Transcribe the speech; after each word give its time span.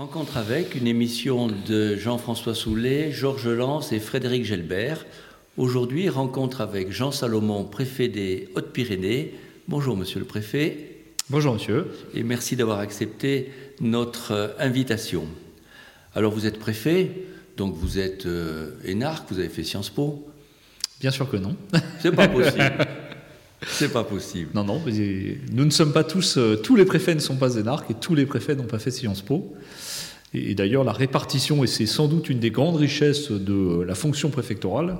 Rencontre 0.00 0.38
avec 0.38 0.76
une 0.76 0.86
émission 0.86 1.50
de 1.68 1.94
Jean-François 1.94 2.54
Soulet, 2.54 3.12
Georges 3.12 3.48
Lance 3.48 3.92
et 3.92 4.00
Frédéric 4.00 4.46
Gelbert. 4.46 5.04
Aujourd'hui, 5.58 6.08
rencontre 6.08 6.62
avec 6.62 6.90
Jean 6.90 7.10
Salomon, 7.10 7.64
préfet 7.64 8.08
des 8.08 8.48
Hautes-Pyrénées. 8.54 9.34
Bonjour, 9.68 9.98
monsieur 9.98 10.18
le 10.18 10.24
préfet. 10.24 11.02
Bonjour, 11.28 11.52
monsieur. 11.52 11.88
Et 12.14 12.22
merci 12.22 12.56
d'avoir 12.56 12.78
accepté 12.78 13.52
notre 13.82 14.32
euh, 14.32 14.48
invitation. 14.58 15.26
Alors, 16.14 16.32
vous 16.32 16.46
êtes 16.46 16.58
préfet, 16.58 17.10
donc 17.58 17.74
vous 17.74 17.98
êtes 17.98 18.24
euh, 18.24 18.70
énarque, 18.86 19.30
vous 19.30 19.38
avez 19.38 19.50
fait 19.50 19.64
Sciences 19.64 19.90
Po 19.90 20.26
Bien 20.98 21.10
sûr 21.10 21.30
que 21.30 21.36
non. 21.36 21.56
C'est 22.00 22.12
pas 22.12 22.26
possible. 22.26 22.72
C'est 23.66 23.92
pas 23.92 24.04
possible. 24.04 24.50
Non, 24.54 24.64
non, 24.64 24.80
nous 25.52 25.64
ne 25.64 25.70
sommes 25.70 25.92
pas 25.92 26.04
tous, 26.04 26.38
euh, 26.38 26.56
tous 26.56 26.76
les 26.76 26.84
préfets 26.84 27.14
ne 27.14 27.20
sont 27.20 27.36
pas 27.36 27.56
énarques 27.56 27.90
et 27.90 27.94
tous 27.94 28.14
les 28.14 28.24
préfets 28.24 28.54
n'ont 28.54 28.64
pas 28.64 28.78
fait 28.78 28.90
Sciences 28.90 29.20
Po. 29.20 29.54
Et, 30.34 30.54
d'ailleurs, 30.54 30.84
la 30.84 30.92
répartition, 30.92 31.64
et 31.64 31.66
c'est 31.66 31.86
sans 31.86 32.06
doute 32.06 32.28
une 32.28 32.38
des 32.38 32.50
grandes 32.50 32.76
richesses 32.76 33.30
de 33.30 33.82
la 33.82 33.94
fonction 33.94 34.30
préfectorale, 34.30 34.98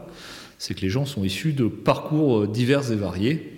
c'est 0.59 0.75
que 0.75 0.81
les 0.81 0.91
gens 0.91 1.07
sont 1.07 1.25
issus 1.25 1.53
de 1.53 1.67
parcours 1.67 2.41
euh, 2.41 2.47
divers 2.47 2.93
et 2.93 2.97
variés, 2.97 3.53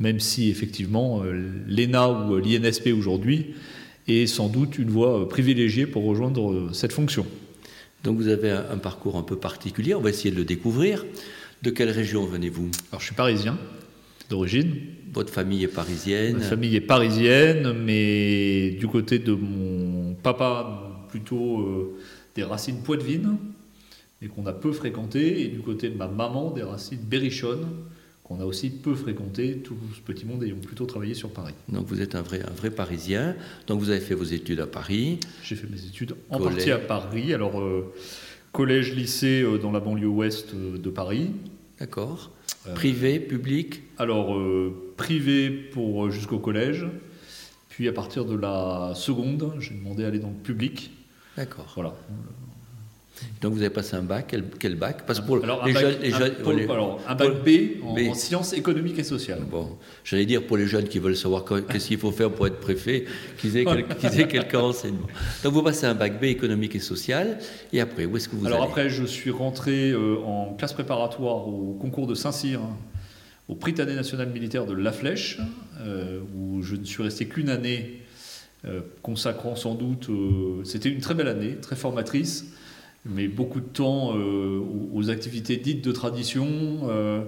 même 0.00 0.20
si 0.20 0.48
effectivement 0.48 1.22
euh, 1.22 1.50
l'ENA 1.66 2.08
ou 2.08 2.36
l'INSP 2.36 2.88
aujourd'hui 2.96 3.54
est 4.06 4.26
sans 4.26 4.48
doute 4.48 4.78
une 4.78 4.88
voie 4.88 5.28
privilégiée 5.28 5.86
pour 5.86 6.04
rejoindre 6.04 6.70
cette 6.72 6.92
fonction. 6.92 7.26
Donc 8.04 8.16
vous 8.16 8.28
avez 8.28 8.50
un 8.50 8.78
parcours 8.78 9.16
un 9.16 9.22
peu 9.22 9.36
particulier, 9.36 9.94
on 9.94 10.00
va 10.00 10.10
essayer 10.10 10.30
de 10.30 10.36
le 10.36 10.44
découvrir. 10.44 11.04
De 11.62 11.70
quelle 11.70 11.90
région 11.90 12.24
venez-vous? 12.24 12.70
Alors 12.90 13.00
je 13.00 13.06
suis 13.06 13.14
parisien, 13.14 13.58
d'origine. 14.30 14.76
Votre 15.12 15.32
famille 15.32 15.64
est 15.64 15.68
parisienne 15.68 16.36
Ma 16.38 16.44
famille 16.44 16.76
est 16.76 16.80
parisienne, 16.80 17.72
mais 17.72 18.70
du 18.78 18.86
côté 18.86 19.18
de 19.18 19.32
mon 19.32 20.14
papa, 20.14 20.87
plutôt 21.18 21.60
euh, 21.60 21.98
des 22.36 22.44
racines 22.44 22.80
poitevines, 22.82 23.36
et 24.22 24.28
qu'on 24.28 24.46
a 24.46 24.52
peu 24.52 24.72
fréquenté, 24.72 25.42
et 25.42 25.48
du 25.48 25.60
côté 25.60 25.88
de 25.88 25.96
ma 25.96 26.06
maman, 26.06 26.50
des 26.50 26.62
racines 26.62 27.00
berrichonnes, 27.00 27.66
qu'on 28.22 28.40
a 28.40 28.44
aussi 28.44 28.70
peu 28.70 28.94
fréquenté, 28.94 29.58
tout 29.58 29.76
ce 29.94 30.00
petit 30.00 30.26
monde 30.26 30.44
ayant 30.44 30.56
plutôt 30.56 30.86
travaillé 30.86 31.14
sur 31.14 31.30
Paris. 31.30 31.54
Donc 31.68 31.86
vous 31.86 32.00
êtes 32.00 32.14
un 32.14 32.22
vrai, 32.22 32.40
un 32.46 32.52
vrai 32.52 32.70
Parisien, 32.70 33.34
donc 33.66 33.80
vous 33.80 33.90
avez 33.90 34.00
fait 34.00 34.14
vos 34.14 34.24
études 34.24 34.60
à 34.60 34.66
Paris 34.66 35.18
J'ai 35.42 35.56
fait 35.56 35.68
mes 35.68 35.84
études 35.84 36.14
en 36.30 36.38
partie 36.38 36.70
à 36.70 36.78
Paris, 36.78 37.32
alors 37.32 37.60
euh, 37.60 37.92
collège, 38.52 38.94
lycée 38.94 39.42
euh, 39.42 39.58
dans 39.58 39.72
la 39.72 39.80
banlieue 39.80 40.08
ouest 40.08 40.54
de 40.54 40.90
Paris. 40.90 41.30
D'accord. 41.80 42.30
Privé, 42.74 43.18
public? 43.18 43.82
Alors, 43.98 44.36
privé 44.96 45.48
pour 45.48 46.10
jusqu'au 46.10 46.38
collège. 46.38 46.86
Puis 47.70 47.86
à 47.86 47.92
partir 47.92 48.24
de 48.24 48.34
la 48.34 48.92
seconde, 48.96 49.54
j'ai 49.60 49.72
demandé 49.72 50.04
à 50.04 50.08
aller 50.08 50.18
dans 50.18 50.30
le 50.30 50.42
public. 50.42 50.90
D'accord. 51.38 51.72
Voilà. 51.76 51.94
Donc 53.40 53.52
vous 53.52 53.60
avez 53.60 53.70
passé 53.70 53.94
un 53.94 54.02
bac, 54.02 54.34
quel, 54.58 54.74
bac? 54.74 55.06
Parce 55.06 55.20
pour 55.20 55.42
alors, 55.42 55.64
les, 55.64 55.72
jeunes, 55.72 55.96
un, 57.06 57.14
bac 57.14 57.44
B 57.44 57.80
en, 57.84 58.14
sciences 58.14 58.52
économiques 58.52 58.98
et 58.98 59.04
sociales. 59.04 59.42
Bon, 59.48 59.76
j'allais 60.04 60.26
dire 60.26 60.44
pour 60.44 60.56
les 60.56 60.66
jeunes 60.66 60.88
qui 60.88 60.98
veulent 60.98 61.16
savoir 61.16 61.44
qu'est-ce 61.44 61.88
qu'il 61.88 61.98
faut 61.98 62.10
faire 62.10 62.30
pour 62.32 62.48
être 62.48 62.58
préfet, 62.58 63.04
qu'ils 63.38 63.56
aient, 63.56 63.64
quelques 64.28 64.56
renseignements. 64.56 65.06
Donc 65.44 65.52
vous 65.52 65.62
passez 65.62 65.86
un 65.86 65.94
bac 65.94 66.20
B 66.20 66.24
économique 66.24 66.74
et 66.74 66.80
social, 66.80 67.38
et 67.72 67.80
après, 67.80 68.04
où 68.04 68.16
est-ce 68.16 68.28
que 68.28 68.34
vous 68.34 68.46
Alors 68.46 68.64
après, 68.64 68.88
je 68.88 69.04
suis 69.04 69.30
rentré 69.30 69.90
euh, 69.90 70.16
en 70.24 70.54
classe 70.54 70.72
préparatoire 70.72 71.46
au 71.46 71.76
concours 71.80 72.08
de 72.08 72.14
Saint-Cyr, 72.14 72.60
au 73.48 73.54
Prytanée 73.54 73.94
national 73.94 74.28
militaire 74.30 74.66
de 74.66 74.74
La 74.74 74.92
Flèche, 74.92 75.38
euh, 75.80 76.20
où 76.36 76.62
je 76.62 76.74
ne 76.74 76.84
suis 76.84 77.02
resté 77.02 77.26
qu'une 77.26 77.48
année, 77.48 77.90
euh, 77.90 78.07
consacrant 79.02 79.56
sans 79.56 79.74
doute, 79.74 80.08
c'était 80.64 80.88
une 80.88 81.00
très 81.00 81.14
belle 81.14 81.28
année, 81.28 81.56
très 81.56 81.76
formatrice 81.76 82.52
mais 83.04 83.28
beaucoup 83.28 83.60
de 83.60 83.66
temps 83.66 84.16
euh, 84.16 84.60
aux 84.92 85.10
activités 85.10 85.56
dites 85.56 85.84
de 85.84 85.92
tradition, 85.92 86.46
euh, 86.88 87.22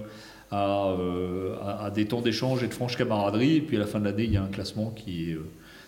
euh, 0.53 1.55
à, 1.61 1.89
des 1.91 2.05
temps 2.05 2.21
d'échange 2.21 2.63
et 2.63 2.67
de 2.67 2.73
franche 2.73 2.97
camaraderie. 2.97 3.57
Et 3.57 3.61
puis 3.61 3.77
à 3.77 3.79
la 3.79 3.87
fin 3.87 3.99
de 3.99 4.05
l'année, 4.05 4.25
il 4.25 4.33
y 4.33 4.37
a 4.37 4.43
un 4.43 4.49
classement 4.49 4.91
qui 4.91 5.31
est 5.31 5.37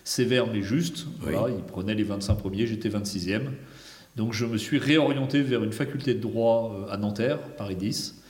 sévère 0.03 0.48
mais 0.52 0.62
juste. 0.62 1.06
Voilà, 1.20 1.53
il 1.53 1.64
prenait 1.64 1.96
les 1.96 2.03
25 2.03 2.36
premiers, 2.36 2.66
j'étais 2.66 2.90
26e. 2.90 3.42
Donc 4.16 4.34
je 4.34 4.46
me 4.46 4.58
suis 4.58 4.78
réorienté 4.78 5.42
vers 5.42 5.64
une 5.64 5.72
faculté 5.74 6.14
de 6.14 6.20
droit 6.20 6.88
à 6.90 6.98
Nanterre, 6.98 7.40
Paris 7.58 7.76
10, 7.76 8.22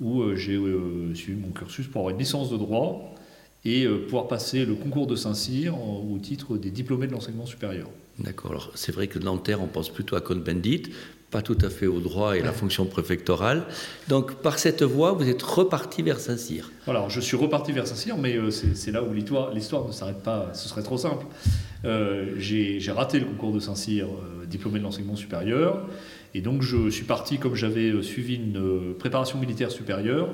où 0.00 0.34
j'ai 0.34 0.58
suivi 1.14 1.40
mon 1.40 1.50
cursus 1.50 1.86
pour 1.86 2.00
avoir 2.00 2.14
une 2.14 2.18
licence 2.18 2.50
de 2.50 2.56
droit 2.56 3.14
et 3.66 3.86
pouvoir 3.86 4.28
passer 4.28 4.64
le 4.64 4.74
concours 4.74 5.06
de 5.06 5.16
Saint-Cyr 5.16 5.74
au 5.76 6.18
titre 6.18 6.56
des 6.56 6.70
diplômés 6.70 7.06
de 7.06 7.12
l'enseignement 7.12 7.46
supérieur. 7.46 7.88
D'accord. 8.18 8.50
Alors, 8.52 8.70
c'est 8.74 8.92
vrai 8.92 9.08
que 9.08 9.18
Nanterre, 9.18 9.60
on 9.62 9.66
pense 9.66 9.90
plutôt 9.90 10.16
à 10.16 10.20
Cohn-Bendit, 10.20 10.84
pas 11.30 11.42
tout 11.42 11.58
à 11.60 11.68
fait 11.68 11.86
au 11.86 11.98
droit 12.00 12.36
et 12.36 12.40
la 12.40 12.52
fonction 12.52 12.86
préfectorale. 12.86 13.64
Donc, 14.08 14.36
par 14.36 14.58
cette 14.58 14.82
voie, 14.82 15.12
vous 15.12 15.28
êtes 15.28 15.42
reparti 15.42 16.02
vers 16.02 16.20
Saint-Cyr. 16.20 16.70
Voilà, 16.84 17.08
je 17.08 17.20
suis 17.20 17.36
reparti 17.36 17.72
vers 17.72 17.86
Saint-Cyr, 17.86 18.16
mais 18.16 18.36
euh, 18.36 18.50
c'est 18.50 18.92
là 18.92 19.02
où 19.02 19.12
l'histoire 19.12 19.86
ne 19.86 19.92
s'arrête 19.92 20.22
pas. 20.22 20.50
Ce 20.54 20.68
serait 20.68 20.82
trop 20.82 20.96
simple. 20.96 21.26
Euh, 21.84 22.34
j'ai 22.38 22.80
raté 22.90 23.18
le 23.18 23.26
concours 23.26 23.52
de 23.52 23.60
Saint-Cyr, 23.60 24.06
euh, 24.06 24.46
diplômé 24.46 24.78
de 24.78 24.84
l'enseignement 24.84 25.16
supérieur. 25.16 25.86
Et 26.34 26.40
donc, 26.40 26.62
je 26.62 26.88
suis 26.90 27.04
parti, 27.04 27.38
comme 27.38 27.54
j'avais 27.54 28.02
suivi 28.02 28.36
une 28.36 28.94
préparation 28.98 29.38
militaire 29.38 29.70
supérieure, 29.70 30.28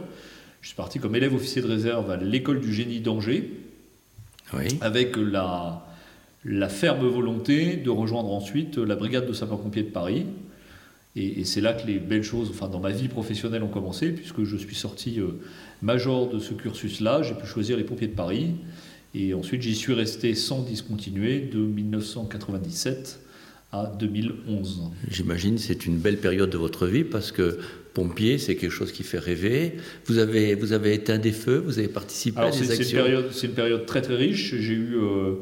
je 0.62 0.68
suis 0.68 0.76
parti 0.76 0.98
comme 0.98 1.14
élève 1.14 1.34
officier 1.34 1.60
de 1.60 1.66
réserve 1.66 2.10
à 2.10 2.16
l'école 2.16 2.60
du 2.60 2.72
génie 2.72 3.00
d'Angers, 3.00 3.50
oui. 4.54 4.78
avec 4.80 5.16
la 5.16 5.86
la 6.44 6.68
ferme 6.68 7.06
volonté 7.06 7.76
de 7.76 7.90
rejoindre 7.90 8.32
ensuite 8.32 8.78
la 8.78 8.96
brigade 8.96 9.26
de 9.26 9.32
sapeurs-pompiers 9.32 9.84
de 9.84 9.90
Paris. 9.90 10.26
Et, 11.14 11.44
c'est 11.44 11.60
là 11.60 11.74
que 11.74 11.86
les 11.86 11.98
belles 11.98 12.22
choses, 12.22 12.48
enfin 12.50 12.68
dans 12.68 12.80
ma 12.80 12.90
vie 12.90 13.08
professionnelle, 13.08 13.62
ont 13.62 13.68
commencé, 13.68 14.10
puisque 14.10 14.44
je 14.44 14.56
suis 14.56 14.74
sorti 14.74 15.20
euh, 15.20 15.40
major 15.82 16.28
de 16.30 16.38
ce 16.38 16.54
cursus-là, 16.54 17.22
j'ai 17.22 17.34
pu 17.34 17.46
choisir 17.46 17.76
les 17.76 17.84
pompiers 17.84 18.08
de 18.08 18.14
Paris, 18.14 18.52
et 19.14 19.34
ensuite 19.34 19.60
j'y 19.60 19.74
suis 19.74 19.92
resté 19.92 20.34
sans 20.34 20.62
discontinuer 20.62 21.40
de 21.40 21.58
1997 21.58 23.20
à 23.72 23.92
2011. 23.98 24.90
J'imagine 25.10 25.58
c'est 25.58 25.84
une 25.84 25.98
belle 25.98 26.18
période 26.18 26.48
de 26.48 26.58
votre 26.58 26.86
vie 26.86 27.04
parce 27.04 27.30
que 27.30 27.58
pompier, 27.92 28.38
c'est 28.38 28.56
quelque 28.56 28.70
chose 28.70 28.92
qui 28.92 29.03
fait 29.03 29.19
rêver. 29.19 29.75
Vous 30.06 30.19
avez, 30.19 30.54
vous 30.54 30.72
avez 30.72 30.94
éteint 30.94 31.19
des 31.19 31.32
feux, 31.32 31.58
vous 31.58 31.78
avez 31.78 31.88
participé 31.88 32.41
à 32.41 32.50
des 32.50 32.70
actions. 32.70 32.98
C'est 33.32 33.47
une, 33.47 33.53
période 33.53 33.86
très 33.86 34.03
très 34.03 34.16
riche. 34.16 34.54
J'ai 34.58 34.72
eu 34.72 34.97
euh, 34.97 35.34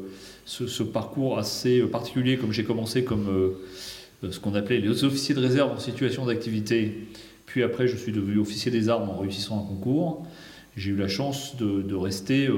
ce, 0.45 0.83
parcours 0.83 1.37
assez 1.37 1.81
particulier, 1.81 2.37
comme 2.37 2.51
j'ai 2.51 2.63
commencé 2.63 3.03
comme 3.03 3.55
euh, 4.23 4.31
ce 4.31 4.39
qu'on 4.39 4.53
appelait 4.55 4.79
les 4.79 5.03
officiers 5.03 5.35
de 5.35 5.39
réserve 5.39 5.71
en 5.71 5.79
situation 5.79 6.25
d'activité, 6.25 7.07
puis 7.45 7.63
après 7.63 7.87
je 7.87 7.95
suis 7.95 8.11
devenu 8.11 8.37
officier 8.39 8.71
des 8.71 8.89
armes 8.89 9.09
en 9.09 9.17
réussissant 9.17 9.63
un 9.63 9.67
concours. 9.67 10.25
J'ai 10.77 10.91
eu 10.91 10.95
la 10.95 11.09
chance 11.09 11.57
de, 11.57 11.95
rester 11.95 12.49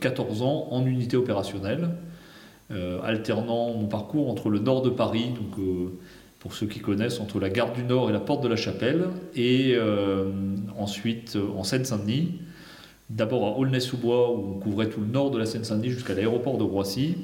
14 0.00 0.40
euh, 0.40 0.44
ans 0.44 0.68
en 0.70 0.86
unité 0.86 1.16
opérationnelle, 1.16 1.90
alternant 3.04 3.72
mon 3.74 3.86
parcours 3.86 4.28
entre 4.28 4.48
le 4.48 4.58
nord 4.58 4.82
de 4.82 4.90
Paris, 4.90 5.26
donc 5.36 5.64
pour 6.44 6.54
ceux 6.54 6.66
qui 6.66 6.78
connaissent, 6.78 7.18
entre 7.18 7.40
la 7.40 7.50
gare 7.50 7.72
du 7.72 7.82
Nord 7.82 8.10
et 8.10 8.12
la 8.12 8.20
porte 8.20 8.44
de 8.44 8.48
la 8.48 8.54
Chapelle, 8.54 9.06
et 9.34 9.76
ensuite 10.78 11.36
en 11.56 11.64
Seine-Saint-Denis, 11.64 12.38
d'abord 13.10 13.46
à 13.46 13.58
Aulnay-sous-Bois, 13.58 14.30
où 14.30 14.54
on 14.56 14.58
couvrait 14.60 14.88
tout 14.88 15.00
le 15.00 15.06
nord 15.06 15.30
de 15.30 15.38
la 15.38 15.46
Seine-Saint-Denis 15.46 15.90
jusqu'à 15.90 16.14
l'aéroport 16.14 16.58
de 16.58 16.64
Roissy, 16.64 17.16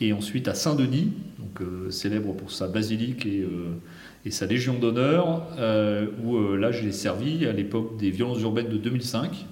et 0.00 0.12
ensuite 0.12 0.48
à 0.48 0.54
Saint-Denis, 0.54 1.12
donc 1.38 1.60
euh, 1.62 1.90
célèbre 1.90 2.34
pour 2.34 2.50
sa 2.50 2.68
basilique 2.68 3.24
et, 3.24 3.40
euh, 3.40 4.30
sa 4.30 4.46
légion 4.46 4.74
d'honneur, 4.74 5.46
euh, 5.58 6.08
où 6.22 6.56
là 6.56 6.72
j'ai 6.72 6.90
servi 6.90 7.46
à 7.46 7.52
l'époque 7.52 7.96
des 7.96 8.10
violences 8.10 8.40
urbaines 8.40 8.68
de 8.68 8.76
2005. 8.76 9.46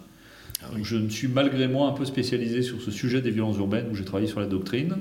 Ah 0.62 0.66
je 0.82 0.96
me 0.96 1.08
suis 1.10 1.28
malgré 1.28 1.68
moi 1.68 1.88
un 1.88 1.92
peu 1.92 2.04
spécialisé 2.04 2.62
sur 2.62 2.82
ce 2.82 2.90
sujet 2.90 3.20
des 3.20 3.30
violences 3.30 3.56
urbaines, 3.56 3.86
où 3.90 3.94
j'ai 3.94 4.04
travaillé 4.04 4.28
sur 4.28 4.40
la 4.40 4.46
doctrine. 4.46 4.96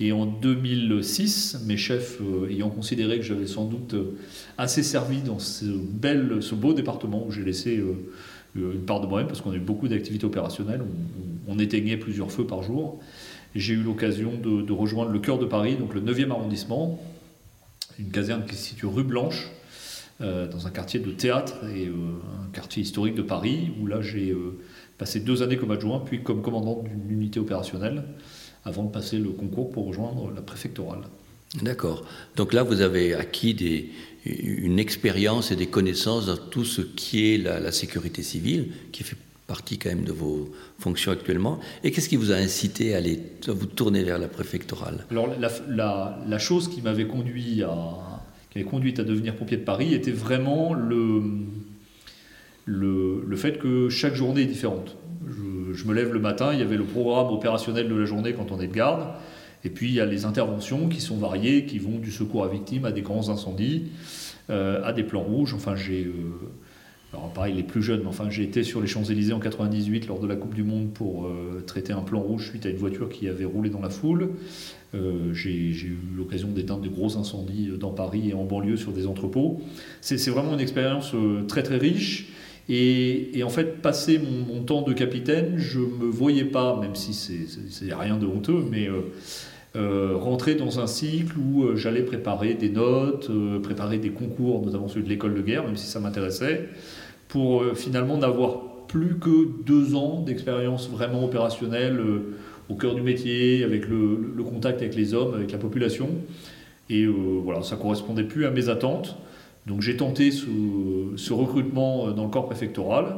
Et 0.00 0.12
en 0.12 0.26
2006, 0.26 1.60
mes 1.66 1.76
chefs 1.76 2.18
ayant 2.50 2.70
considéré 2.70 3.18
que 3.18 3.24
j'avais 3.24 3.46
sans 3.46 3.66
doute 3.66 3.94
assez 4.58 4.82
servi 4.82 5.22
dans 5.22 5.38
ce, 5.38 5.64
beau 6.54 6.72
département 6.72 7.24
où 7.26 7.30
j'ai 7.30 7.44
laissé 7.44 7.80
une 8.56 8.84
part 8.84 9.00
de 9.00 9.06
moi-même, 9.06 9.28
parce 9.28 9.40
qu'on 9.40 9.52
a 9.52 9.56
eu 9.56 9.60
beaucoup 9.60 9.88
d'activités 9.88 10.26
opérationnelles, 10.26 10.82
on, 11.46 11.58
éteignait 11.58 11.96
plusieurs 11.96 12.30
feux 12.30 12.46
par 12.46 12.62
jour. 12.62 13.00
J'ai 13.54 13.74
eu 13.74 13.82
l'occasion 13.82 14.32
de, 14.34 14.72
rejoindre 14.72 15.10
le 15.10 15.18
cœur 15.18 15.38
de 15.38 15.46
Paris, 15.46 15.76
donc 15.76 15.94
le 15.94 16.00
9e 16.00 16.30
arrondissement, 16.30 17.00
une 17.98 18.10
caserne 18.10 18.44
qui 18.46 18.54
se 18.54 18.68
situe 18.68 18.86
rue 18.86 19.04
Blanche, 19.04 19.50
euh, 20.20 20.46
dans 20.46 20.66
un 20.66 20.70
quartier 20.70 21.00
de 21.00 21.10
théâtre 21.10 21.54
et 21.74 21.86
euh, 21.86 21.94
un 22.44 22.50
quartier 22.52 22.82
historique 22.82 23.14
de 23.14 23.22
Paris, 23.22 23.72
où 23.80 23.86
là 23.86 24.02
j'ai 24.02 24.30
euh, 24.30 24.58
passé 24.98 25.20
deux 25.20 25.42
années 25.42 25.56
comme 25.56 25.70
adjoint, 25.70 26.00
puis 26.00 26.22
comme 26.22 26.42
commandant 26.42 26.82
d'une 26.82 27.10
unité 27.10 27.40
opérationnelle, 27.40 28.04
avant 28.64 28.84
de 28.84 28.90
passer 28.90 29.18
le 29.18 29.30
concours 29.30 29.70
pour 29.70 29.86
rejoindre 29.86 30.30
la 30.34 30.42
préfectorale. 30.42 31.02
D'accord. 31.60 32.04
Donc 32.36 32.52
là, 32.52 32.62
vous 32.62 32.80
avez 32.80 33.14
acquis 33.14 33.54
des, 33.54 33.90
une 34.24 34.78
expérience 34.78 35.50
et 35.50 35.56
des 35.56 35.66
connaissances 35.66 36.26
dans 36.26 36.36
tout 36.36 36.64
ce 36.64 36.80
qui 36.80 37.34
est 37.34 37.38
la, 37.38 37.72
sécurité 37.72 38.22
civile, 38.22 38.68
qui 38.90 39.04
fait 39.04 39.16
partie 39.46 39.76
quand 39.76 39.90
même 39.90 40.04
de 40.04 40.12
vos 40.12 40.50
fonctions 40.78 41.12
actuellement. 41.12 41.60
Et 41.84 41.90
qu'est-ce 41.90 42.08
qui 42.08 42.16
vous 42.16 42.32
a 42.32 42.36
incité 42.36 42.94
à, 42.94 42.98
aller, 42.98 43.20
vous 43.46 43.66
tourner 43.66 44.02
vers 44.02 44.18
la 44.18 44.28
préfectorale? 44.28 45.04
Alors 45.10 45.28
la, 45.38 46.38
chose 46.38 46.68
qui 46.68 46.80
m'avait 46.80 47.06
conduit 47.06 47.62
à, 47.62 48.22
qui 48.50 48.60
avait 48.60 48.68
conduit 48.68 48.94
à 48.98 49.04
devenir 49.04 49.36
pompier 49.36 49.58
de 49.58 49.64
Paris 49.64 49.92
était 49.92 50.10
vraiment 50.10 50.72
le, 50.72 51.22
le, 52.64 53.24
le 53.26 53.36
fait 53.36 53.58
que 53.58 53.90
chaque 53.90 54.14
journée 54.14 54.42
est 54.42 54.46
différente. 54.46 54.96
Je, 55.74 55.84
me 55.84 55.94
lève 55.94 56.12
le 56.12 56.20
matin, 56.20 56.52
il 56.52 56.58
y 56.58 56.62
avait 56.62 56.76
le 56.76 56.84
programme 56.84 57.32
opérationnel 57.32 57.88
de 57.88 57.94
la 57.94 58.04
journée 58.04 58.32
quand 58.32 58.52
on 58.52 58.60
est 58.60 58.66
de 58.66 58.74
garde, 58.74 59.08
et 59.64 59.70
puis 59.70 59.88
il 59.88 59.94
y 59.94 60.00
a 60.00 60.06
les 60.06 60.24
interventions 60.24 60.88
qui 60.88 61.00
sont 61.00 61.16
variées, 61.16 61.66
qui 61.66 61.78
vont 61.78 61.98
du 61.98 62.10
secours 62.10 62.44
à 62.44 62.48
victimes 62.48 62.84
à 62.84 62.92
des 62.92 63.02
grands 63.02 63.28
incendies, 63.28 63.84
euh, 64.50 64.82
à 64.84 64.92
des 64.92 65.04
plans 65.04 65.22
rouges. 65.22 65.54
Enfin, 65.54 65.76
j'ai. 65.76 66.04
Euh, 66.04 66.12
alors 67.12 67.30
pareil, 67.30 67.54
les 67.54 67.62
plus 67.62 67.82
jeunes, 67.82 68.00
mais 68.00 68.08
enfin 68.08 68.30
j'ai 68.30 68.42
été 68.42 68.62
sur 68.62 68.80
les 68.80 68.86
Champs-Élysées 68.86 69.34
en 69.34 69.38
98 69.38 70.06
lors 70.06 70.18
de 70.18 70.26
la 70.26 70.34
Coupe 70.34 70.54
du 70.54 70.64
Monde 70.64 70.94
pour 70.94 71.26
euh, 71.26 71.62
traiter 71.66 71.92
un 71.92 72.00
plan 72.00 72.20
rouge 72.20 72.48
suite 72.48 72.64
à 72.64 72.70
une 72.70 72.78
voiture 72.78 73.10
qui 73.10 73.28
avait 73.28 73.44
roulé 73.44 73.68
dans 73.68 73.82
la 73.82 73.90
foule. 73.90 74.30
j'ai 75.34 75.50
eu 75.50 75.98
l'occasion 76.16 76.48
d'éteindre 76.48 76.80
de 76.80 76.88
gros 76.88 77.18
incendies 77.18 77.68
dans 77.78 77.90
Paris 77.90 78.30
et 78.30 78.34
en 78.34 78.44
banlieue 78.44 78.78
sur 78.78 78.92
des 78.92 79.06
entrepôts. 79.06 79.60
C'est 80.00 80.30
vraiment 80.30 80.54
une 80.54 80.60
expérience 80.60 81.14
très 81.48 81.62
très 81.62 81.76
riche. 81.76 82.32
Et, 82.68 83.42
en 83.44 83.48
fait, 83.48 83.82
passé 83.82 84.18
mon, 84.18 84.62
temps 84.62 84.82
de 84.82 84.92
capitaine, 84.92 85.54
je 85.56 85.80
ne 85.80 85.86
me 85.86 86.10
voyais 86.10 86.44
pas, 86.44 86.78
même 86.80 86.94
si 86.94 87.12
c'est 87.12 87.94
rien 87.94 88.16
de 88.16 88.26
honteux, 88.26 88.64
mais 88.70 88.88
euh, 89.74 90.18
rentrer 90.18 90.54
dans 90.54 90.80
un 90.80 90.86
cycle 90.86 91.34
où 91.38 91.64
euh, 91.64 91.76
j'allais 91.76 92.02
préparer 92.02 92.52
des 92.52 92.68
notes, 92.68 93.30
euh, 93.30 93.58
préparer 93.58 93.96
des 93.96 94.10
concours, 94.10 94.62
notamment 94.62 94.86
celui 94.86 95.04
de 95.04 95.08
l'école 95.08 95.34
de 95.34 95.40
guerre, 95.40 95.64
même 95.64 95.78
si 95.78 95.86
ça 95.86 95.98
m'intéressait, 95.98 96.68
pour 97.28 97.64
finalement 97.74 98.18
n'avoir 98.18 98.86
plus 98.86 99.18
que 99.18 99.48
deux 99.64 99.94
ans 99.94 100.20
d'expérience 100.20 100.90
vraiment 100.90 101.24
opérationnelle 101.24 101.98
au 102.68 102.74
cœur 102.74 102.94
du 102.94 103.00
métier, 103.00 103.64
avec 103.64 103.88
le, 103.88 104.34
contact 104.44 104.82
avec 104.82 104.94
les 104.94 105.14
hommes, 105.14 105.32
avec 105.32 105.50
la 105.50 105.56
population. 105.56 106.10
Et 106.90 107.06
voilà, 107.06 107.62
ça 107.62 107.76
correspondait 107.76 108.24
plus 108.24 108.44
à 108.44 108.50
mes 108.50 108.68
attentes. 108.68 109.16
Donc 109.66 109.80
j'ai 109.80 109.96
tenté 109.96 110.30
ce, 110.30 111.32
recrutement 111.32 112.10
dans 112.10 112.24
le 112.24 112.30
corps 112.30 112.46
préfectoral. 112.46 113.16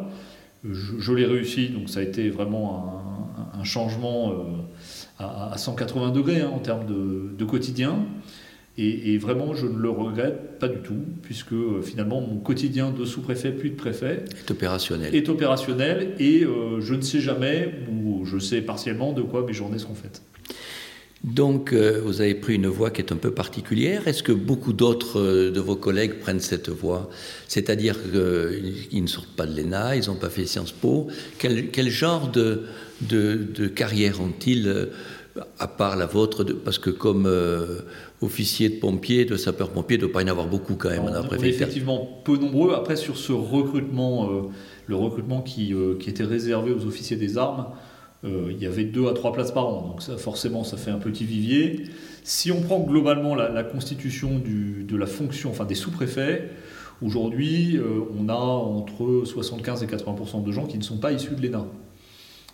Je, 0.64 1.12
l'ai 1.12 1.26
réussi, 1.26 1.68
donc 1.68 1.88
ça 1.88 2.00
a 2.00 2.02
été 2.02 2.30
vraiment 2.30 3.02
un 3.58 3.64
changement 3.64 4.32
à, 5.18 5.56
180 5.56 6.10
degrés 6.10 6.40
hein, 6.40 6.50
en 6.54 6.58
termes 6.58 6.86
de, 6.86 7.44
quotidien. 7.44 8.06
Et, 8.76 9.18
vraiment, 9.18 9.54
je 9.54 9.66
ne 9.66 9.78
le 9.78 9.88
regrette 9.88 10.58
pas 10.58 10.66
du 10.66 10.78
tout, 10.78 10.98
puisque 11.22 11.52
euh, 11.52 11.80
finalement, 11.80 12.20
mon 12.20 12.38
quotidien 12.38 12.90
de 12.90 13.04
sous-préfet 13.04 13.52
puis 13.52 13.70
de 13.70 13.76
préfet 13.76 14.24
est 14.36 14.50
opérationnel. 14.50 15.14
Est 15.14 15.28
opérationnel 15.28 16.14
et 16.18 16.42
euh, 16.42 16.80
je 16.80 16.94
ne 16.94 17.00
sais 17.00 17.20
jamais, 17.20 17.72
ou 17.88 18.24
je 18.24 18.38
sais 18.38 18.62
partiellement, 18.62 19.12
de 19.12 19.22
quoi 19.22 19.46
mes 19.46 19.52
journées 19.52 19.78
seront 19.78 19.94
faites. 19.94 20.22
Donc, 21.24 21.72
euh, 21.72 22.02
vous 22.04 22.20
avez 22.20 22.34
pris 22.34 22.56
une 22.56 22.66
voie 22.66 22.90
qui 22.90 23.00
est 23.00 23.10
un 23.10 23.16
peu 23.16 23.30
particulière. 23.30 24.06
Est-ce 24.06 24.22
que 24.22 24.32
beaucoup 24.32 24.74
d'autres 24.74 25.50
de 25.50 25.60
vos 25.60 25.74
collègues 25.74 26.20
prennent 26.20 26.38
cette 26.38 26.68
voie 26.68 27.08
C'est-à-dire 27.48 27.96
qu'ils 28.02 29.02
ne 29.02 29.08
sortent 29.08 29.34
pas 29.34 29.46
de 29.46 29.56
l'ENA, 29.56 29.96
ils 29.96 30.06
n'ont 30.08 30.16
pas 30.16 30.28
fait 30.28 30.44
Sciences 30.44 30.72
Po. 30.72 31.08
Quel, 31.38 31.70
quel 31.70 31.88
genre 31.88 32.28
de, 32.28 32.64
de, 33.00 33.66
carrière 33.68 34.20
ont-ils, 34.20 34.68
euh, 34.68 34.86
à 35.58 35.66
part 35.66 35.96
la 35.96 36.04
vôtre? 36.04 36.44
Parce 36.44 36.78
que 36.78 36.90
comme 36.90 37.24
euh, 37.26 37.80
officier 38.20 38.68
de 38.68 38.78
pompier, 38.78 39.24
de 39.24 39.36
sapeur-pompier, 39.36 39.96
il 39.96 40.00
ne 40.00 40.06
doit 40.06 40.12
pas 40.12 40.20
y 40.20 40.24
en 40.24 40.28
avoir 40.28 40.46
beaucoup 40.46 40.74
quand 40.74 40.90
même. 40.90 41.04
on, 41.04 41.42
est 41.42 41.48
effectivement 41.48 42.20
peu 42.24 42.36
nombreux. 42.36 42.74
Après, 42.74 42.96
sur 42.96 43.16
ce 43.16 43.32
recrutement, 43.32 44.30
euh, 44.30 44.42
le 44.86 44.96
recrutement 44.96 45.40
qui, 45.40 45.74
qui, 46.00 46.10
était 46.10 46.24
réservé 46.24 46.72
aux 46.72 46.84
officiers 46.86 47.16
des 47.16 47.38
armes, 47.38 47.66
il 48.24 48.56
y 48.58 48.66
avait 48.66 48.84
deux 48.84 49.06
à 49.08 49.12
trois 49.12 49.32
places 49.32 49.52
par 49.52 49.68
an. 49.68 49.88
Donc 49.88 50.02
ça, 50.02 50.16
forcément, 50.16 50.64
ça 50.64 50.76
fait 50.76 50.90
un 50.90 50.98
petit 50.98 51.24
vivier. 51.24 51.84
Si 52.22 52.50
on 52.50 52.62
prend 52.62 52.80
globalement 52.80 53.34
la, 53.34 53.62
constitution 53.64 54.40
de 54.42 54.96
la 54.96 55.06
fonction, 55.06 55.50
enfin 55.50 55.66
des 55.66 55.74
sous-préfets, 55.74 56.50
aujourd'hui, 57.02 57.78
on 58.18 58.28
a 58.30 58.34
entre 58.34 59.22
75 59.24 59.82
et 59.82 59.86
80 59.86 60.40
de 60.40 60.52
gens 60.52 60.66
qui 60.66 60.78
ne 60.78 60.82
sont 60.82 60.96
pas 60.96 61.12
issus 61.12 61.34
de 61.34 61.42
l'ENA. 61.46 61.66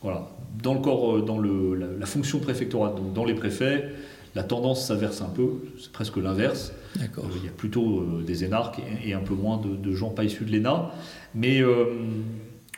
Voilà. 0.03 0.29
Dans 0.63 0.75
le 0.75 0.81
corps, 0.81 1.17
euh, 1.17 1.23
dans 1.23 1.39
le, 1.39 1.75
la, 1.75 2.07
fonction 2.07 2.39
préfectorale, 2.41 2.95
donc 2.95 3.13
dans 3.13 3.25
les 3.25 3.35
préfets, 3.35 3.91
la 4.35 4.43
tendance 4.43 4.87
s'inverse 4.87 5.21
un 5.21 5.29
peu, 5.29 5.49
c'est 5.79 5.93
presque 5.93 6.17
l'inverse. 6.17 6.73
Euh, 6.99 7.07
il 7.37 7.45
y 7.45 7.49
a 7.49 7.53
plutôt 7.53 8.01
euh, 8.01 8.23
des 8.27 8.45
énarques 8.45 8.81
et, 9.05 9.13
un 9.13 9.21
peu 9.21 9.35
moins 9.35 9.61
de, 9.61 9.93
gens 9.93 10.11
pas 10.11 10.25
issus 10.25 10.45
de 10.45 10.53
l'ENA. 10.53 10.91
Mais 11.35 11.63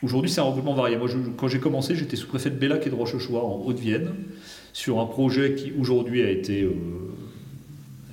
aujourd'hui, 0.03 0.29
c'est 0.29 0.41
un 0.41 0.45
recrutement 0.45 0.75
varié. 0.75 0.97
Moi, 0.97 1.09
quand 1.37 1.47
j'ai 1.47 1.59
commencé, 1.59 1.95
j'étais 1.95 2.15
sous-préfet 2.15 2.49
de 2.49 2.55
Bellac 2.55 2.85
et 2.85 2.89
de 2.89 2.95
Rochechouart 2.95 3.45
en 3.45 3.63
Haute-Vienne, 3.65 4.11
sur 4.73 4.99
un 4.99 5.05
projet 5.05 5.55
qui 5.55 5.71
aujourd'hui 5.79 6.21
a 6.21 6.29
été 6.29 6.67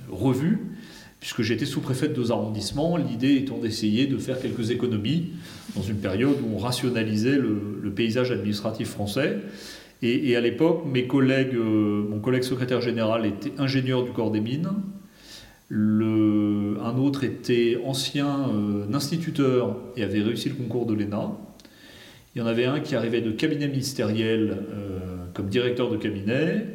revu, 0.09 0.59
puisque 1.19 1.41
j'étais 1.41 1.65
sous-préfet 1.65 2.07
de 2.07 2.13
deux 2.13 2.31
arrondissements, 2.31 2.97
l'idée 2.97 3.35
étant 3.35 3.57
d'essayer 3.57 4.07
de 4.07 4.17
faire 4.17 4.39
quelques 4.39 4.71
économies 4.71 5.29
dans 5.75 5.83
une 5.83 5.97
période 5.97 6.37
où 6.43 6.55
on 6.55 6.57
rationalisait 6.57 7.37
le, 7.37 7.91
paysage 7.95 8.31
administratif 8.31 8.89
français. 8.89 9.39
Et, 10.01 10.35
à 10.35 10.41
l'époque, 10.41 10.83
mes 10.91 11.05
collègues, 11.05 11.53
euh, 11.53 12.07
mon 12.09 12.19
collègue 12.19 12.43
secrétaire 12.43 12.81
général 12.81 13.25
était 13.25 13.51
ingénieur 13.59 14.03
du 14.03 14.11
corps 14.11 14.31
des 14.31 14.39
mines, 14.39 14.69
un 15.71 16.97
autre 16.97 17.23
était 17.23 17.77
ancien 17.85 18.49
euh, 18.49 18.93
instituteur 18.93 19.77
et 19.95 20.03
avait 20.03 20.21
réussi 20.21 20.49
le 20.49 20.55
concours 20.55 20.85
de 20.85 20.93
l'ENA. 20.93 21.31
Il 22.35 22.39
y 22.39 22.41
en 22.41 22.47
avait 22.47 22.65
un 22.65 22.79
qui 22.79 22.95
arrivait 22.95 23.21
de 23.21 23.31
cabinet 23.31 23.67
ministériel 23.67 24.57
euh, 24.71 24.99
comme 25.33 25.47
directeur 25.47 25.89
de 25.89 25.97
cabinet, 25.97 26.65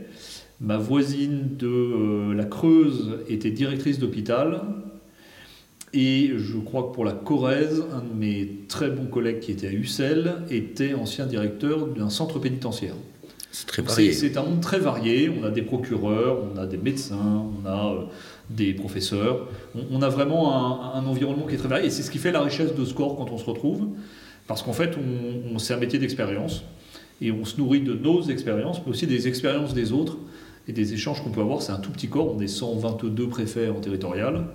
Ma 0.58 0.79
voisine 0.79 1.50
de 1.58 1.67
euh, 1.67 2.35
la 2.35 2.47
Creuse 2.47 3.19
était 3.29 3.50
directrice 3.50 3.99
d'hôpital. 3.99 4.62
Et 5.93 6.32
je 6.37 6.56
crois 6.56 6.85
que 6.85 6.94
pour 6.94 7.05
la 7.05 7.12
Corrèze, 7.12 7.85
un 7.93 8.00
de 8.00 8.19
mes 8.19 8.61
très 8.67 8.91
bons 8.91 9.06
collègues 9.06 9.41
qui 9.41 9.53
était 9.53 9.69
à 9.69 9.73
Ussel 9.73 10.37
était 10.50 10.94
ancien 10.94 11.26
directeur 11.26 11.87
d'un 11.87 12.09
centre 12.09 12.38
pénitentiaire. 12.38 12.94
C'est 13.52 13.67
très 13.67 13.82
varié. 13.82 14.12
C'est 14.12 14.37
un 14.37 14.43
monde 14.43 14.61
très 14.61 14.79
varié. 14.79 15.31
On 15.31 15.44
a 15.44 15.50
des 15.50 15.62
procureurs, 15.62 16.38
on 16.52 16.59
a 16.59 16.67
des 16.67 16.76
médecins, 16.79 17.44
on 17.62 17.67
a 17.67 17.93
euh, 17.93 18.05
des 18.49 18.73
professeurs. 18.73 19.49
On, 19.91 20.00
a 20.00 20.09
vraiment 20.09 20.94
un, 20.94 21.05
environnement 21.05 21.47
qui 21.47 21.55
est 21.55 21.59
très 21.59 21.69
varié. 21.69 21.87
Et 21.87 21.91
c'est 21.91 22.02
ce 22.02 22.11
qui 22.11 22.19
fait 22.19 22.32
la 22.32 22.41
richesse 22.41 22.75
de 22.75 22.85
Score 22.85 23.17
quand 23.17 23.31
on 23.31 23.38
se 23.38 23.44
retrouve. 23.44 23.88
Parce 24.46 24.62
qu'en 24.62 24.72
fait, 24.72 24.96
on, 24.96 25.58
c'est 25.58 25.75
un 25.75 25.78
métier 25.78 25.98
d'expérience. 25.98 26.62
Et 27.20 27.32
on 27.32 27.44
se 27.44 27.56
nourrit 27.56 27.81
de 27.81 27.94
nos 27.94 28.22
expériences, 28.22 28.81
mais 28.84 28.90
aussi 28.90 29.06
des 29.06 29.26
expériences 29.26 29.75
des 29.75 29.93
autres 29.93 30.19
et 30.69 30.72
des 30.72 30.93
échanges 30.93 31.22
qu'on 31.22 31.31
peut 31.31 31.40
avoir. 31.40 31.62
C'est 31.62 31.72
un 31.72 31.78
tout 31.78 31.90
petit 31.90 32.08
corps, 32.08 32.34
on 32.34 32.40
est 32.40 32.48
122 32.48 33.28
préfets 33.28 33.69
en 33.69 33.81
territorial, 33.81 34.46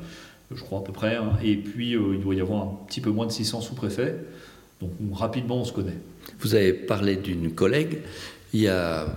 je 0.53 0.61
crois 0.61 0.79
à 0.79 0.81
peu 0.83 0.91
près, 0.91 1.15
hein. 1.15 1.31
et 1.43 1.55
puis 1.55 1.95
euh, 1.95 2.13
il 2.13 2.21
doit 2.21 2.35
y 2.35 2.41
avoir 2.41 2.63
un 2.63 2.77
petit 2.87 3.01
peu 3.01 3.09
moins 3.09 3.25
de 3.25 3.31
600 3.31 3.61
sous-préfets. 3.61 4.15
Donc 4.79 4.91
rapidement, 5.13 5.57
on 5.57 5.65
se 5.65 5.73
connaît. 5.73 5.97
Vous 6.39 6.55
avez 6.55 6.73
parlé 6.73 7.15
d'une 7.15 7.51
collègue. 7.51 7.99
Il 8.53 8.61
y 8.61 8.67
a 8.67 9.07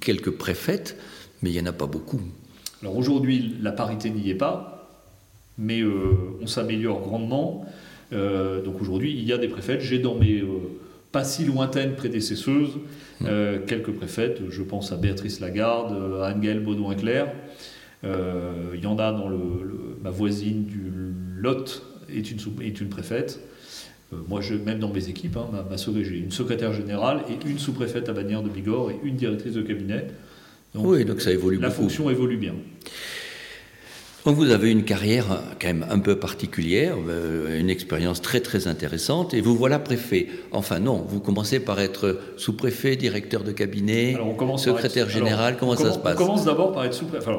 quelques 0.00 0.30
préfètes, 0.30 0.96
mais 1.42 1.50
il 1.50 1.52
n'y 1.52 1.60
en 1.60 1.66
a 1.66 1.72
pas 1.72 1.86
beaucoup. 1.86 2.20
Alors 2.82 2.96
aujourd'hui, 2.96 3.56
la 3.60 3.72
parité 3.72 4.10
n'y 4.10 4.30
est 4.30 4.34
pas, 4.34 4.88
mais 5.58 5.80
euh, 5.80 6.38
on 6.40 6.46
s'améliore 6.46 7.00
grandement. 7.00 7.66
Euh, 8.12 8.62
donc 8.62 8.80
aujourd'hui, 8.80 9.12
il 9.12 9.24
y 9.24 9.32
a 9.32 9.38
des 9.38 9.48
préfètes. 9.48 9.80
J'ai 9.80 9.98
dans 9.98 10.14
mes 10.14 10.44
pas 11.12 11.24
si 11.24 11.44
lointaines 11.44 11.96
prédécesseuses, 11.96 12.76
mmh. 13.20 13.26
euh, 13.26 13.58
quelques 13.66 13.90
préfètes, 13.90 14.42
je 14.48 14.62
pense 14.62 14.92
à 14.92 14.96
Béatrice 14.96 15.40
Lagarde, 15.40 16.20
à 16.22 16.26
Anne-Gaëlle 16.26 16.60
Baudouin-Clerc, 16.60 17.32
euh, 18.04 18.72
il 18.74 18.80
y 18.80 18.86
en 18.86 18.98
a 18.98 19.12
dans 19.12 19.28
le, 19.28 19.38
ma 20.02 20.10
voisine 20.10 20.64
du 20.64 20.80
Lot 21.36 21.82
est 22.08 22.30
une, 22.30 22.38
est 22.62 22.80
une 22.80 22.88
préfète. 22.88 23.40
Euh, 24.12 24.16
moi, 24.28 24.40
je, 24.40 24.54
même 24.54 24.78
dans 24.78 24.92
mes 24.92 25.08
équipes, 25.08 25.36
hein, 25.36 25.48
ma, 25.52 25.76
j'ai 25.76 26.18
une 26.18 26.30
secrétaire 26.30 26.72
générale 26.72 27.22
et 27.28 27.48
une 27.48 27.58
sous-préfète 27.58 28.08
à 28.08 28.12
Bagnères 28.12 28.42
de 28.42 28.48
Bigorre 28.48 28.90
et 28.90 29.00
une 29.02 29.16
directrice 29.16 29.54
de 29.54 29.62
cabinet. 29.62 30.06
oui, 30.74 31.04
donc 31.04 31.20
ça 31.20 31.32
évolue 31.32 31.58
La 31.58 31.70
fonction 31.70 32.08
évolue 32.08 32.36
bien. 32.36 32.54
Donc 34.26 34.36
vous 34.36 34.50
avez 34.50 34.70
une 34.70 34.84
carrière 34.84 35.24
quand 35.60 35.68
même 35.68 35.86
un 35.88 35.98
peu 35.98 36.18
particulière, 36.18 36.96
euh, 37.08 37.58
une 37.58 37.70
expérience 37.70 38.20
très 38.20 38.40
très 38.40 38.68
intéressante, 38.68 39.32
et 39.32 39.40
vous 39.40 39.56
voilà 39.56 39.78
préfet. 39.78 40.26
Enfin 40.52 40.78
non, 40.78 40.96
vous 41.08 41.20
commencez 41.20 41.58
par 41.58 41.80
être 41.80 42.20
sous-préfet, 42.36 42.96
directeur 42.96 43.44
de 43.44 43.52
cabinet, 43.52 44.18
secrétaire 44.58 45.08
général, 45.08 45.56
comment 45.58 45.74
ça 45.74 45.92
se 45.92 45.98
passe 45.98 46.16
On 46.16 46.24
commence 46.24 46.44
d'abord 46.44 46.72
par 46.72 46.84
être 46.84 46.94
sous-préfet. 46.94 47.30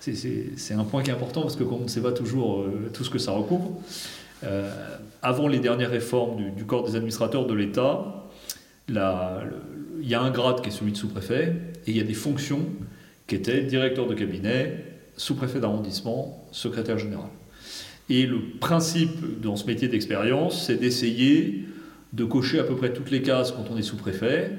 C'est 0.00 0.74
un 0.74 0.84
point 0.84 1.02
qui 1.02 1.10
est 1.10 1.14
important 1.14 1.42
parce 1.42 1.56
que 1.56 1.64
on 1.64 1.80
ne 1.80 1.88
sait 1.88 2.02
pas 2.02 2.12
toujours 2.12 2.60
euh, 2.60 2.90
tout 2.92 3.04
ce 3.04 3.10
que 3.10 3.18
ça 3.18 3.32
recouvre. 3.32 3.72
Euh, 4.44 4.70
avant 5.20 5.48
les 5.48 5.60
dernières 5.60 5.90
réformes 5.90 6.52
du, 6.56 6.64
corps 6.64 6.84
des 6.84 6.96
administrateurs 6.96 7.46
de 7.46 7.54
l'État, 7.54 8.26
il 8.88 8.96
y 10.02 10.14
a 10.14 10.20
un 10.20 10.30
grade 10.30 10.62
qui 10.62 10.70
est 10.70 10.72
celui 10.72 10.92
de 10.92 10.96
sous-préfet, 10.96 11.54
et 11.86 11.90
il 11.90 11.96
y 11.96 12.00
a 12.00 12.04
des 12.04 12.14
fonctions 12.14 12.60
qui 13.26 13.34
étaient 13.36 13.62
directeur 13.62 14.06
de 14.06 14.14
cabinet, 14.14 14.91
sous-préfet 15.16 15.60
d'arrondissement, 15.60 16.46
secrétaire 16.52 16.98
général. 16.98 17.28
Et 18.10 18.26
le 18.26 18.40
principe 18.60 19.40
dans 19.40 19.56
ce 19.56 19.66
métier 19.66 19.88
d'expérience, 19.88 20.66
c'est 20.66 20.76
d'essayer 20.76 21.64
de 22.12 22.24
cocher 22.24 22.58
à 22.58 22.64
peu 22.64 22.76
près 22.76 22.92
toutes 22.92 23.10
les 23.10 23.22
cases 23.22 23.52
quand 23.52 23.64
on 23.70 23.76
est 23.76 23.82
sous-préfet, 23.82 24.50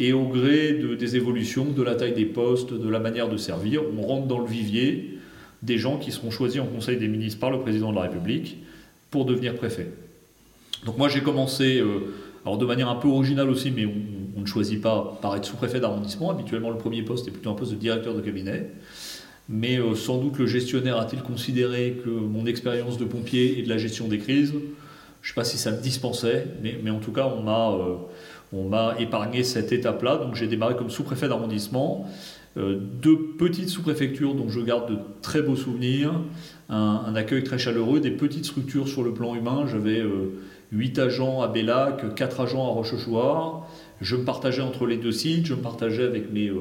et 0.00 0.12
au 0.12 0.24
gré 0.24 0.72
de, 0.74 0.94
des 0.94 1.16
évolutions, 1.16 1.66
de 1.66 1.82
la 1.82 1.94
taille 1.94 2.14
des 2.14 2.24
postes, 2.24 2.72
de 2.72 2.88
la 2.88 2.98
manière 2.98 3.28
de 3.28 3.36
servir, 3.36 3.82
on 3.96 4.02
rentre 4.02 4.26
dans 4.26 4.38
le 4.38 4.46
vivier 4.46 5.18
des 5.62 5.78
gens 5.78 5.98
qui 5.98 6.12
seront 6.12 6.30
choisis 6.30 6.60
en 6.60 6.66
Conseil 6.66 6.96
des 6.98 7.08
ministres 7.08 7.40
par 7.40 7.50
le 7.50 7.60
président 7.60 7.90
de 7.90 7.96
la 7.96 8.02
République 8.02 8.58
pour 9.10 9.24
devenir 9.24 9.54
préfet. 9.54 9.88
Donc 10.84 10.98
moi 10.98 11.08
j'ai 11.08 11.22
commencé, 11.22 11.78
euh, 11.78 12.12
alors 12.44 12.58
de 12.58 12.66
manière 12.66 12.88
un 12.88 12.96
peu 12.96 13.08
originale 13.08 13.48
aussi, 13.48 13.70
mais 13.70 13.86
on, 13.86 14.40
ne 14.40 14.46
choisit 14.46 14.82
pas 14.82 15.18
par 15.22 15.34
être 15.36 15.46
sous-préfet 15.46 15.80
d'arrondissement. 15.80 16.30
Habituellement 16.30 16.68
le 16.68 16.76
premier 16.76 17.02
poste 17.02 17.26
est 17.26 17.30
plutôt 17.30 17.48
un 17.50 17.54
poste 17.54 17.70
de 17.70 17.76
directeur 17.76 18.14
de 18.14 18.20
cabinet. 18.20 18.72
Mais 19.48 19.78
euh, 19.78 19.94
sans 19.94 20.18
doute 20.18 20.38
le 20.38 20.46
gestionnaire 20.46 20.98
a-t-il 20.98 21.22
considéré 21.22 22.00
que 22.04 22.08
mon 22.08 22.46
expérience 22.46 22.96
de 22.98 23.04
pompier 23.04 23.58
et 23.58 23.62
de 23.62 23.68
la 23.68 23.78
gestion 23.78 24.08
des 24.08 24.18
crises, 24.18 24.54
je 25.24 25.30
ne 25.30 25.32
sais 25.32 25.40
pas 25.40 25.44
si 25.44 25.56
ça 25.56 25.70
me 25.70 25.80
dispensait, 25.80 26.46
mais, 26.62 26.90
en 26.90 26.98
tout 26.98 27.12
cas 27.12 27.26
on 27.26 27.42
m'a 27.42 27.72
euh, 27.72 28.94
épargné 28.98 29.42
cette 29.42 29.72
étape-là. 29.72 30.18
Donc 30.18 30.34
j'ai 30.34 30.46
démarré 30.46 30.76
comme 30.76 30.90
sous-préfet 30.90 31.28
d'arrondissement. 31.28 32.06
Euh, 32.56 32.78
deux 32.78 33.18
petites 33.38 33.70
sous-préfectures 33.70 34.34
dont 34.34 34.50
je 34.50 34.60
garde 34.60 34.90
de 34.90 34.98
très 35.22 35.40
beaux 35.40 35.56
souvenirs, 35.56 36.12
un, 36.68 37.14
accueil 37.16 37.42
très 37.42 37.58
chaleureux, 37.58 38.00
des 38.00 38.10
petites 38.10 38.44
structures 38.44 38.86
sur 38.86 39.02
le 39.02 39.14
plan 39.14 39.34
humain. 39.34 39.64
J'avais 39.66 39.98
euh, 39.98 40.34
8 40.72 40.98
agents 40.98 41.40
à 41.40 41.48
Bellac, 41.48 42.14
4 42.14 42.40
agents 42.42 42.66
à 42.68 42.72
Rochechouart. 42.72 43.66
Je 44.02 44.16
me 44.16 44.24
partageais 44.24 44.62
entre 44.62 44.86
les 44.86 44.98
deux 44.98 45.10
sites, 45.10 45.46
je 45.46 45.54
me 45.54 45.62
partageais 45.62 46.04
avec 46.04 46.30
mes 46.32 46.52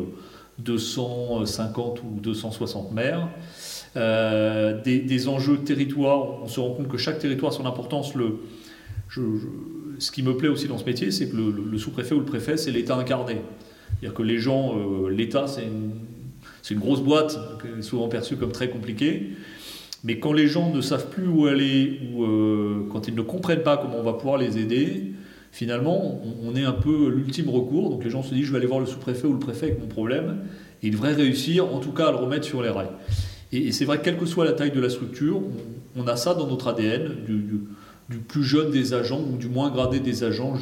250 0.60 2.00
euh, 2.00 2.02
ou 2.04 2.20
260 2.20 2.92
maires. 2.92 3.30
Euh, 3.96 4.82
des, 4.82 5.28
enjeux 5.28 5.58
de 5.58 5.64
territoire, 5.64 6.42
on 6.44 6.48
se 6.48 6.60
rend 6.60 6.72
compte 6.72 6.88
que 6.88 6.98
chaque 6.98 7.20
territoire 7.20 7.52
a 7.52 7.56
son 7.56 7.66
importance. 7.66 8.16
Le, 8.16 8.40
ce 10.00 10.12
qui 10.12 10.24
me 10.24 10.36
plaît 10.36 10.50
aussi 10.50 10.68
dans 10.68 10.78
ce 10.78 10.86
métier, 10.86 11.12
c'est 11.12 11.30
que 11.30 11.36
le, 11.36 11.78
sous-préfet 11.78 12.16
ou 12.16 12.20
le 12.20 12.26
préfet, 12.26 12.58
c'est 12.58 12.72
l'État 12.72 12.96
incarné. 12.96 13.42
C'est-à-dire 13.90 14.14
que 14.16 14.24
les 14.24 14.40
gens, 14.40 14.76
euh, 14.76 15.10
l'État, 15.10 15.48
c'est 15.48 15.64
une, 15.64 15.92
une, 16.72 16.80
grosse 16.80 17.02
boîte, 17.02 17.38
souvent 17.82 18.08
perçue 18.08 18.36
comme 18.36 18.52
très 18.52 18.70
compliquée. 18.70 19.34
Mais 20.04 20.20
quand 20.20 20.34
les 20.34 20.48
gens 20.48 20.74
ne 20.74 20.82
savent 20.82 21.10
plus 21.10 21.28
où 21.28 21.46
aller, 21.46 22.02
ou 22.14 22.24
euh, 22.24 22.88
quand 22.92 23.08
ils 23.08 23.16
ne 23.16 23.22
comprennent 23.22 23.64
pas 23.64 23.78
comment 23.78 24.00
on 24.00 24.04
va 24.04 24.14
pouvoir 24.14 24.38
les 24.38 24.58
aider, 24.58 25.14
finalement, 25.54 26.20
on, 26.44 26.56
est 26.56 26.66
un 26.66 26.74
peu 26.74 27.10
l'ultime 27.10 27.50
recours. 27.50 27.92
Donc 27.92 28.04
les 28.04 28.10
gens 28.10 28.24
se 28.24 28.34
disent, 28.34 28.48
je 28.48 28.52
vais 28.52 28.58
aller 28.58 28.68
voir 28.68 28.80
le 28.80 28.88
sous-préfet 28.88 29.28
ou 29.28 29.34
le 29.34 29.40
préfet 29.40 29.68
avec 29.68 29.80
mon 29.80 29.88
problème. 29.88 30.40
Et 30.82 30.88
ils 30.88 30.92
devraient 30.92 31.14
réussir, 31.14 31.72
en 31.74 31.80
tout 31.80 31.92
cas, 31.92 32.08
à 32.08 32.12
le 32.12 32.18
remettre 32.18 32.44
sur 32.44 32.64
les 32.64 32.70
rails. 32.70 32.90
Et, 33.52 33.72
c'est 33.72 33.86
vrai, 33.86 34.02
quelle 34.04 34.18
que 34.18 34.26
soit 34.26 34.46
la 34.46 34.54
taille 34.54 34.72
de 34.72 34.82
la 34.82 34.90
structure, 34.90 35.40
on, 35.96 36.08
a 36.08 36.16
ça 36.16 36.34
dans 36.34 36.48
notre 36.48 36.70
ADN, 36.70 37.18
du, 37.24 38.18
plus 38.28 38.44
jeune 38.44 38.72
des 38.72 38.96
agents 38.96 39.22
ou 39.22 39.38
du 39.38 39.48
moins 39.48 39.70
gradé 39.70 40.00
des 40.00 40.24
agents 40.24 40.56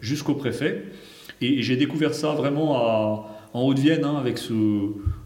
jusqu'au 0.00 0.34
préfet. 0.34 0.84
Et, 1.40 1.60
j'ai 1.62 1.76
découvert 1.76 2.14
ça 2.14 2.34
vraiment 2.34 3.26
en 3.52 3.62
Haute-Vienne, 3.62 4.04
hein, 4.04 4.14
avec 4.16 4.38
ce. 4.38 4.54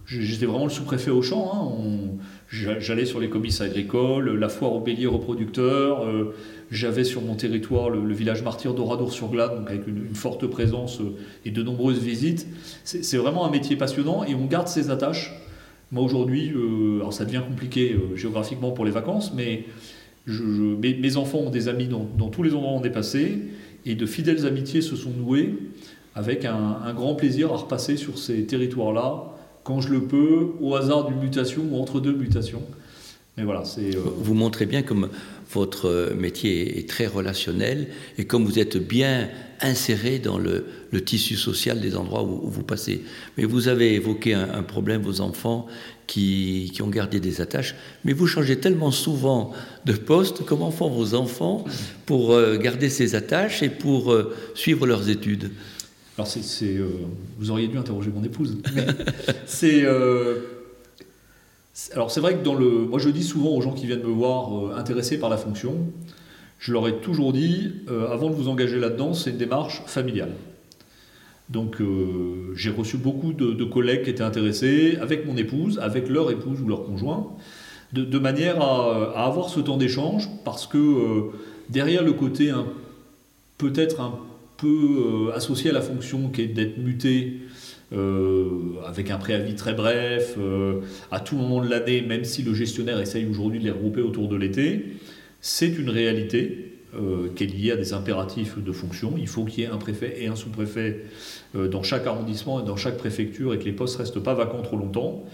J'étais 0.06 0.46
vraiment 0.46 0.64
le 0.64 0.70
sous-préfet 0.70 1.10
au 1.10 1.20
champ. 1.20 1.52
Hein. 1.54 2.16
J'allais 2.52 3.06
sur 3.06 3.18
les 3.18 3.30
comices 3.30 3.62
agricoles, 3.62 4.38
la 4.38 4.50
foire 4.50 4.74
aux 4.74 4.80
béliers 4.80 5.06
reproducteurs. 5.06 6.04
Euh, 6.04 6.34
j'avais 6.70 7.02
sur 7.02 7.22
mon 7.22 7.34
territoire 7.34 7.88
le, 7.88 8.12
village 8.12 8.42
martyr 8.42 8.74
d'Oradour-sur-Glane, 8.74 9.56
donc 9.56 9.70
avec 9.70 9.86
une, 9.86 10.14
forte 10.14 10.46
présence 10.46 11.00
euh, 11.00 11.16
et 11.46 11.50
de 11.50 11.62
nombreuses 11.62 12.02
visites. 12.02 12.46
C'est 12.84 13.16
vraiment 13.16 13.46
un 13.46 13.50
métier 13.50 13.76
passionnant 13.76 14.22
et 14.24 14.34
on 14.34 14.44
garde 14.44 14.68
ses 14.68 14.90
attaches. 14.90 15.32
Moi 15.92 16.04
aujourd'hui, 16.04 16.52
euh, 16.54 16.96
alors 16.96 17.14
ça 17.14 17.24
devient 17.24 17.42
compliqué 17.46 17.96
géographiquement 18.16 18.72
pour 18.72 18.84
les 18.84 18.90
vacances, 18.90 19.32
mais 19.34 19.64
mes, 20.26 21.16
enfants 21.16 21.38
ont 21.38 21.50
des 21.50 21.68
amis 21.68 21.88
dans, 21.88 22.06
dans, 22.18 22.28
tous 22.28 22.42
les 22.42 22.54
endroits 22.54 22.72
où 22.72 22.80
on 22.80 22.84
est 22.84 22.90
passé 22.90 23.38
et 23.86 23.94
de 23.94 24.04
fidèles 24.06 24.46
amitiés 24.46 24.82
se 24.82 24.94
sont 24.94 25.10
nouées 25.10 25.54
avec 26.14 26.44
un, 26.44 26.92
grand 26.94 27.14
plaisir 27.14 27.52
à 27.52 27.56
repasser 27.56 27.96
sur 27.96 28.18
ces 28.18 28.44
territoires-là 28.44 29.24
quand 29.64 29.80
je 29.80 29.90
le 29.90 30.02
peux, 30.02 30.52
au 30.60 30.74
hasard 30.74 31.08
d'une 31.08 31.18
mutation 31.18 31.62
ou 31.70 31.80
entre 31.80 32.00
deux 32.00 32.14
mutations. 32.14 32.62
Mais 33.36 33.44
voilà, 33.44 33.64
c'est. 33.64 33.96
Euh, 33.96 34.00
vous 34.16 34.34
montrez 34.34 34.66
bien 34.66 34.82
comme 34.82 35.08
votre 35.52 36.12
métier 36.16 36.78
est 36.78 36.88
très 36.88 37.06
relationnel 37.06 37.88
et 38.18 38.24
comme 38.24 38.44
vous 38.44 38.58
êtes 38.58 38.76
bien 38.76 39.28
inséré 39.60 40.18
dans 40.18 40.38
le, 40.38 40.64
tissu 41.04 41.36
social 41.36 41.80
des 41.80 41.96
endroits 41.96 42.22
où, 42.22 42.48
vous 42.48 42.62
passez. 42.62 43.02
Mais 43.36 43.44
vous 43.44 43.68
avez 43.68 43.94
évoqué 43.94 44.34
un, 44.34 44.62
problème, 44.62 45.02
vos 45.02 45.20
enfants 45.20 45.66
qui, 46.06 46.72
ont 46.82 46.88
gardé 46.88 47.20
des 47.20 47.40
attaches, 47.40 47.74
mais 48.04 48.12
vous 48.12 48.26
changez 48.26 48.58
tellement 48.58 48.90
souvent 48.90 49.52
de 49.84 49.92
poste. 49.92 50.44
Comment 50.44 50.70
font 50.70 50.90
vos 50.90 51.14
enfants 51.14 51.64
pour 52.06 52.32
euh, 52.32 52.56
garder 52.56 52.90
ces 52.90 53.14
attaches 53.14 53.62
et 53.62 53.70
pour 53.70 54.12
euh, 54.12 54.34
suivre 54.54 54.86
leurs 54.86 55.08
études? 55.08 55.50
C'est, 56.26 56.76
euh, 56.76 56.88
vous 57.38 57.50
auriez 57.50 57.68
dû 57.68 57.78
interroger 57.78 58.10
mon 58.14 58.24
épouse. 58.24 58.58
c'est. 59.46 59.84
Euh, 59.84 60.40
alors, 61.92 62.10
c'est 62.10 62.20
vrai 62.20 62.36
que 62.36 62.44
dans 62.44 62.54
le. 62.54 62.68
Moi, 62.68 62.98
je 62.98 63.08
dis 63.08 63.22
souvent 63.22 63.50
aux 63.50 63.60
gens 63.60 63.72
qui 63.72 63.86
viennent 63.86 64.02
me 64.02 64.12
voir 64.12 64.56
euh, 64.56 64.76
intéressés 64.76 65.18
par 65.18 65.30
la 65.30 65.36
fonction, 65.36 65.74
je 66.58 66.72
leur 66.72 66.86
ai 66.88 66.96
toujours 66.96 67.32
dit 67.32 67.72
avant 68.10 68.30
de 68.30 68.34
vous 68.34 68.48
engager 68.48 68.78
là-dedans, 68.78 69.14
c'est 69.14 69.30
une 69.30 69.36
démarche 69.36 69.82
familiale. 69.86 70.32
Donc, 71.50 71.82
j'ai 72.54 72.70
reçu 72.70 72.96
beaucoup 72.96 73.32
de, 73.32 73.64
collègues 73.64 74.04
qui 74.04 74.10
étaient 74.10 74.22
intéressés, 74.22 74.96
avec 75.00 75.26
mon 75.26 75.36
épouse, 75.36 75.80
avec 75.80 76.08
leur 76.08 76.30
épouse 76.30 76.62
ou 76.62 76.68
leur 76.68 76.84
conjoint, 76.84 77.32
de, 77.92 78.18
manière 78.18 78.62
à, 78.62 79.12
à, 79.16 79.26
avoir 79.26 79.48
ce 79.48 79.58
temps 79.58 79.76
d'échange, 79.76 80.28
parce 80.44 80.68
que 80.68 81.32
derrière 81.68 82.04
le 82.04 82.12
côté 82.12 82.52
peut-être 83.58 84.00
un 84.00 84.18
peu 84.62 85.28
euh, 85.28 85.36
associé 85.36 85.70
à 85.70 85.72
la 85.72 85.80
fonction 85.80 86.28
qui 86.28 86.42
est 86.42 86.46
d'être 86.46 86.78
muté 86.78 87.40
euh, 87.92 88.76
avec 88.86 89.10
un 89.10 89.18
préavis 89.18 89.56
très 89.56 89.74
bref, 89.74 90.36
euh, 90.38 90.80
à 91.10 91.20
tout 91.20 91.36
moment 91.36 91.62
de 91.62 91.68
l'année, 91.68 92.00
même 92.00 92.24
si 92.24 92.42
le 92.42 92.54
gestionnaire 92.54 93.00
essaye 93.00 93.26
aujourd'hui 93.26 93.58
de 93.58 93.64
les 93.64 93.72
regrouper 93.72 94.00
autour 94.00 94.28
de 94.28 94.36
l'été, 94.36 94.86
c'est 95.40 95.68
une 95.68 95.90
réalité 95.90 96.68
qui 97.36 97.44
est 97.44 97.46
liée 97.46 97.70
à 97.70 97.76
des 97.76 97.94
impératifs 97.94 98.58
de 98.58 98.70
fonction. 98.70 99.14
Il 99.16 99.26
faut 99.26 99.46
qu'il 99.46 99.64
y 99.64 99.66
ait 99.66 99.70
un 99.70 99.78
préfet 99.78 100.14
et 100.18 100.26
un 100.26 100.36
sous-préfet 100.36 101.06
dans 101.54 101.82
chaque 101.82 102.06
arrondissement 102.06 102.62
et 102.62 102.66
dans 102.66 102.76
chaque 102.76 102.98
préfecture 102.98 103.54
et 103.54 103.58
que 103.58 103.64
les 103.64 103.72
postes 103.72 103.94
ne 103.94 104.02
restent 104.02 104.20
pas 104.20 104.34
vacants 104.34 104.60
trop 104.60 104.76
longtemps. 104.76 105.24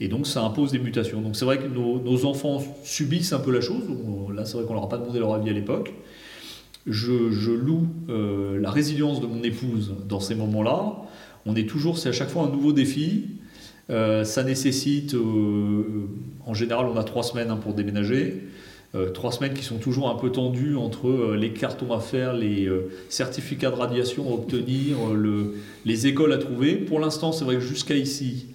Et 0.00 0.08
donc 0.08 0.26
ça 0.26 0.42
impose 0.42 0.72
des 0.72 0.78
mutations. 0.78 1.20
Donc 1.20 1.36
c'est 1.36 1.44
vrai 1.44 1.58
que 1.58 1.66
nos, 1.66 2.00
nos, 2.00 2.24
enfants 2.24 2.64
subissent 2.82 3.34
un 3.34 3.40
peu 3.40 3.52
la 3.52 3.60
chose. 3.60 3.82
Là 4.34 4.46
c'est 4.46 4.56
vrai 4.56 4.64
qu'on 4.64 4.72
leur 4.72 4.84
a 4.84 4.88
pas 4.88 4.96
demandé 4.96 5.18
leur 5.18 5.34
avis 5.34 5.50
à 5.50 5.52
l'époque 5.52 5.92
je, 6.86 7.50
loue 7.50 7.86
euh, 8.08 8.58
la 8.60 8.70
résilience 8.70 9.20
de 9.20 9.26
mon 9.26 9.42
épouse 9.42 9.94
dans 10.08 10.20
ces 10.20 10.34
moments-là. 10.34 10.94
On 11.46 11.54
est 11.54 11.68
toujours, 11.68 11.98
c'est 11.98 12.08
à 12.08 12.12
chaque 12.12 12.30
fois 12.30 12.44
un 12.44 12.50
nouveau 12.50 12.72
défi. 12.72 13.26
Euh, 13.90 14.24
ça 14.24 14.42
nécessite, 14.42 15.14
euh, 15.14 16.08
en 16.46 16.54
général, 16.54 16.86
on 16.86 16.96
a 16.96 17.04
trois 17.04 17.22
semaines 17.22 17.50
hein, 17.50 17.58
pour 17.60 17.74
déménager. 17.74 18.42
trois 19.14 19.32
semaines 19.32 19.54
qui 19.54 19.64
sont 19.64 19.78
toujours 19.78 20.10
un 20.10 20.16
peu 20.16 20.30
tendues 20.30 20.76
entre 20.76 21.34
les 21.34 21.52
cartons 21.52 21.92
à 21.92 22.00
faire, 22.00 22.34
les 22.34 22.68
certificats 23.08 23.70
de 23.70 23.76
radiation 23.76 24.28
à 24.30 24.34
obtenir, 24.34 24.96
les 25.86 26.06
écoles 26.06 26.32
à 26.32 26.38
trouver. 26.38 26.74
Pour 26.74 27.00
l'instant, 27.00 27.32
c'est 27.32 27.46
vrai 27.46 27.54
que 27.54 27.62
jusqu'à 27.62 27.94
ici, 27.94 28.48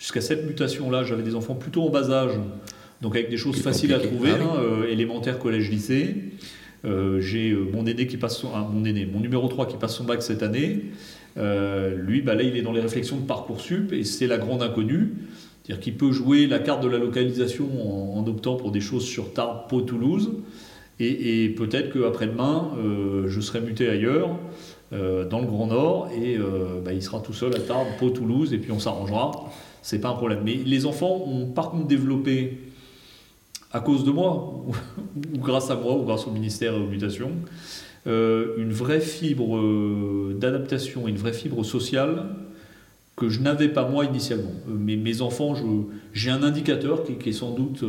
jusqu'à 0.00 0.20
cette 0.20 0.44
mutation-là, 0.44 1.04
j'avais 1.04 1.22
des 1.22 1.36
enfants 1.36 1.54
plutôt 1.54 1.84
en 1.84 1.90
bas 1.90 2.10
âge, 2.10 2.32
donc 3.00 3.14
avec 3.14 3.30
des 3.30 3.36
choses 3.36 3.62
faciles 3.62 3.94
à 3.94 4.00
trouver, 4.00 4.32
ah 4.32 4.56
hein, 4.58 4.86
élémentaire, 4.88 5.38
collège, 5.38 5.70
lycée. 5.70 6.16
Euh, 6.86 7.20
j'ai 7.20 7.50
euh, 7.50 7.68
mon 7.72 7.84
aîné 7.86 8.06
qui 8.06 8.16
passe 8.16 8.38
son, 8.38 8.48
ah, 8.54 8.68
mon 8.70 8.84
aîné, 8.84 9.06
mon 9.06 9.20
numéro 9.20 9.48
3 9.48 9.66
qui 9.66 9.76
passe 9.76 9.96
son 9.96 10.04
bac 10.04 10.22
cette 10.22 10.42
année. 10.42 10.84
Euh, 11.36 11.94
lui, 11.96 12.22
bah 12.22 12.34
là, 12.34 12.42
il 12.42 12.56
est 12.56 12.62
dans 12.62 12.72
les 12.72 12.80
réflexions 12.80 13.16
de 13.16 13.26
Parcoursup 13.26 13.92
et 13.92 14.04
c'est 14.04 14.26
la 14.26 14.38
grande 14.38 14.62
inconnue. 14.62 15.14
C'est-à-dire 15.62 15.82
qu'il 15.82 15.96
peut 15.96 16.12
jouer 16.12 16.46
la 16.46 16.60
carte 16.60 16.82
de 16.82 16.88
la 16.88 16.98
localisation 16.98 17.66
en, 18.16 18.24
optant 18.26 18.54
pour 18.54 18.70
des 18.70 18.80
choses 18.80 19.04
sur 19.04 19.32
Tarbes, 19.32 19.68
Pau, 19.68 19.80
Toulouse. 19.80 20.32
Et, 20.98 21.50
peut-être 21.50 21.92
qu'après-demain, 21.92 22.70
je 23.26 23.40
serai 23.40 23.60
muté 23.60 23.88
ailleurs, 23.88 24.38
dans 24.92 25.40
le 25.40 25.46
Grand 25.46 25.66
Nord, 25.66 26.08
et 26.16 26.38
bah, 26.84 26.92
il 26.92 27.02
sera 27.02 27.20
tout 27.20 27.32
seul 27.32 27.54
à 27.54 27.58
Tarbes, 27.58 27.88
Pau, 27.98 28.10
Toulouse, 28.10 28.54
et 28.54 28.58
puis 28.58 28.70
on 28.70 28.78
s'arrangera. 28.78 29.50
C'est 29.82 29.98
pas 29.98 30.08
un 30.08 30.14
problème. 30.14 30.40
Mais 30.44 30.54
les 30.54 30.86
enfants 30.86 31.24
ont 31.26 31.46
par 31.46 31.70
contre 31.70 31.88
développé 31.88 32.58
à 33.76 33.80
cause 33.80 34.04
de 34.04 34.10
moi, 34.10 34.64
ou 35.34 35.38
grâce 35.38 35.70
à 35.70 35.76
moi, 35.76 35.94
ou 35.96 36.04
grâce 36.04 36.26
au 36.26 36.30
ministère 36.30 36.74
aux 36.74 36.86
mutations, 36.86 37.32
euh, 38.06 38.54
une 38.56 38.72
vraie 38.72 39.00
fibre 39.00 39.58
euh, 39.58 40.34
d'adaptation, 40.40 41.06
une 41.06 41.18
vraie 41.18 41.34
fibre 41.34 41.62
sociale 41.62 42.24
que 43.16 43.28
je 43.28 43.40
n'avais 43.40 43.68
pas 43.68 43.86
moi 43.86 44.06
initialement. 44.06 44.54
Euh, 44.70 44.72
mes 44.72 45.20
enfants, 45.20 45.54
j'ai 46.14 46.30
un 46.30 46.42
indicateur 46.42 47.02
qui, 47.04 47.28
est 47.28 47.32
sans 47.32 47.50
doute 47.50 47.84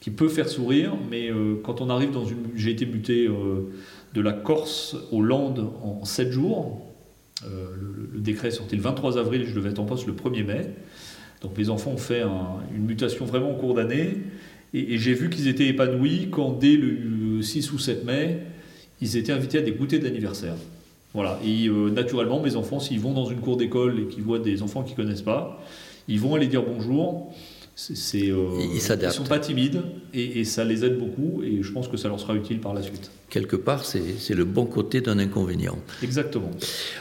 qui 0.00 0.10
peut 0.10 0.28
faire 0.28 0.48
sourire, 0.48 0.94
mais 1.10 1.30
quand 1.62 1.82
on 1.82 1.90
arrive 1.90 2.12
dans 2.12 2.24
une, 2.24 2.46
j'ai 2.54 2.70
été 2.70 2.86
muté 2.86 3.28
de 4.14 4.20
la 4.20 4.32
Corse 4.32 4.96
aux 5.12 5.20
Landes 5.20 5.68
en 5.82 6.06
7 6.06 6.30
jours. 6.30 6.80
Le, 7.44 8.18
décret 8.18 8.48
est 8.48 8.52
sorti 8.52 8.76
le 8.76 8.82
23 8.82 9.18
avril, 9.18 9.44
je 9.46 9.54
devais 9.54 9.70
être 9.70 9.78
en 9.78 9.84
poste 9.84 10.06
le 10.06 10.14
1er 10.14 10.44
mai. 10.44 10.70
Donc 11.42 11.58
mes 11.58 11.68
enfants 11.68 11.90
ont 11.90 11.98
fait 11.98 12.22
une 12.74 12.84
mutation 12.86 13.26
vraiment 13.26 13.50
en 13.50 13.54
cours 13.54 13.74
d'année. 13.74 14.16
Et, 14.76 14.98
j'ai 14.98 15.14
vu 15.14 15.30
qu'ils 15.30 15.48
étaient 15.48 15.66
épanouis 15.66 16.28
quand, 16.30 16.52
dès 16.52 16.76
le 16.76 17.40
6 17.40 17.72
ou 17.72 17.78
7 17.78 18.04
mai, 18.04 18.38
ils 19.00 19.16
étaient 19.16 19.32
invités 19.32 19.58
à 19.58 19.62
des 19.62 19.72
goûters 19.72 20.00
d'anniversaire. 20.00 20.54
Voilà. 21.14 21.40
Et 21.44 21.68
euh, 21.68 21.90
naturellement, 21.90 22.40
mes 22.42 22.56
enfants, 22.56 22.78
s'ils 22.78 23.00
vont 23.00 23.14
dans 23.14 23.24
une 23.24 23.40
cour 23.40 23.56
d'école 23.56 24.00
et 24.00 24.06
qu'ils 24.06 24.22
voient 24.22 24.38
des 24.38 24.62
enfants 24.62 24.82
qu'ils 24.82 24.96
connaissent 24.96 25.22
pas, 25.22 25.62
ils 26.08 26.20
vont 26.20 26.34
aller 26.34 26.46
dire 26.46 26.62
bonjour. 26.62 27.32
C'est, 27.74 28.30
euh, 28.30 28.48
ils. 28.58 28.76
Ils 28.76 29.10
sont 29.10 29.24
pas 29.24 29.38
timides 29.38 29.82
et, 30.14 30.44
ça 30.44 30.64
les 30.64 30.84
aide 30.84 30.98
beaucoup 30.98 31.42
et 31.42 31.62
je 31.62 31.72
pense 31.72 31.88
que 31.88 31.98
ça 31.98 32.08
leur 32.08 32.18
sera 32.18 32.34
utile 32.34 32.58
par 32.58 32.72
la 32.72 32.82
suite. 32.82 33.10
Quelque 33.28 33.56
part, 33.56 33.84
c'est, 33.84 34.34
le 34.34 34.44
bon 34.44 34.64
côté 34.64 35.02
d'un 35.02 35.18
inconvénient. 35.18 35.78
Exactement. 36.02 36.50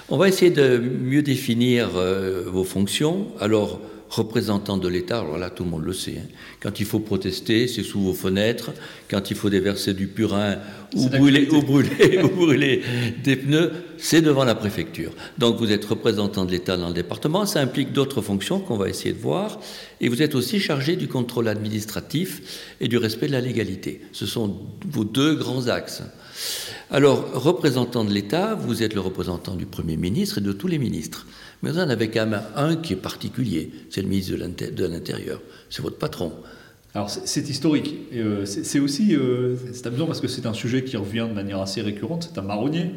On 0.10 0.17
va 0.17 0.27
essayer 0.27 0.51
de 0.51 0.77
mieux 0.77 1.22
définir 1.22 1.91
euh, 1.96 2.44
vos 2.46 2.65
fonctions. 2.65 3.27
Alors, 3.39 3.79
représentant 4.10 4.78
de 4.78 4.88
l'État, 4.88 5.20
alors 5.20 5.38
là 5.38 5.50
tout 5.50 5.64
le 5.64 5.70
monde 5.70 5.84
le 5.84 5.94
sait, 5.94 6.18
hein. 6.20 6.28
quand 6.62 6.80
il 6.80 6.86
faut 6.86 7.00
protester, 7.00 7.68
c'est 7.68 7.84
sous 7.84 8.00
vos 8.00 8.14
fenêtres, 8.14 8.72
quand 9.10 9.32
il 9.32 9.36
faut 9.36 9.50
déverser 9.50 9.94
du 9.94 10.08
purin 10.08 10.58
ou 10.96 11.10
brûler, 11.10 11.48
ou 11.52 11.62
brûler, 11.62 12.20
ou 12.24 12.30
brûler 12.30 12.82
des 13.24 13.36
pneus, 13.36 13.72
c'est 13.98 14.22
devant 14.22 14.44
la 14.44 14.56
préfecture. 14.56 15.12
Donc 15.38 15.58
vous 15.58 15.72
êtes 15.72 15.86
représentant 15.86 16.46
de 16.46 16.52
l'État 16.52 16.78
dans 16.78 16.90
le 16.90 16.94
département, 16.94 17.46
ça 17.46 17.62
implique 17.62 17.92
d'autres 17.94 18.22
fonctions 18.22 18.60
qu'on 18.60 18.78
va 18.78 18.90
essayer 18.90 19.14
de 19.14 19.20
voir, 19.20 19.60
et 20.02 20.10
vous 20.10 20.22
êtes 20.22 20.36
aussi 20.36 20.60
chargé 20.60 20.96
du 20.96 21.08
contrôle 21.08 21.48
administratif 21.48 22.76
et 22.82 22.88
du 22.88 22.98
respect 22.98 23.28
de 23.28 23.34
la 23.34 23.42
légalité. 23.42 24.02
Ce 24.12 24.26
sont 24.26 24.56
vos 24.88 25.04
deux 25.04 25.36
grands 25.36 25.68
axes. 25.68 26.04
Alors, 26.92 27.32
représentant 27.34 28.06
de 28.06 28.12
l'État, 28.12 28.56
vous 28.56 28.84
êtes 28.84 28.94
le 28.94 29.02
représentant 29.02 29.56
du 29.56 29.66
Premier 29.66 29.98
ministre 29.98 30.38
et 30.38 30.42
de 30.42 30.52
tous 30.52 30.68
les 30.68 30.78
ministres. 30.78 31.26
Mais 31.64 31.72
vous 31.72 31.80
en 31.80 31.90
avez 31.90 32.10
quand 32.10 32.26
même 32.26 32.42
un 32.56 32.76
qui 32.76 32.94
est 32.94 32.98
particulier, 32.98 33.72
c'est 33.90 34.02
le 34.02 34.08
ministre 34.08 34.36
de 34.36 34.86
l'Intérieur, 34.86 35.42
c'est 35.70 35.82
votre 35.82 35.98
patron. 35.98 36.32
Alors 36.96 37.10
c'est 37.10 37.50
historique. 37.50 37.94
Euh, 38.14 38.46
c'est 38.46 38.80
aussi, 38.80 39.16
euh, 39.16 39.58
c'est 39.74 39.86
amusant 39.86 40.08
parce 40.08 40.22
que 40.22 40.30
c'est 40.30 40.46
un 40.46 40.54
sujet 40.54 40.86
qui 40.86 40.96
revient 40.96 41.28
de 41.30 41.36
manière 41.36 41.60
assez 41.60 41.82
récurrente, 41.82 42.30
c'est 42.32 42.40
un 42.40 42.44
marronnier, 42.44 42.92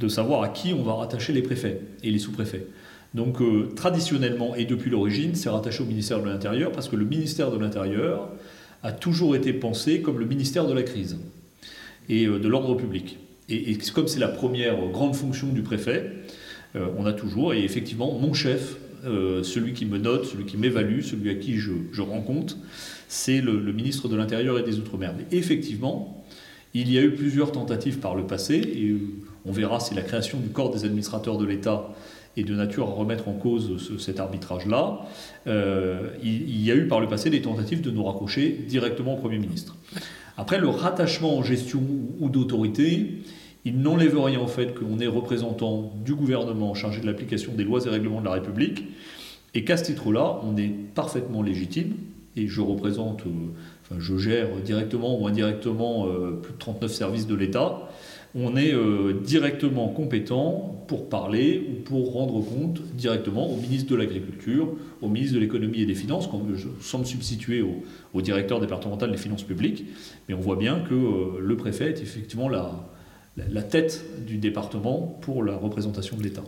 de 0.00 0.08
savoir 0.08 0.42
à 0.42 0.48
qui 0.48 0.72
on 0.72 0.82
va 0.82 0.94
rattacher 0.94 1.34
les 1.34 1.42
préfets 1.42 1.80
et 2.02 2.10
les 2.10 2.18
sous-préfets. 2.18 2.66
Donc 3.12 3.42
euh, 3.42 3.68
traditionnellement 3.76 4.54
et 4.56 4.64
depuis 4.64 4.90
l'origine, 4.90 5.34
c'est 5.34 5.50
rattaché 5.50 5.82
au 5.82 5.86
ministère 5.86 6.22
de 6.22 6.26
l'Intérieur 6.26 6.72
parce 6.72 6.88
que 6.88 6.96
le 6.96 7.04
ministère 7.04 7.50
de 7.50 7.58
l'Intérieur 7.58 8.30
a 8.82 8.92
toujours 8.92 9.36
été 9.36 9.52
pensé 9.52 10.00
comme 10.00 10.18
le 10.18 10.26
ministère 10.26 10.66
de 10.66 10.72
la 10.72 10.82
crise 10.82 11.18
et 12.08 12.24
de 12.24 12.48
l'ordre 12.48 12.74
public. 12.74 13.18
et 13.48 13.76
comme 13.92 14.08
c'est 14.08 14.20
la 14.20 14.28
première 14.28 14.76
grande 14.92 15.14
fonction 15.14 15.48
du 15.48 15.62
préfet, 15.62 16.12
on 16.98 17.06
a 17.06 17.12
toujours, 17.12 17.54
et 17.54 17.64
effectivement, 17.64 18.18
mon 18.18 18.32
chef, 18.34 18.76
euh, 19.06 19.42
celui 19.44 19.72
qui 19.72 19.86
me 19.86 19.98
note, 19.98 20.24
celui 20.24 20.46
qui 20.46 20.56
m'évalue, 20.56 21.00
celui 21.00 21.30
à 21.30 21.34
qui 21.34 21.58
je, 21.58 22.00
rends 22.00 22.22
compte, 22.22 22.58
c'est 23.08 23.40
le, 23.40 23.60
ministre 23.72 24.08
de 24.08 24.16
l'Intérieur 24.16 24.58
et 24.58 24.62
des 24.62 24.78
Outre-mer. 24.78 25.14
Mais 25.16 25.36
effectivement, 25.36 26.24
il 26.74 26.90
y 26.90 26.98
a 26.98 27.02
eu 27.02 27.12
plusieurs 27.12 27.52
tentatives 27.52 27.98
par 27.98 28.16
le 28.16 28.24
passé, 28.24 28.56
et 28.56 28.96
on 29.44 29.52
verra 29.52 29.78
si 29.78 29.94
la 29.94 30.02
création 30.02 30.38
du 30.40 30.48
corps 30.48 30.70
des 30.70 30.84
administrateurs 30.84 31.38
de 31.38 31.44
l'État 31.44 31.94
est 32.36 32.42
de 32.42 32.54
nature 32.54 32.88
à 32.88 32.92
remettre 32.92 33.28
en 33.28 33.34
cause 33.34 33.96
cet 34.00 34.18
arbitrage-là. 34.18 35.06
Euh, 35.46 36.08
il, 36.22 36.60
y 36.60 36.72
a 36.72 36.74
eu 36.74 36.88
par 36.88 37.00
le 37.00 37.06
passé 37.06 37.30
des 37.30 37.42
tentatives 37.42 37.82
de 37.82 37.90
nous 37.90 38.02
raccrocher 38.02 38.64
directement 38.66 39.14
au 39.14 39.18
Premier 39.18 39.38
ministre. 39.38 39.76
Après, 40.36 40.58
le 40.58 40.68
rattachement 40.68 41.38
en 41.38 41.42
gestion 41.42 41.82
ou 42.18 42.28
d'autorité, 42.28 43.22
il 43.66 43.80
n'enlève 43.80 44.16
rien 44.18 44.40
au 44.40 44.46
fait 44.46 44.74
qu'on 44.78 45.00
est 45.00 45.08
représentant 45.08 45.92
du 46.04 46.14
gouvernement 46.14 46.74
chargé 46.74 47.00
de 47.00 47.06
l'application 47.06 47.52
des 47.52 47.64
lois 47.64 47.84
et 47.84 47.88
règlements 47.88 48.20
de 48.20 48.26
la 48.26 48.32
République, 48.32 48.84
et 49.54 49.64
qu'à 49.64 49.76
ce 49.76 49.84
titre-là, 49.84 50.40
on 50.44 50.56
est 50.56 50.72
parfaitement 50.94 51.42
légitime, 51.42 51.94
et 52.36 52.46
je 52.46 52.60
représente, 52.60 53.22
euh, 53.26 53.30
enfin, 53.82 53.96
je 53.98 54.16
gère 54.18 54.48
directement 54.64 55.20
ou 55.20 55.26
indirectement 55.26 56.06
euh, 56.06 56.38
plus 56.40 56.52
de 56.52 56.58
39 56.58 56.92
services 56.92 57.26
de 57.26 57.34
l'État, 57.34 57.88
on 58.36 58.56
est 58.56 58.72
euh, 58.72 59.14
directement 59.24 59.88
compétent 59.88 60.84
pour 60.86 61.08
parler 61.08 61.66
ou 61.68 61.82
pour 61.82 62.12
rendre 62.12 62.40
compte 62.44 62.80
directement 62.94 63.50
au 63.50 63.56
ministre 63.56 63.90
de 63.90 63.96
l'Agriculture, 63.96 64.68
au 65.02 65.08
ministre 65.08 65.34
de 65.34 65.40
l'Économie 65.40 65.80
et 65.80 65.86
des 65.86 65.94
Finances, 65.94 66.28
sans 66.80 66.98
me 66.98 67.04
substituer 67.04 67.62
au, 67.62 67.82
au, 68.14 68.22
directeur 68.22 68.60
départemental 68.60 69.10
des 69.10 69.16
finances 69.16 69.42
publiques. 69.42 69.86
Mais 70.28 70.34
on 70.34 70.40
voit 70.40 70.56
bien 70.56 70.80
que 70.80 71.40
le 71.40 71.56
préfet 71.56 71.88
est 71.88 72.02
effectivement 72.02 72.50
la, 72.50 72.86
la 73.36 73.62
tête 73.62 74.04
du 74.26 74.38
département 74.38 75.18
pour 75.20 75.44
la 75.44 75.56
représentation 75.56 76.16
de 76.16 76.22
l'État. 76.22 76.44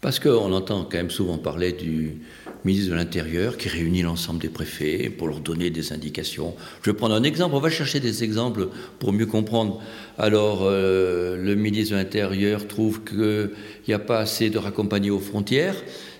Parce 0.00 0.18
qu'on 0.18 0.52
entend 0.52 0.82
quand 0.82 0.96
même 0.96 1.10
souvent 1.10 1.38
parler 1.38 1.70
du 1.70 2.22
ministre 2.64 2.90
de 2.90 2.96
l'Intérieur 2.96 3.56
qui 3.56 3.68
réunit 3.68 4.02
l'ensemble 4.02 4.40
des 4.40 4.48
préfets 4.48 5.08
pour 5.10 5.28
leur 5.28 5.38
donner 5.38 5.70
des 5.70 5.92
indications. 5.92 6.54
Je 6.82 6.90
vais 6.90 6.96
prendre 6.96 7.14
un 7.14 7.22
exemple, 7.22 7.54
on 7.54 7.60
va 7.60 7.70
chercher 7.70 8.00
des 8.00 8.24
exemples 8.24 8.68
pour 8.98 9.12
mieux 9.12 9.26
comprendre. 9.26 9.80
Alors, 10.18 10.62
euh, 10.62 11.36
le 11.36 11.54
ministre 11.54 11.92
de 11.92 11.98
l'Intérieur 11.98 12.66
trouve 12.66 13.04
qu'il 13.04 13.50
n'y 13.86 13.94
a 13.94 14.00
pas 14.00 14.18
assez 14.18 14.50
de 14.50 14.58
raccompagnés 14.58 15.10
aux 15.10 15.20
frontières, 15.20 15.76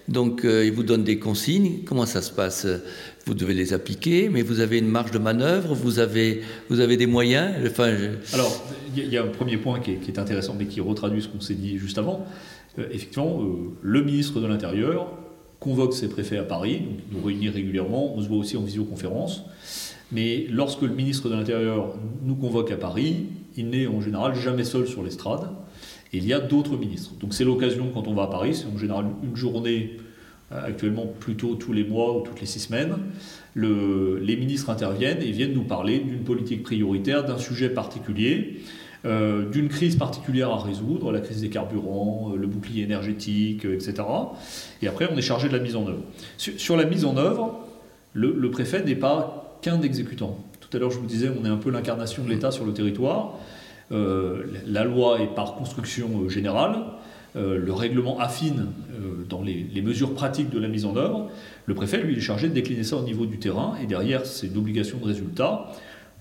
donc 0.06 0.44
euh, 0.44 0.64
il 0.64 0.72
vous 0.72 0.84
donne 0.84 1.02
des 1.02 1.18
consignes. 1.18 1.80
Comment 1.84 2.06
ça 2.06 2.22
se 2.22 2.30
passe? 2.30 2.68
Vous 3.26 3.34
devez 3.34 3.54
les 3.54 3.72
appliquer, 3.72 4.28
mais 4.28 4.42
vous 4.42 4.60
avez 4.60 4.78
une 4.78 4.88
marge 4.88 5.10
de 5.10 5.18
manœuvre, 5.18 5.74
vous 5.74 5.98
avez, 5.98 6.42
vous 6.68 6.80
avez 6.80 6.96
des 6.96 7.06
moyens. 7.06 7.54
Alors, 8.32 8.64
il 8.96 9.08
y, 9.08 9.16
a 9.16 9.22
un 9.22 9.28
premier 9.28 9.56
point 9.56 9.80
qui 9.80 9.92
est, 9.92 10.18
intéressant, 10.18 10.54
mais 10.58 10.66
qui 10.66 10.80
retraduit 10.80 11.22
ce 11.22 11.28
qu'on 11.28 11.40
s'est 11.40 11.54
dit 11.54 11.78
juste 11.78 11.98
avant. 11.98 12.26
Euh, 12.78 12.86
effectivement, 12.90 13.40
euh, 13.42 13.74
le 13.80 14.02
ministre 14.02 14.40
de 14.40 14.46
l'Intérieur 14.46 15.08
convoque 15.60 15.94
ses 15.94 16.08
préfets 16.08 16.38
à 16.38 16.42
Paris, 16.42 16.80
donc 16.80 16.98
il 17.10 17.18
nous 17.18 17.24
réunit 17.24 17.48
régulièrement, 17.48 18.16
on 18.16 18.20
se 18.20 18.28
voit 18.28 18.38
aussi 18.38 18.56
en 18.56 18.62
visioconférence. 18.62 19.44
Mais 20.10 20.46
lorsque 20.50 20.82
le 20.82 20.92
ministre 20.92 21.28
de 21.28 21.34
l'Intérieur 21.34 21.94
nous 22.24 22.34
convoque 22.34 22.70
à 22.72 22.76
Paris, 22.76 23.26
il 23.56 23.70
n'est 23.70 23.86
en 23.86 24.00
général 24.00 24.34
jamais 24.34 24.64
seul 24.64 24.86
sur 24.86 25.02
l'estrade. 25.02 25.48
Il 26.12 26.26
y 26.26 26.32
a 26.32 26.40
d'autres 26.40 26.76
ministres. 26.76 27.12
Donc 27.20 27.32
c'est 27.32 27.44
l'occasion, 27.44 27.90
quand 27.94 28.06
on 28.08 28.14
va 28.14 28.24
à 28.24 28.26
Paris, 28.26 28.54
c'est 28.54 28.66
en 28.66 28.76
général 28.76 29.06
une 29.22 29.36
journée 29.36 29.96
actuellement 30.66 31.06
plutôt 31.06 31.54
tous 31.54 31.72
les 31.72 31.84
mois 31.84 32.16
ou 32.16 32.22
toutes 32.22 32.40
les 32.40 32.46
six 32.46 32.60
semaines, 32.60 32.96
les 33.54 34.36
ministres 34.36 34.70
interviennent 34.70 35.22
et 35.22 35.30
viennent 35.30 35.52
nous 35.52 35.64
parler 35.64 35.98
d'une 35.98 36.24
politique 36.24 36.62
prioritaire, 36.62 37.24
d'un 37.24 37.38
sujet 37.38 37.68
particulier, 37.68 38.60
euh, 39.04 39.50
d'une 39.50 39.68
crise 39.68 39.96
particulière 39.96 40.50
à 40.50 40.62
résoudre, 40.62 41.10
la 41.10 41.20
crise 41.20 41.40
des 41.40 41.48
carburants, 41.48 42.30
euh, 42.32 42.36
le 42.36 42.46
bouclier 42.46 42.84
énergétique, 42.84 43.64
etc. 43.64 43.94
Et 44.80 44.86
après, 44.86 45.08
on 45.12 45.16
est 45.16 45.22
chargé 45.22 45.48
de 45.48 45.56
la 45.56 45.62
mise 45.62 45.74
en 45.74 45.88
œuvre. 45.88 46.02
Sur, 46.38 46.76
la 46.76 46.84
mise 46.84 47.04
en 47.04 47.16
œuvre, 47.16 47.66
le, 48.12 48.50
préfet 48.50 48.84
n'est 48.84 48.94
pas 48.94 49.58
qu'un 49.60 49.82
exécutant. 49.82 50.38
Tout 50.60 50.76
à 50.76 50.80
l'heure, 50.80 50.92
je 50.92 50.98
vous 50.98 51.06
disais, 51.06 51.28
on 51.28 51.44
est 51.44 51.48
un 51.48 51.56
peu 51.56 51.70
l'incarnation 51.70 52.22
de 52.22 52.28
l'État 52.28 52.52
sur 52.52 52.64
le 52.64 52.72
territoire. 52.72 53.38
la 53.90 54.84
loi 54.84 55.20
est 55.20 55.34
par 55.34 55.56
construction 55.56 56.28
générale. 56.28 56.76
Euh, 57.34 57.56
le 57.56 57.72
règlement 57.72 58.18
affine 58.20 58.66
euh, 58.92 59.24
dans 59.26 59.40
les, 59.40 59.64
mesures 59.82 60.12
pratiques 60.12 60.50
de 60.50 60.58
la 60.58 60.68
mise 60.68 60.84
en 60.84 60.96
œuvre. 60.96 61.30
Le 61.64 61.74
préfet, 61.74 62.02
lui, 62.02 62.16
est 62.16 62.20
chargé 62.20 62.48
de 62.48 62.52
décliner 62.52 62.82
ça 62.82 62.96
au 62.96 63.04
niveau 63.04 63.24
du 63.24 63.38
terrain, 63.38 63.74
et 63.82 63.86
derrière, 63.86 64.26
c'est 64.26 64.48
une 64.48 64.58
obligation 64.58 64.98
de 64.98 65.04
résultat. 65.04 65.72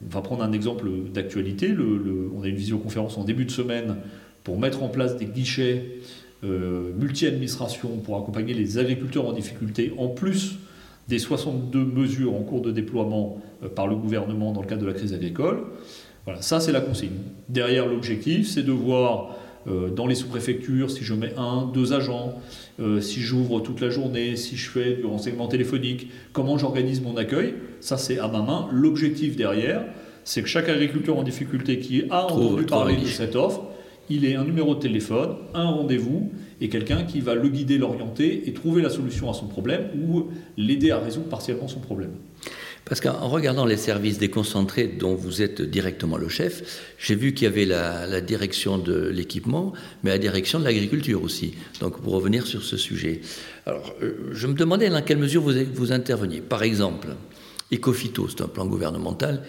On 0.05 0.09
va 0.09 0.21
prendre 0.21 0.41
un 0.41 0.53
exemple 0.53 0.89
d'actualité. 1.13 1.75
on 1.77 2.43
a 2.43 2.47
une 2.47 2.55
visioconférence 2.55 3.17
en 3.17 3.25
début 3.25 3.45
de 3.45 3.51
semaine 3.51 3.97
pour 4.43 4.57
mettre 4.57 4.83
en 4.83 4.87
place 4.87 5.17
des 5.17 5.25
guichets 5.25 5.99
euh, 6.43 6.91
multi-administration 6.97 7.97
pour 7.97 8.17
accompagner 8.17 8.53
les 8.53 8.77
agriculteurs 8.77 9.27
en 9.27 9.33
difficulté, 9.33 9.93
en 9.97 10.07
plus 10.07 10.59
des 11.07 11.19
62 11.19 11.83
mesures 11.83 12.33
en 12.33 12.41
cours 12.41 12.61
de 12.61 12.71
déploiement 12.71 13.41
par 13.75 13.85
le 13.85 13.95
gouvernement 13.95 14.53
dans 14.53 14.61
le 14.61 14.67
cadre 14.67 14.81
de 14.81 14.87
la 14.87 14.93
crise 14.93 15.13
agricole. 15.13 15.63
Voilà, 16.25 16.41
ça 16.41 16.59
c'est 16.59 16.71
la 16.71 16.81
consigne. 16.81 17.17
Derrière 17.49 17.85
l'objectif, 17.85 18.47
c'est 18.47 18.63
de 18.63 18.71
voir 18.71 19.35
dans 19.67 20.07
les 20.07 20.15
sous-préfectures, 20.15 20.89
si 20.89 21.03
je 21.03 21.13
mets 21.13 21.33
un, 21.37 21.69
deux 21.71 21.93
agents, 21.93 22.41
euh, 22.79 22.99
si 23.01 23.21
j'ouvre 23.21 23.59
toute 23.59 23.79
la 23.81 23.89
journée, 23.89 24.35
si 24.35 24.57
je 24.57 24.69
fais 24.69 24.95
du 24.95 25.05
renseignement 25.05 25.47
téléphonique, 25.47 26.07
comment 26.33 26.57
j'organise 26.57 27.01
mon 27.01 27.15
accueil, 27.17 27.53
ça 27.79 27.97
c'est 27.97 28.17
à 28.17 28.27
ma 28.27 28.41
main. 28.41 28.67
L'objectif 28.71 29.35
derrière, 29.35 29.83
c'est 30.23 30.41
que 30.41 30.47
chaque 30.47 30.69
agriculteur 30.69 31.17
en 31.17 31.23
difficulté 31.23 31.79
qui 31.79 32.03
a 32.09 32.25
entendu 32.25 32.63
parler 32.63 32.95
de 32.95 33.05
cette 33.05 33.35
offre, 33.35 33.63
il 34.09 34.25
ait 34.25 34.35
un 34.35 34.43
numéro 34.43 34.75
de 34.75 34.79
téléphone, 34.79 35.35
un 35.53 35.69
rendez-vous 35.69 36.31
et 36.59 36.69
quelqu'un 36.69 37.03
qui 37.03 37.21
va 37.21 37.35
le 37.35 37.47
guider, 37.47 37.77
l'orienter 37.77 38.43
et 38.47 38.53
trouver 38.53 38.81
la 38.81 38.89
solution 38.89 39.29
à 39.29 39.33
son 39.33 39.47
problème 39.47 39.89
ou 40.05 40.25
l'aider 40.57 40.91
à 40.91 40.99
résoudre 40.99 41.27
partiellement 41.27 41.67
son 41.67 41.79
problème. 41.79 42.11
Parce 42.85 42.99
qu'en 42.99 43.29
regardant 43.29 43.65
les 43.65 43.77
services 43.77 44.17
déconcentrés 44.17 44.87
dont 44.87 45.15
vous 45.15 45.41
êtes 45.41 45.61
directement 45.61 46.17
le 46.17 46.29
chef, 46.29 46.81
j'ai 46.97 47.15
vu 47.15 47.33
qu'il 47.33 47.45
y 47.45 47.47
avait 47.47 47.65
la, 47.65 48.21
direction 48.21 48.77
de 48.77 49.07
l'équipement, 49.07 49.73
mais 50.03 50.09
la 50.09 50.17
direction 50.17 50.59
de 50.59 50.65
l'agriculture 50.65 51.23
aussi. 51.23 51.53
Donc 51.79 52.01
pour 52.01 52.13
revenir 52.13 52.45
sur 52.47 52.63
ce 52.63 52.77
sujet. 52.77 53.21
Alors 53.65 53.93
euh, 54.01 54.31
je 54.33 54.47
me 54.47 54.53
demandais 54.53 54.89
dans 54.89 55.01
quelle 55.01 55.19
mesure 55.19 55.41
vous, 55.41 55.91
interveniez. 55.91 56.41
Par 56.41 56.63
exemple, 56.63 57.09
Ecofito, 57.71 58.27
c'est 58.27 58.41
un 58.41 58.47
plan 58.47 58.65
gouvernemental 58.65 59.43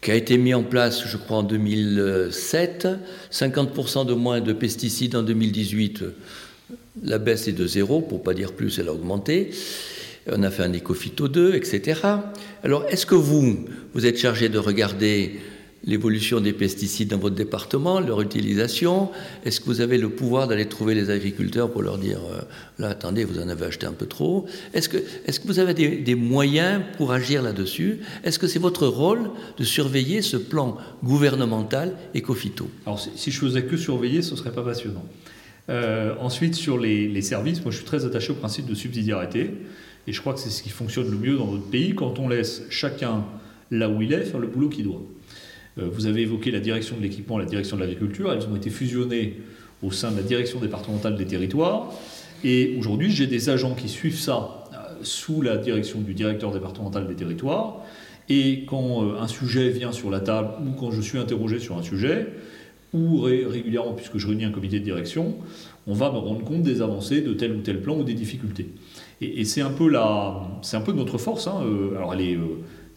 qui 0.00 0.10
a 0.10 0.14
été 0.14 0.38
mis 0.38 0.54
en 0.54 0.62
place, 0.62 1.06
je 1.06 1.16
crois, 1.16 1.38
en 1.38 1.42
2007. 1.42 2.88
50% 3.32 4.06
de 4.06 4.14
moins 4.14 4.40
de 4.40 4.52
pesticides 4.52 5.16
en 5.16 5.22
2018. 5.22 6.04
La 7.02 7.18
baisse 7.18 7.48
est 7.48 7.52
de 7.52 7.66
zéro, 7.66 8.00
pour 8.00 8.22
pas 8.22 8.32
dire 8.32 8.52
plus, 8.52 8.78
elle 8.78 8.88
a 8.88 8.92
augmenté 8.92 9.50
on 10.30 10.42
a 10.42 10.50
fait 10.50 10.62
un 10.62 10.72
Ecofito 10.72 11.28
2, 11.28 11.54
etc. 11.54 12.00
Alors, 12.62 12.84
est-ce 12.88 13.06
que 13.06 13.14
vous, 13.14 13.66
vous 13.92 14.06
êtes 14.06 14.18
chargé 14.18 14.48
de 14.48 14.58
regarder 14.58 15.40
l'évolution 15.86 16.40
des 16.40 16.54
pesticides 16.54 17.08
dans 17.08 17.18
votre 17.18 17.34
département, 17.34 18.00
leur 18.00 18.20
utilisation? 18.22 19.10
Est-ce 19.44 19.60
que 19.60 19.66
vous 19.66 19.80
avez 19.80 19.98
le 19.98 20.08
pouvoir 20.08 20.48
d'aller 20.48 20.66
trouver 20.66 20.94
les 20.94 21.10
agriculteurs 21.10 21.70
pour 21.70 21.82
leur 21.82 21.98
dire 21.98 22.20
euh, 22.32 22.40
là, 22.78 22.88
attendez, 22.88 23.24
vous 23.24 23.38
en 23.38 23.48
avez 23.48 23.66
acheté 23.66 23.86
un 23.86 23.92
peu 23.92 24.06
trop? 24.06 24.46
Est-ce 24.72 24.88
que, 24.88 24.96
est 24.96 25.38
que 25.38 25.46
vous 25.46 25.58
avez 25.58 25.74
des, 25.74 26.14
moyens 26.14 26.82
pour 26.96 27.12
agir 27.12 27.42
là-dessus? 27.42 27.98
Est-ce 28.22 28.38
que 28.38 28.46
c'est 28.46 28.58
votre 28.58 28.86
rôle 28.86 29.30
de 29.58 29.64
surveiller 29.64 30.22
ce 30.22 30.36
plan 30.36 30.78
gouvernemental 31.02 31.94
éco-phyto? 32.14 32.68
Alors, 32.86 33.00
si, 33.00 33.30
je 33.30 33.38
faisais 33.38 33.64
que 33.64 33.76
surveiller, 33.76 34.22
ce 34.22 34.36
serait 34.36 34.52
pas 34.52 34.62
passionnant. 34.62 35.04
Euh, 35.68 36.14
ensuite, 36.20 36.54
sur 36.54 36.78
les, 36.78 37.08
les, 37.08 37.22
services, 37.22 37.62
moi 37.62 37.70
je 37.70 37.76
suis 37.78 37.86
très 37.86 38.04
attaché 38.04 38.32
au 38.32 38.34
principe 38.34 38.66
de 38.66 38.74
subsidiarité. 38.74 39.50
Et 40.06 40.12
je 40.12 40.20
crois 40.20 40.34
que 40.34 40.40
c'est 40.40 40.50
ce 40.50 40.62
qui 40.62 40.70
fonctionne 40.70 41.10
le 41.10 41.16
mieux 41.16 41.36
dans 41.36 41.50
notre 41.50 41.68
pays 41.70 41.94
quand 41.94 42.18
on 42.18 42.28
laisse 42.28 42.62
chacun 42.70 43.24
là 43.70 43.88
où 43.88 44.02
il 44.02 44.12
est 44.12 44.22
faire 44.22 44.40
le 44.40 44.46
boulot 44.46 44.68
qu'il 44.68 44.84
doit. 44.84 45.02
Euh, 45.78 45.88
vous 45.90 46.06
avez 46.06 46.22
évoqué 46.22 46.50
la 46.50 46.60
direction 46.60 46.96
de 46.96 47.02
l'équipement, 47.02 47.38
la 47.38 47.46
direction 47.46 47.76
de 47.76 47.82
l'agriculture. 47.82 48.32
Elles 48.32 48.46
ont 48.46 48.56
été 48.56 48.70
fusionnées 48.70 49.40
au 49.82 49.90
sein 49.90 50.10
de 50.10 50.16
la 50.16 50.22
direction 50.22 50.60
départementale 50.60 51.16
des 51.16 51.26
territoires. 51.26 51.92
Et 52.42 52.76
aujourd'hui, 52.78 53.10
j'ai 53.10 53.26
des 53.26 53.48
agents 53.48 53.74
qui 53.74 53.88
suivent 53.88 54.18
ça 54.18 54.64
euh, 54.72 54.76
sous 55.02 55.42
la 55.42 55.56
direction 55.56 56.00
du 56.00 56.14
directeur 56.14 56.52
départemental 56.52 57.06
des 57.06 57.14
territoires. 57.14 57.80
Et 58.28 58.64
quand 58.66 59.04
euh, 59.04 59.20
un 59.20 59.28
sujet 59.28 59.70
vient 59.70 59.92
sur 59.92 60.10
la 60.10 60.20
table 60.20 60.50
ou 60.66 60.72
quand 60.78 60.90
je 60.90 61.00
suis 61.00 61.18
interrogé 61.18 61.58
sur 61.58 61.76
un 61.76 61.82
sujet, 61.82 62.28
ou 62.92 63.22
régulièrement, 63.22 63.92
puisque 63.92 64.18
je 64.18 64.28
réunis 64.28 64.44
un 64.44 64.52
comité 64.52 64.78
de 64.78 64.84
direction, 64.84 65.34
on 65.88 65.94
va 65.94 66.12
me 66.12 66.16
rendre 66.16 66.44
compte 66.44 66.62
des 66.62 66.80
avancées 66.80 67.22
de 67.22 67.34
tel 67.34 67.50
ou 67.52 67.60
tel 67.60 67.80
plan 67.80 67.98
ou 67.98 68.04
des 68.04 68.14
difficultés. 68.14 68.68
Et, 69.36 69.44
c'est 69.44 69.62
un 69.62 69.70
peu 69.70 69.88
la, 69.88 70.42
c'est 70.62 70.76
un 70.76 70.80
peu 70.80 70.92
notre 70.92 71.18
force. 71.18 71.46
Hein. 71.46 71.62
Alors 71.96 72.14
elle 72.14 72.20
est 72.20 72.38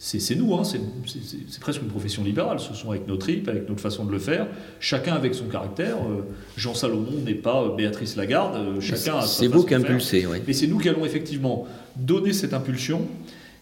c'est 0.00 0.36
nous, 0.36 0.54
hein, 0.54 0.62
c'est 0.64 1.60
presque 1.60 1.82
une 1.82 1.88
profession 1.88 2.22
libérale, 2.22 2.60
ce 2.60 2.72
sont 2.72 2.90
avec 2.90 3.08
nos 3.08 3.16
tripes, 3.16 3.48
avec 3.48 3.68
notre 3.68 3.80
façon 3.80 4.04
de 4.04 4.12
le 4.12 4.20
faire, 4.20 4.46
chacun 4.78 5.14
avec 5.14 5.34
son 5.34 5.46
caractère. 5.46 5.96
Euh, 5.96 6.22
Jean 6.56 6.74
Salomon 6.74 7.20
n'est 7.24 7.34
pas 7.34 7.64
euh, 7.64 7.74
Béatrice 7.74 8.14
Lagarde, 8.14 8.56
euh, 8.56 8.80
chacun 8.80 9.16
a 9.16 9.22
C'est 9.22 9.48
vous 9.48 9.64
qui 9.64 9.74
impulsez, 9.74 10.24
oui. 10.26 10.38
Mais 10.46 10.52
c'est 10.52 10.68
nous 10.68 10.78
qui 10.78 10.88
allons 10.88 11.04
effectivement 11.04 11.66
donner 11.96 12.32
cette 12.32 12.54
impulsion 12.54 13.08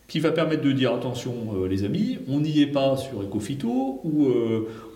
qui 0.08 0.20
va 0.20 0.30
permettre 0.30 0.62
de 0.62 0.70
dire 0.72 0.94
attention 0.94 1.64
les 1.68 1.82
amis, 1.82 2.18
on 2.28 2.38
n'y 2.38 2.60
est 2.60 2.68
pas 2.68 2.96
sur 2.96 3.22
Ecofito, 3.22 4.00
ou 4.04 4.28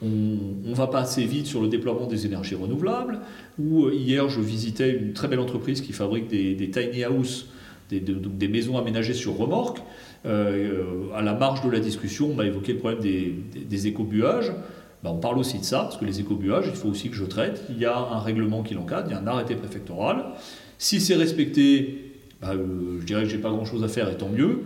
on 0.03 0.07
ne 0.07 0.73
va 0.73 0.87
pas 0.87 1.01
assez 1.01 1.25
vite 1.25 1.47
sur 1.47 1.61
le 1.61 1.67
déploiement 1.67 2.07
des 2.07 2.27
énergies 2.27 2.55
renouvelables, 2.55 3.19
ou 3.59 3.89
hier 3.91 4.29
je 4.29 4.41
visitais 4.41 4.91
une 4.91 5.13
très 5.13 5.27
belle 5.27 5.41
entreprise 5.41 5.81
qui 5.81 5.93
fabrique 5.93 6.29
des, 6.29 6.71
tiny 6.71 7.03
house, 7.03 7.49
des, 7.91 8.01
des 8.01 8.49
maisons 8.49 8.79
aménagées 8.79 9.15
sur 9.15 9.37
remorque. 9.37 9.81
Euh, 10.27 11.09
à 11.15 11.23
la 11.23 11.35
marge 11.35 11.65
de 11.65 11.71
la 11.71 11.81
discussion, 11.81 12.31
on 12.31 12.35
m'a 12.35 12.45
évoqué 12.45 12.75
le 12.75 12.79
problème 12.79 13.01
des, 13.01 13.35
des, 13.65 13.87
écobuages. 13.87 14.53
Ben, 15.03 15.11
on 15.11 15.17
parle 15.17 15.39
aussi 15.39 15.59
de 15.59 15.65
ça, 15.65 15.81
parce 15.81 15.97
que 15.97 16.05
les 16.05 16.21
écobuages, 16.21 16.67
il 16.69 16.77
faut 16.77 16.89
aussi 16.89 17.09
que 17.09 17.17
je 17.17 17.25
traite. 17.25 17.65
Il 17.71 17.79
y 17.79 17.87
a 17.87 17.97
un 17.97 18.19
règlement 18.19 18.63
qui 18.63 18.75
l'encadre, 18.75 19.09
il 19.09 19.13
y 19.13 19.15
a 19.15 19.21
un 19.21 19.27
arrêté 19.27 19.55
préfectoral. 19.55 20.25
Si 20.79 21.01
c'est 21.01 21.15
respecté, 21.15 22.13
ben, 22.43 22.55
euh, 22.55 22.99
je 23.01 23.07
dirais 23.07 23.23
que 23.23 23.29
j'ai 23.29 23.39
pas 23.39 23.51
grand-chose 23.51 23.83
à 23.83 23.89
faire, 23.89 24.11
et 24.11 24.17
tant 24.17 24.29
mieux. 24.29 24.61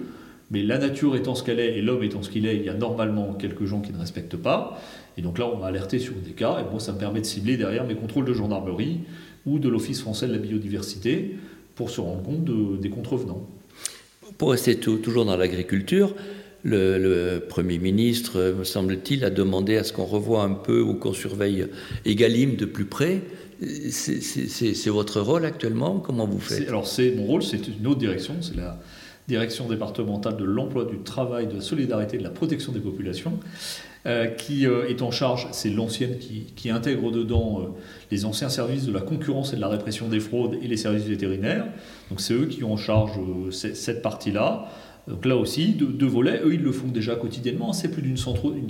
Mais 0.51 0.63
la 0.63 0.79
nature 0.79 1.17
étant 1.17 1.35
ce 1.35 1.43
qu'elle 1.43 1.59
est 1.59 1.79
et 1.79 1.83
l'homme 1.83 2.03
étant 2.03 2.23
ce 2.23 2.31
qu'il 2.31 2.47
est, 2.47 2.57
il 2.57 2.65
y 2.65 2.69
a 2.69 2.75
normalement 2.75 3.33
quelques 3.33 3.65
gens 3.65 3.81
qui 3.81 3.93
ne 3.93 3.99
respectent 3.99 4.37
pas. 4.37 4.79
Et 5.17 5.23
donc 5.23 5.39
là, 5.39 5.47
on 5.47 5.59
m'a 5.59 5.67
alerté 5.67 5.99
sur 5.99 6.15
des 6.15 6.33
cas, 6.33 6.59
et 6.61 6.71
moi, 6.71 6.81
ça 6.81 6.93
me 6.93 6.99
permet 6.99 7.21
de 7.21 7.27
cibler 7.27 7.57
derrière 7.57 7.85
mes 7.85 7.95
contrôles 7.95 8.25
de 8.25 8.35
gendarmerie 8.35 9.01
ou 9.47 9.59
de 9.59 9.69
l'Office 9.69 10.01
français 10.01 10.27
de 10.27 10.33
la 10.33 10.39
biodiversité 10.39 11.37
pour 11.75 11.91
se 11.91 12.01
rendre 12.01 12.23
compte 12.23 12.81
des 12.81 12.91
contrevenants. 12.91 13.47
Pour 14.39 14.51
rester 14.51 14.77
toujours 14.77 15.25
dans 15.25 15.37
l'agriculture, 15.37 16.15
le, 16.65 17.41
Premier 17.49 17.79
ministre, 17.79 18.55
me 18.59 18.65
semble-t-il, 18.65 19.25
a 19.25 19.31
demandé 19.31 19.77
à 19.77 19.85
ce 19.85 19.93
qu'on 19.93 20.05
revoie 20.05 20.43
un 20.43 20.55
peu 20.55 20.81
ou 20.81 20.95
qu'on 20.95 21.13
surveille 21.13 21.67
Egalim 22.05 22.57
de 22.57 22.65
plus 22.65 22.87
près. 22.87 23.23
C'est 23.91 24.89
votre 24.89 25.21
rôle 25.21 25.45
actuellement? 25.45 26.01
Comment 26.01 26.27
vous 26.27 26.41
faites? 26.41 26.69
Alors, 26.69 26.87
c'est 26.87 27.13
mon 27.13 27.25
rôle, 27.25 27.43
c'est 27.43 27.69
une 27.69 27.87
autre 27.87 28.01
direction, 28.01 28.35
c'est 28.41 28.57
la 28.57 28.81
direction 29.29 29.69
départementale 29.69 30.37
de 30.37 30.45
l'emploi, 30.45 30.85
du 30.85 30.99
travail, 30.99 31.47
de 31.47 31.55
la 31.55 31.61
solidarité, 31.61 32.19
de 32.19 32.23
la 32.23 32.31
protection 32.31 32.73
des 32.73 32.81
populations, 32.81 33.39
qui 34.37 34.67
euh, 34.67 34.87
est 34.87 35.01
en 35.01 35.11
charge, 35.11 35.49
c'est 35.53 35.71
l'ancienne 35.71 36.19
qui, 36.19 36.71
intègre 36.71 37.11
dedans 37.11 37.61
euh, 37.61 37.67
les 38.11 38.27
anciens 38.27 38.51
services 38.51 38.85
de 38.85 38.93
la 38.93 39.01
concurrence 39.01 39.53
et 39.53 39.57
de 39.57 39.61
la 39.62 39.69
répression 39.69 40.09
des 40.09 40.21
fraudes 40.21 40.59
et 40.62 40.69
les 40.69 40.77
services 40.77 41.05
vétérinaires. 41.05 41.67
Donc 42.11 42.21
c'est 42.21 42.35
eux 42.35 42.47
qui 42.47 42.64
ont 42.64 42.75
en 42.75 42.77
charge 42.77 43.12
cette 43.51 44.03
partie-là. 44.03 44.69
Donc 45.09 45.25
là 45.25 45.37
aussi, 45.37 45.73
deux, 45.73 46.07
volets, 46.07 46.40
eux 46.45 46.55
ils 46.55 46.62
le 46.62 46.73
font 46.73 46.88
déjà 46.88 47.17
quotidiennement, 47.17 47.73
c'est 47.73 47.88
plus 47.88 48.03
d'une 48.03 48.17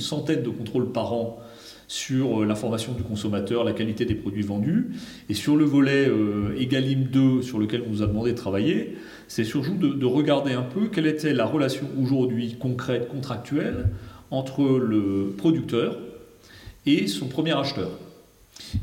centaine 0.01 0.43
de 0.43 0.51
contrôles 0.51 0.93
par 0.93 1.13
an 1.13 1.39
sur 1.87 2.45
l'information 2.45 2.93
du 2.93 3.03
consommateur, 3.03 3.63
la 3.63 3.73
qualité 3.73 4.05
des 4.05 4.15
produits 4.15 4.43
vendus. 4.43 4.91
Et 5.29 5.35
sur 5.35 5.57
le 5.57 5.65
volet 5.65 6.11
Egalim 6.59 7.05
2, 7.05 7.43
sur 7.43 7.59
lequel 7.59 7.85
on 7.87 7.91
nous 7.91 8.03
a 8.03 8.07
demandé 8.07 8.33
de 8.33 8.37
travailler, 8.37 8.97
c'est 9.29 9.45
surtout 9.45 9.75
de, 9.75 10.07
regarder 10.07 10.53
un 10.53 10.63
peu 10.63 10.89
quelle 10.89 11.07
était 11.07 11.33
la 11.33 11.45
relation 11.45 11.87
aujourd'hui 12.01 12.57
concrète, 12.59 13.09
contractuelle, 13.09 13.91
entre 14.39 14.79
le 14.79 15.35
producteur 15.37 15.97
et 16.87 17.07
son 17.07 17.27
premier 17.27 17.53
acheteur. 17.53 17.91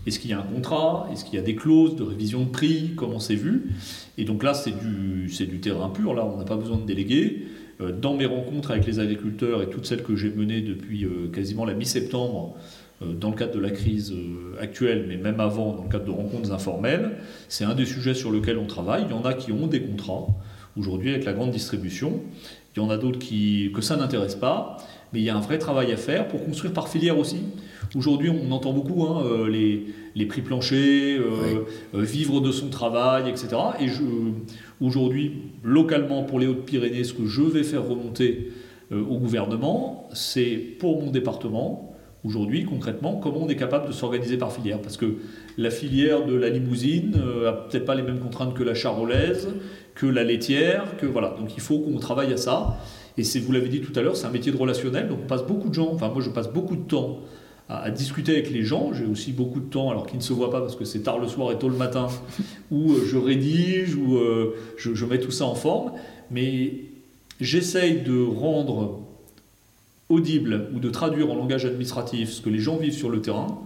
Est-ce 0.05 0.19
qu'il 0.19 0.31
y 0.31 0.33
a 0.33 0.39
un 0.39 0.43
contrat? 0.43 1.07
Est-ce 1.11 1.23
qu'il 1.23 1.35
y 1.35 1.37
a 1.37 1.41
des 1.41 1.55
clauses 1.55 1.95
de 1.95 2.03
révision 2.03 2.41
de 2.43 2.49
prix? 2.49 2.91
Comment 2.95 3.19
c'est 3.19 3.35
vu? 3.35 3.71
Et 4.17 4.25
donc 4.25 4.43
là, 4.43 4.53
c'est 4.53 4.71
du, 4.71 5.59
terrain 5.61 5.89
pur. 5.89 6.13
Là, 6.13 6.25
on 6.25 6.37
n'a 6.37 6.45
pas 6.45 6.57
besoin 6.57 6.77
de 6.77 6.85
déléguer. 6.85 7.47
Euh, 7.79 7.91
dans 7.91 8.15
mes 8.15 8.25
rencontres 8.25 8.71
avec 8.71 8.85
les 8.85 8.99
agriculteurs 8.99 9.61
et 9.61 9.69
toutes 9.69 9.85
celles 9.85 10.03
que 10.03 10.15
j'ai 10.15 10.29
menées 10.29 10.61
depuis 10.61 11.05
euh, 11.05 11.29
quasiment 11.33 11.65
la 11.65 11.73
mi-septembre, 11.73 12.55
euh, 13.01 13.13
dans 13.13 13.29
le 13.29 13.35
cadre 13.35 13.53
de 13.53 13.59
la 13.59 13.71
crise 13.71 14.13
actuelle, 14.59 15.05
mais 15.07 15.17
même 15.17 15.39
avant, 15.39 15.73
dans 15.73 15.83
le 15.83 15.89
cadre 15.89 16.05
de 16.05 16.11
rencontres 16.11 16.51
informelles, 16.51 17.17
c'est 17.47 17.63
un 17.63 17.73
des 17.73 17.85
sujets 17.85 18.13
sur 18.13 18.31
lesquels 18.31 18.57
on 18.57 18.67
travaille. 18.67 19.05
Il 19.07 19.11
y 19.11 19.17
en 19.17 19.23
a 19.23 19.33
qui 19.33 19.51
ont 19.51 19.67
des 19.67 19.81
contrats 19.81 20.27
aujourd'hui 20.77 21.11
avec 21.11 21.25
la 21.25 21.33
grande 21.33 21.51
distribution. 21.51 22.21
Il 22.75 22.81
y 22.81 22.85
en 22.85 22.89
a 22.89 22.97
d'autres 22.97 23.19
qui, 23.19 23.71
que 23.73 23.81
ça 23.81 23.97
n'intéresse 23.97 24.35
pas 24.35 24.77
mais 25.13 25.19
il 25.19 25.23
y 25.23 25.29
a 25.29 25.35
un 25.35 25.41
vrai 25.41 25.57
travail 25.57 25.91
à 25.91 25.97
faire 25.97 26.27
pour 26.27 26.43
construire 26.43 26.73
par 26.73 26.87
filière 26.87 27.17
aussi. 27.17 27.41
Aujourd'hui, 27.95 28.29
on 28.29 28.51
entend 28.51 28.71
beaucoup 28.71 29.03
hein, 29.03 29.23
euh, 29.25 29.49
les, 29.49 29.87
les, 30.15 30.25
prix 30.25 30.41
planchers, 30.41 31.19
euh, 31.19 31.65
euh, 31.93 32.01
vivre 32.01 32.39
de 32.39 32.51
son 32.51 32.69
travail, 32.69 33.29
etc. 33.29 33.49
Et 33.81 33.87
aujourd'hui, 34.79 35.33
localement, 35.63 36.23
pour 36.23 36.39
les 36.39 36.47
Hautes-Pyrénées, 36.47 37.03
ce 37.03 37.13
que 37.13 37.25
je 37.25 37.41
vais 37.41 37.63
faire 37.63 37.85
remonter 37.85 38.51
au 38.93 39.17
gouvernement, 39.17 40.09
c'est 40.13 40.57
pour 40.79 41.01
mon 41.01 41.11
département, 41.11 41.95
aujourd'hui, 42.25 42.65
concrètement, 42.65 43.15
comment 43.15 43.43
on 43.43 43.47
est 43.47 43.55
capable 43.55 43.87
de 43.87 43.93
s'organiser 43.93 44.37
par 44.37 44.51
filière. 44.51 44.81
Parce 44.81 44.97
que 44.97 45.15
la 45.57 45.69
filière 45.69 46.25
de 46.25 46.35
la 46.35 46.49
limousine 46.49 47.11
n'a 47.11 47.53
peut-être 47.53 47.85
pas 47.85 47.95
les 47.95 48.01
mêmes 48.01 48.19
contraintes 48.19 48.53
que 48.53 48.63
la 48.63 48.73
charolaise, 48.73 49.47
que 49.95 50.05
la 50.05 50.25
laitière, 50.25 50.97
que 50.97 51.05
voilà. 51.05 51.35
Donc 51.39 51.55
il 51.55 51.61
faut 51.61 51.79
qu'on 51.79 51.99
travaille 51.99 52.33
à 52.33 52.37
ça. 52.37 52.79
Et 53.17 53.23
c'est, 53.23 53.39
vous 53.39 53.51
l'avez 53.51 53.69
dit 53.69 53.81
tout 53.81 53.97
à 53.97 54.01
l'heure, 54.01 54.15
c'est 54.15 54.25
un 54.25 54.31
métier 54.31 54.51
de 54.51 54.57
relationnel, 54.57 55.07
donc 55.07 55.19
on 55.23 55.27
passe 55.27 55.45
beaucoup 55.45 55.69
de 55.69 55.73
gens, 55.73 55.91
enfin 55.93 56.09
moi 56.09 56.21
je 56.21 56.29
passe 56.29 56.51
beaucoup 56.51 56.75
de 56.75 56.83
temps 56.83 57.19
à, 57.69 57.89
discuter 57.89 58.33
avec 58.33 58.51
les 58.51 58.63
gens, 58.63 58.93
j'ai 58.93 59.05
aussi 59.05 59.31
beaucoup 59.31 59.59
de 59.59 59.69
temps, 59.69 59.89
alors 59.89 60.05
qu'ils 60.05 60.17
ne 60.17 60.23
se 60.23 60.33
voient 60.33 60.51
pas 60.51 60.59
parce 60.59 60.75
que 60.75 60.85
c'est 60.85 61.03
tard 61.03 61.19
le 61.19 61.27
soir 61.27 61.51
et 61.51 61.57
tôt 61.57 61.69
le 61.69 61.77
matin, 61.77 62.07
où 62.71 62.91
euh, 62.91 63.05
je 63.05 63.17
rédige, 63.17 63.95
où 63.95 64.17
euh, 64.17 64.55
je, 64.77 65.05
mets 65.05 65.19
tout 65.19 65.31
ça 65.31 65.45
en 65.45 65.55
forme, 65.55 65.93
mais 66.29 66.73
j'essaye 67.39 68.01
de 68.01 68.21
rendre 68.23 68.99
audible 70.09 70.69
ou 70.75 70.79
de 70.79 70.89
traduire 70.89 71.31
en 71.31 71.35
langage 71.35 71.65
administratif 71.65 72.31
ce 72.31 72.41
que 72.41 72.49
les 72.49 72.59
gens 72.59 72.77
vivent 72.77 72.93
sur 72.93 73.09
le 73.09 73.21
terrain, 73.21 73.59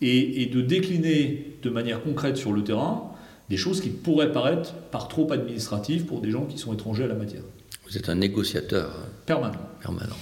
et, 0.00 0.42
et 0.42 0.46
de 0.46 0.60
décliner 0.60 1.52
de 1.62 1.70
manière 1.70 2.02
concrète 2.02 2.36
sur 2.36 2.52
le 2.52 2.64
terrain 2.64 3.10
des 3.50 3.56
choses 3.56 3.80
qui 3.80 3.90
pourraient 3.90 4.32
paraître 4.32 4.74
par 4.90 5.08
trop 5.08 5.30
administratives 5.30 6.06
pour 6.06 6.20
des 6.20 6.30
gens 6.30 6.46
qui 6.46 6.58
sont 6.58 6.72
étrangers 6.72 7.04
à 7.04 7.08
la 7.08 7.14
matière. 7.14 7.42
Vous 7.94 8.00
êtes 8.00 8.08
un 8.08 8.16
négociateur 8.16 8.90
permanent. 9.24 9.68
permanent. 9.80 10.16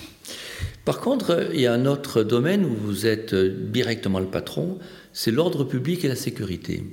Par 0.85 1.01
contre, 1.01 1.49
il 1.55 1.61
y 1.63 1.67
a 1.67 1.73
un 1.73 1.87
autre 1.87 2.23
domaine 2.23 2.67
où 2.67 2.75
vous 2.75 3.07
êtes 3.07 3.35
directement 3.35 4.21
le 4.21 4.27
patron, 4.27 4.79
c'est 5.15 5.31
l'ordre 5.31 5.65
public 5.65 6.05
et 6.05 6.09
la 6.09 6.15
sécurité. 6.15 6.85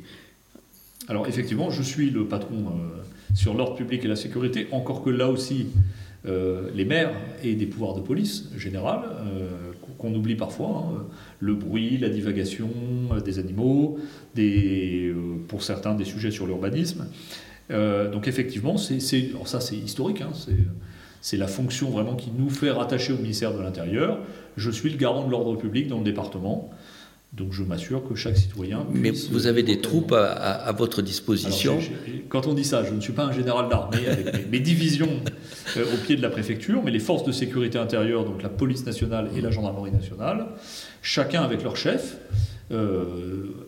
Alors 1.10 1.28
effectivement, 1.28 1.70
je 1.70 1.84
suis 1.84 2.12
le 2.12 2.30
patron 2.30 2.68
euh, 2.68 3.36
sur 3.36 3.56
l'ordre 3.56 3.76
public 3.76 4.06
et 4.06 4.08
la 4.08 4.15
sécurité, 4.15 4.70
encore 4.72 5.04
que 5.04 5.10
là 5.10 5.28
aussi, 5.28 5.68
euh, 6.26 6.70
les 6.74 6.86
maires 6.86 7.12
aient 7.44 7.56
des 7.56 7.65
pouvoirs 7.65 7.96
de 7.96 8.00
police 8.00 8.46
général, 8.56 9.02
euh, 9.04 9.74
qu'on 9.98 10.15
oublie 10.15 10.36
parfois, 10.36 10.94
hein. 10.94 11.08
le 11.42 11.56
bruit, 11.56 11.98
la 11.98 12.08
divagation 12.08 12.70
des 13.26 13.38
animaux, 13.38 14.00
des, 14.34 15.13
pour 15.50 15.62
certains 15.62 15.94
des 15.94 16.06
sujets 16.06 16.32
sur 16.32 16.48
l'urbanisme. 16.48 17.06
Euh, 17.71 18.10
donc 18.10 18.27
effectivement, 18.27 18.77
c'est, 18.77 18.99
ça 18.99 19.60
c'est 19.60 19.75
historique, 19.75 20.21
hein, 20.21 20.32
c'est, 21.21 21.38
la 21.38 21.47
fonction 21.47 21.89
vraiment 21.89 22.15
qui 22.15 22.32
nous 22.36 22.49
fait 22.49 22.71
rattacher 22.71 23.13
au 23.13 23.17
ministère 23.17 23.53
de 23.53 23.62
l'Intérieur. 23.62 24.19
Je 24.58 24.71
suis 24.71 24.89
le 24.89 24.97
garant 24.97 25.25
de 25.25 25.32
l'ordre 25.32 25.55
public 25.55 25.88
dans 25.88 25.97
le 25.97 26.03
département. 26.03 26.69
Donc 27.34 27.53
je 27.53 27.62
m'assure 27.62 28.08
que 28.08 28.15
chaque 28.15 28.38
citoyen. 28.38 28.88
Mais 28.91 29.12
vous 29.12 29.45
avez 29.45 29.62
des 29.62 29.82
troupes 29.82 30.13
à, 30.13 30.71
votre 30.75 31.03
disposition. 31.03 31.77
quand 32.27 32.47
on 32.47 32.55
dit 32.55 32.63
ça, 32.63 32.84
je 32.84 32.91
ne 32.91 32.99
suis 33.01 33.13
pas 33.13 33.25
un 33.25 33.32
général 33.32 33.69
d'armée 33.69 34.08
avec 34.08 34.49
mes, 34.49 34.60
divisions 34.60 35.12
au 35.77 35.97
pied 36.03 36.15
de 36.15 36.23
la 36.23 36.29
préfecture, 36.29 36.82
mais 36.84 36.89
les 36.89 36.99
forces 36.99 37.23
de 37.23 37.32
sécurité 37.32 37.77
intérieure, 37.77 38.25
donc 38.25 38.41
la 38.41 38.49
police 38.49 38.84
nationale 38.84 39.29
et 39.38 39.41
la 39.41 39.51
gendarmerie 39.51 39.91
nationale, 39.91 40.47
chacun 41.03 41.43
avec 41.43 41.62
leur 41.62 41.77
chef, 41.77 42.17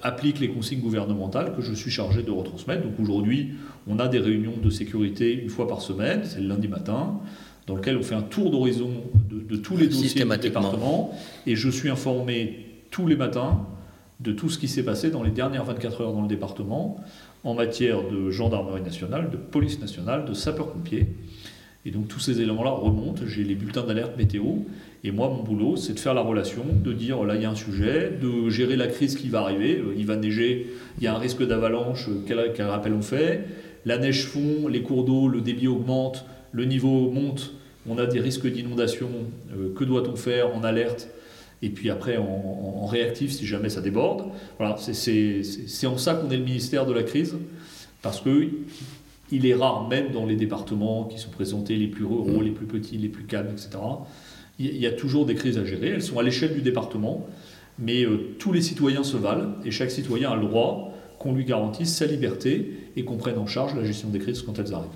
appliquent 0.01 0.39
les 0.39 0.49
consignes 0.49 0.81
gouvernementales 0.81 1.55
que 1.55 1.61
je 1.61 1.73
suis 1.73 1.91
chargé 1.91 2.21
de 2.23 2.31
retransmettre. 2.31 2.83
Donc 2.83 2.99
aujourd'hui, 2.99 3.51
on 3.87 3.99
a 3.99 4.07
des 4.07 4.19
réunions 4.19 4.53
de 4.61 4.69
sécurité 4.69 5.33
une 5.33 5.49
fois 5.49 5.67
par 5.67 5.81
semaine, 5.81 6.21
c'est 6.23 6.39
le 6.39 6.47
lundi 6.47 6.67
matin 6.67 7.19
dans 7.67 7.75
lequel 7.75 7.97
on 7.97 8.03
fait 8.03 8.15
un 8.15 8.21
tour 8.21 8.51
d'horizon 8.51 8.89
de, 9.29 9.55
tous 9.55 9.77
les 9.77 9.87
dossiers 9.87 10.23
du 10.23 10.37
département. 10.37 11.11
Et 11.45 11.55
je 11.55 11.69
suis 11.69 11.89
informé 11.89 12.65
tous 12.89 13.07
les 13.07 13.15
matins 13.15 13.65
de 14.19 14.31
tout 14.31 14.49
ce 14.49 14.57
qui 14.57 14.67
s'est 14.67 14.83
passé 14.83 15.09
dans 15.09 15.23
les 15.23 15.31
dernières 15.31 15.63
24 15.65 16.01
heures 16.01 16.13
dans 16.13 16.21
le 16.21 16.27
département 16.27 17.03
en 17.43 17.53
matière 17.53 18.07
de 18.07 18.29
gendarmerie 18.29 18.81
nationale, 18.81 19.29
de 19.31 19.37
police 19.37 19.79
nationale, 19.79 20.25
de 20.25 20.33
sapeurs-pompiers. 20.33 21.07
Et 21.85 21.91
donc 21.91 22.07
tous 22.07 22.19
ces 22.19 22.41
éléments-là 22.41 22.69
remontent, 22.71 23.23
j'ai 23.25 23.43
les 23.43 23.55
bulletins 23.55 23.83
d'alerte 23.83 24.15
météo, 24.17 24.43
et 25.03 25.11
moi 25.11 25.29
mon 25.29 25.41
boulot 25.41 25.77
c'est 25.77 25.93
de 25.93 25.99
faire 25.99 26.13
la 26.13 26.21
relation, 26.21 26.63
de 26.63 26.93
dire 26.93 27.23
là 27.23 27.35
il 27.35 27.41
y 27.41 27.45
a 27.45 27.49
un 27.49 27.55
sujet, 27.55 28.11
de 28.21 28.49
gérer 28.49 28.75
la 28.75 28.87
crise 28.87 29.15
qui 29.15 29.29
va 29.29 29.41
arriver, 29.41 29.79
euh, 29.79 29.95
il 29.97 30.05
va 30.05 30.15
neiger, 30.15 30.67
il 30.99 31.03
y 31.03 31.07
a 31.07 31.15
un 31.15 31.17
risque 31.17 31.45
d'avalanche, 31.45 32.07
quel, 32.27 32.51
quel 32.55 32.67
rappel 32.67 32.93
on 32.93 33.01
fait, 33.01 33.45
la 33.85 33.97
neige 33.97 34.25
fond, 34.25 34.67
les 34.67 34.83
cours 34.83 35.05
d'eau, 35.05 35.27
le 35.27 35.41
débit 35.41 35.67
augmente, 35.67 36.25
le 36.51 36.65
niveau 36.65 37.09
monte, 37.09 37.55
on 37.89 37.97
a 37.97 38.05
des 38.05 38.19
risques 38.19 38.47
d'inondation, 38.47 39.09
euh, 39.55 39.73
que 39.73 39.83
doit-on 39.83 40.15
faire 40.15 40.55
en 40.55 40.63
alerte? 40.63 41.09
Et 41.63 41.69
puis 41.69 41.89
après 41.89 42.17
en, 42.17 42.85
réactif 42.85 43.31
si 43.31 43.45
jamais 43.45 43.69
ça 43.69 43.81
déborde. 43.81 44.31
Voilà, 44.57 44.75
c'est 44.77 45.87
en 45.87 45.97
ça 45.97 46.15
qu'on 46.15 46.29
est 46.29 46.37
le 46.37 46.43
ministère 46.43 46.85
de 46.85 46.93
la 46.93 47.03
crise, 47.03 47.37
parce 48.01 48.19
que 48.19 48.49
il 49.31 49.45
est 49.45 49.55
rare, 49.55 49.87
même 49.87 50.11
dans 50.11 50.25
les 50.25 50.35
départements 50.35 51.05
qui 51.05 51.17
sont 51.17 51.29
présentés 51.29 51.75
les 51.75 51.87
plus 51.87 52.05
ruraux, 52.05 52.41
mm. 52.41 52.43
les 52.43 52.51
plus 52.51 52.65
petits, 52.65 52.97
les 52.97 53.09
plus 53.09 53.23
calmes, 53.23 53.49
etc., 53.51 53.69
il 54.59 54.77
y 54.77 54.85
a 54.85 54.91
toujours 54.91 55.25
des 55.25 55.33
crises 55.33 55.57
à 55.57 55.65
gérer. 55.65 55.87
Elles 55.87 56.03
sont 56.03 56.19
à 56.19 56.23
l'échelle 56.23 56.53
du 56.53 56.61
département, 56.61 57.25
mais 57.79 58.03
euh, 58.03 58.35
tous 58.37 58.51
les 58.51 58.61
citoyens 58.61 59.03
se 59.03 59.17
valent 59.17 59.55
et 59.65 59.71
chaque 59.71 59.89
citoyen 59.89 60.31
a 60.31 60.35
le 60.35 60.43
droit 60.43 60.93
qu'on 61.17 61.33
lui 61.33 61.45
garantisse 61.45 61.95
sa 61.95 62.05
liberté 62.05 62.73
et 62.95 63.03
qu'on 63.03 63.17
prenne 63.17 63.37
en 63.37 63.47
charge 63.47 63.75
la 63.75 63.83
gestion 63.83 64.09
des 64.09 64.19
crises 64.19 64.41
quand 64.43 64.59
elles 64.59 64.73
arrivent. 64.73 64.89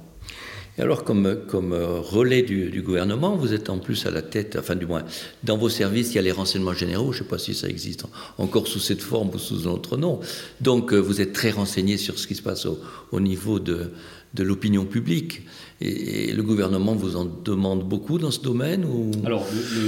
Et 0.78 0.82
alors, 0.82 1.06
comme, 1.06 1.45
comme 1.48 1.71
euh, 1.71 2.02
relais 2.02 2.41
du, 2.41 2.82
gouvernement, 2.82 3.38
vous 3.38 3.54
êtes 3.54 3.69
en 3.69 3.80
plus 3.80 4.06
à 4.06 4.12
la 4.12 4.21
tête, 4.21 4.58
enfin 4.60 4.76
du 4.76 4.86
moins, 4.86 5.04
dans 5.43 5.58
vos 5.58 5.69
services, 5.69 6.12
il 6.12 6.15
y 6.15 6.19
a 6.19 6.21
les 6.21 6.34
renseignements 6.34 6.74
généraux, 6.74 7.13
je 7.13 7.19
ne 7.19 7.24
sais 7.24 7.30
pas 7.30 7.38
si 7.38 7.56
ça 7.56 7.69
existe 7.69 8.04
encore 8.38 8.67
sous 8.67 8.80
cette 8.80 9.02
forme 9.02 9.30
ou 9.34 9.39
sous 9.39 9.69
un 9.69 9.71
autre 9.71 9.95
nom. 9.95 10.19
Donc, 10.60 10.91
euh, 10.91 10.98
vous 10.98 11.21
êtes 11.21 11.32
très 11.32 11.52
renseigné 11.52 11.95
sur 11.98 12.19
ce 12.19 12.28
qui 12.28 12.36
se 12.36 12.41
passe 12.41 12.65
au, 12.65 13.19
niveau 13.21 13.60
de, 13.60 13.91
de 14.36 14.43
l'opinion 14.43 14.86
publique. 14.86 15.43
Et, 15.82 16.34
le 16.34 16.43
gouvernement 16.43 16.93
vous 16.93 17.15
en 17.15 17.26
demande 17.26 17.88
beaucoup 17.88 18.17
dans 18.17 18.32
ce 18.32 18.41
domaine 18.41 18.86
ou... 18.86 19.12
Alors, 19.26 19.45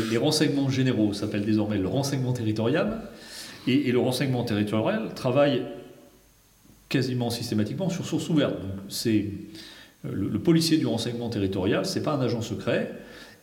les 0.09 0.17
renseignements 0.17 0.69
généraux 0.69 1.13
s'appellent 1.13 1.45
désormais 1.45 1.77
le 1.77 1.87
renseignement 1.87 2.33
territorial. 2.33 3.01
Et, 3.67 3.89
et, 3.89 3.91
le 3.91 3.99
renseignement 3.99 4.43
territorial 4.43 5.13
travaille 5.13 5.63
quasiment 6.89 7.29
systématiquement 7.29 7.89
sur 7.89 8.05
source 8.05 8.29
ouverte. 8.29 8.55
C'est 8.87 9.25
le, 10.03 10.39
policier 10.39 10.77
du 10.77 10.85
renseignement 10.85 11.29
territorial, 11.29 11.85
c'est 11.85 12.03
pas 12.03 12.13
un 12.13 12.21
agent 12.21 12.41
secret, 12.41 12.93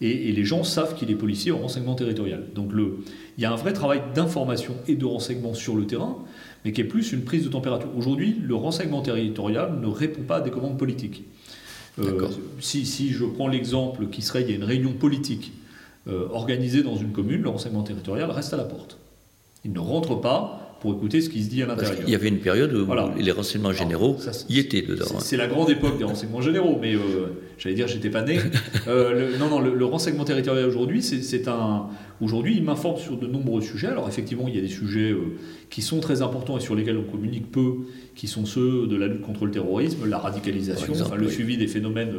et, 0.00 0.32
les 0.32 0.44
gens 0.44 0.64
savent 0.64 0.94
qu'il 0.94 1.10
est 1.10 1.16
policier 1.16 1.52
au 1.52 1.58
renseignement 1.58 1.94
territorial. 1.94 2.44
Donc 2.54 2.72
le, 2.72 2.98
il 3.38 3.42
y 3.42 3.46
a 3.46 3.52
un 3.52 3.56
vrai 3.56 3.72
travail 3.72 4.02
d'information 4.14 4.74
et 4.88 4.96
de 4.96 5.04
renseignement 5.04 5.54
sur 5.54 5.76
le 5.76 5.86
terrain, 5.86 6.18
mais 6.64 6.72
qui 6.72 6.80
est 6.80 6.84
plus 6.84 7.12
une 7.12 7.24
prise 7.24 7.44
de 7.44 7.48
température. 7.48 7.88
Aujourd'hui, 7.96 8.36
le 8.42 8.54
renseignement 8.54 9.02
territorial 9.02 9.78
ne 9.80 9.86
répond 9.86 10.22
pas 10.22 10.36
à 10.36 10.40
des 10.40 10.50
commandes 10.50 10.78
politiques. 10.78 11.24
Euh, 11.98 12.28
si, 12.60 12.86
si, 12.86 13.10
je 13.10 13.24
prends 13.24 13.48
l'exemple 13.48 14.06
qui 14.08 14.22
serait, 14.22 14.42
il 14.42 14.50
y 14.50 14.52
a 14.52 14.56
une 14.56 14.64
réunion 14.64 14.92
politique 14.92 15.52
euh, 16.08 16.28
organisée 16.32 16.82
dans 16.82 16.96
une 16.96 17.12
commune, 17.12 17.42
le 17.42 17.48
renseignement 17.48 17.82
territorial 17.82 18.30
reste 18.30 18.52
à 18.52 18.56
la 18.56 18.64
porte. 18.64 18.98
Il 19.64 19.72
ne 19.72 19.78
rentre 19.78 20.20
pas 20.20 20.73
pour 20.84 20.92
écouter 20.92 21.22
ce 21.22 21.30
qui 21.30 21.42
se 21.42 21.48
dit 21.48 21.62
à 21.62 21.66
l'intérieur. 21.66 21.96
Il 22.06 22.12
y 22.12 22.14
avait 22.14 22.28
une 22.28 22.40
période 22.40 22.74
où 22.74 22.86
les 23.16 23.30
renseignements 23.30 23.72
généraux 23.72 24.18
y 24.50 24.58
étaient 24.58 24.82
dedans. 24.82 25.06
Hein. 25.14 25.20
C'est 25.20 25.38
la 25.38 25.46
grande 25.46 25.70
époque 25.70 25.96
des 25.96 26.04
renseignements 26.04 26.42
généraux, 26.42 26.78
mais 26.78 26.94
euh, 26.94 27.40
j'allais 27.56 27.74
dire 27.74 27.88
j'étais 27.88 28.10
pas 28.10 28.20
né. 28.20 28.38
Euh, 28.86 29.38
non, 29.38 29.48
non, 29.48 29.60
le, 29.60 29.84
renseignement 29.86 30.24
territorial 30.24 30.66
aujourd'hui, 30.66 31.02
c'est 31.02 31.48
un. 31.48 31.86
Aujourd'hui, 32.20 32.56
il 32.58 32.64
m'informe 32.64 32.98
sur 32.98 33.16
de 33.16 33.26
nombreux 33.26 33.62
sujets. 33.62 33.86
Alors 33.86 34.06
effectivement, 34.08 34.46
il 34.46 34.54
y 34.54 34.58
a 34.58 34.60
des 34.60 34.68
sujets 34.68 35.10
euh, 35.10 35.38
qui 35.70 35.80
sont 35.80 36.00
très 36.00 36.20
importants 36.20 36.58
et 36.58 36.60
sur 36.60 36.74
lesquels 36.74 36.98
on 36.98 37.10
communique 37.10 37.50
peu, 37.50 37.76
qui 38.14 38.26
sont 38.26 38.44
ceux 38.44 38.86
de 38.86 38.96
la 38.96 39.06
lutte 39.06 39.22
contre 39.22 39.46
le 39.46 39.52
terrorisme, 39.52 40.06
la 40.06 40.18
radicalisation, 40.18 40.92
le 41.16 41.28
suivi 41.30 41.56
des 41.56 41.66
phénomènes 41.66 42.12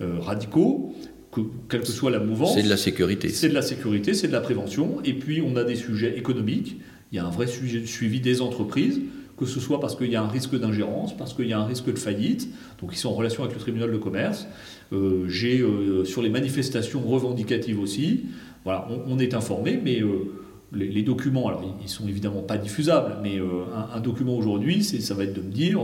radicaux. 0.00 0.94
Que, 1.30 1.42
quelle 1.68 1.82
que 1.82 1.86
soit 1.86 2.10
la 2.10 2.18
mouvance. 2.18 2.54
C'est 2.54 2.64
de 2.64 2.68
la 2.68 2.76
sécurité. 2.76 3.28
C'est 3.28 3.50
de 3.50 3.54
la 3.54 3.62
sécurité, 3.62 4.14
c'est 4.14 4.26
de 4.26 4.32
la 4.32 4.40
prévention. 4.40 4.98
Et 5.04 5.12
puis, 5.12 5.40
on 5.40 5.54
a 5.54 5.62
des 5.62 5.76
sujets 5.76 6.18
économiques 6.18 6.76
il 7.12 7.16
y 7.16 7.18
a 7.18 7.26
un 7.26 7.30
vrai 7.30 7.46
suivi 7.46 8.20
des 8.20 8.40
entreprises, 8.40 9.00
que 9.36 9.46
ce 9.46 9.58
soit 9.58 9.80
parce 9.80 9.96
qu'il 9.96 10.10
y 10.10 10.16
a 10.16 10.22
un 10.22 10.28
risque 10.28 10.54
d'ingérence, 10.58 11.16
parce 11.16 11.32
qu'il 11.32 11.46
y 11.46 11.52
a 11.52 11.58
un 11.58 11.64
risque 11.64 11.86
de 11.86 11.98
faillite, 11.98 12.48
donc 12.80 12.90
ils 12.92 12.98
sont 12.98 13.08
en 13.08 13.14
relation 13.14 13.42
avec 13.42 13.54
le 13.54 13.60
tribunal 13.60 13.90
de 13.90 13.96
commerce. 13.96 14.46
Euh, 14.92 15.26
j'ai 15.28 15.60
euh, 15.60 16.04
sur 16.04 16.22
les 16.22 16.28
manifestations 16.28 17.00
revendicatives 17.00 17.80
aussi, 17.80 18.26
voilà, 18.64 18.86
on, 19.06 19.18
est 19.18 19.32
informé, 19.32 19.80
mais 19.82 20.02
euh, 20.02 20.30
les, 20.74 21.02
documents, 21.02 21.48
alors 21.48 21.64
ils, 21.80 21.84
ne 21.84 21.88
sont 21.88 22.06
évidemment 22.06 22.42
pas 22.42 22.58
diffusables, 22.58 23.16
mais 23.22 23.38
un, 23.38 23.96
un, 23.96 24.00
document 24.00 24.36
aujourd'hui, 24.36 24.84
ça 24.84 25.14
va 25.14 25.24
être 25.24 25.32
de 25.32 25.40
me 25.40 25.50
dire 25.50 25.80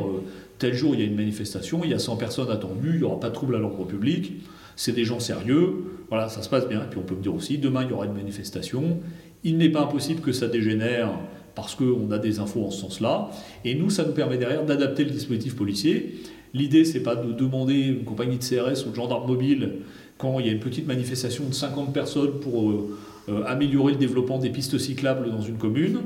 tel 0.59 0.75
jour 0.75 0.95
il 0.95 1.01
y 1.01 1.03
a 1.03 1.07
une 1.07 1.17
manifestation, 1.17 1.81
il 1.85 1.91
y 1.91 1.95
a 1.95 1.99
100 1.99 2.17
personnes 2.17 2.51
attendues, 2.51 2.93
il 2.93 2.99
n'y 2.99 3.05
aura 3.05 3.19
pas 3.19 3.31
de 3.31 3.35
trouble 3.35 3.57
à 3.57 3.59
l'ordre 3.59 3.87
public, 3.87 4.35
c'est 4.77 4.93
des 4.93 5.05
gens 5.05 5.21
sérieux, 5.21 5.85
voilà, 6.11 6.29
ça 6.29 6.43
se 6.43 6.49
passe 6.49 6.69
bien. 6.69 6.83
Et 6.83 6.87
puis 6.91 6.99
on 6.99 7.03
peut 7.03 7.15
me 7.15 7.23
dire 7.23 7.35
aussi, 7.35 7.59
demain 7.59 7.83
il 7.85 7.91
y 7.91 7.93
aura 7.93 8.05
une 8.05 8.15
manifestation, 8.15 9.01
il 9.47 9.59
n'est 9.59 9.69
pas 9.69 9.83
impossible 9.83 10.21
que 10.21 10.33
ça 10.33 10.49
dégénère 10.49 11.09
parce 11.55 11.77
qu'on 11.77 12.11
a 12.11 12.19
des 12.19 12.41
infos 12.41 12.65
en 12.65 12.71
ce 12.73 12.81
sens-là. 12.81 13.31
Et 13.65 13.77
nous, 13.77 13.91
ça 13.91 14.05
nous 14.05 14.13
permet 14.13 14.39
derrière 14.39 14.65
d'adapter 14.65 15.05
le 15.05 15.11
dispositif 15.11 15.55
policier. 15.55 16.17
L'idée, 16.53 16.85
c'est 16.85 17.01
pas 17.01 17.15
de 17.15 17.33
demander 17.33 17.75
une 17.75 18.05
compagnie 18.05 18.39
de 18.39 18.43
CRS 18.43 18.85
ou 18.87 18.91
de 18.91 18.97
gendarmes 18.97 19.27
mobiles 19.27 19.75
quand 20.19 20.41
il 20.41 20.47
y 20.47 20.49
a 20.49 20.53
une 20.53 20.61
petite 20.61 20.87
manifestation 20.89 21.45
de 21.45 21.55
50 21.55 21.93
personnes 21.93 22.41
pour 22.41 22.71
euh, 22.71 22.99
euh, 23.29 23.45
améliorer 23.47 23.93
le 23.93 23.99
développement 23.99 24.39
des 24.39 24.51
pistes 24.51 24.79
cyclables 24.79 25.31
dans 25.31 25.43
une 25.43 25.59
commune 25.59 26.01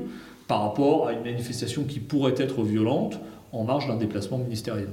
par 0.47 0.61
rapport 0.61 1.07
à 1.07 1.13
une 1.13 1.23
manifestation 1.23 1.83
qui 1.83 1.99
pourrait 1.99 2.35
être 2.37 2.61
violente 2.61 3.19
en 3.53 3.63
marge 3.63 3.87
d'un 3.87 3.97
déplacement 3.97 4.37
ministériel. 4.37 4.89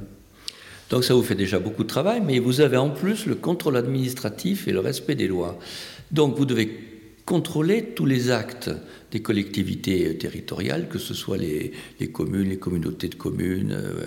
Donc 0.88 1.04
ça 1.04 1.12
vous 1.12 1.22
fait 1.22 1.34
déjà 1.34 1.58
beaucoup 1.58 1.82
de 1.82 1.88
travail, 1.88 2.22
mais 2.24 2.38
vous 2.38 2.62
avez 2.62 2.78
en 2.78 2.88
plus 2.88 3.26
le 3.26 3.34
contrôle 3.34 3.76
administratif 3.76 4.68
et 4.68 4.72
le 4.72 4.80
respect 4.80 5.16
des 5.16 5.28
lois. 5.28 5.58
Donc 6.12 6.36
vous 6.36 6.46
devez 6.46 6.87
contrôler 7.28 7.82
tous 7.94 8.06
les 8.06 8.30
actes 8.30 8.70
des 9.10 9.20
collectivités 9.20 10.16
territoriales, 10.16 10.88
que 10.88 10.98
ce 10.98 11.12
soit 11.12 11.36
les, 11.36 11.72
communes, 12.10 12.48
les 12.48 12.56
communautés 12.56 13.08
de 13.08 13.16
communes. 13.16 13.76
Euh. 13.78 14.06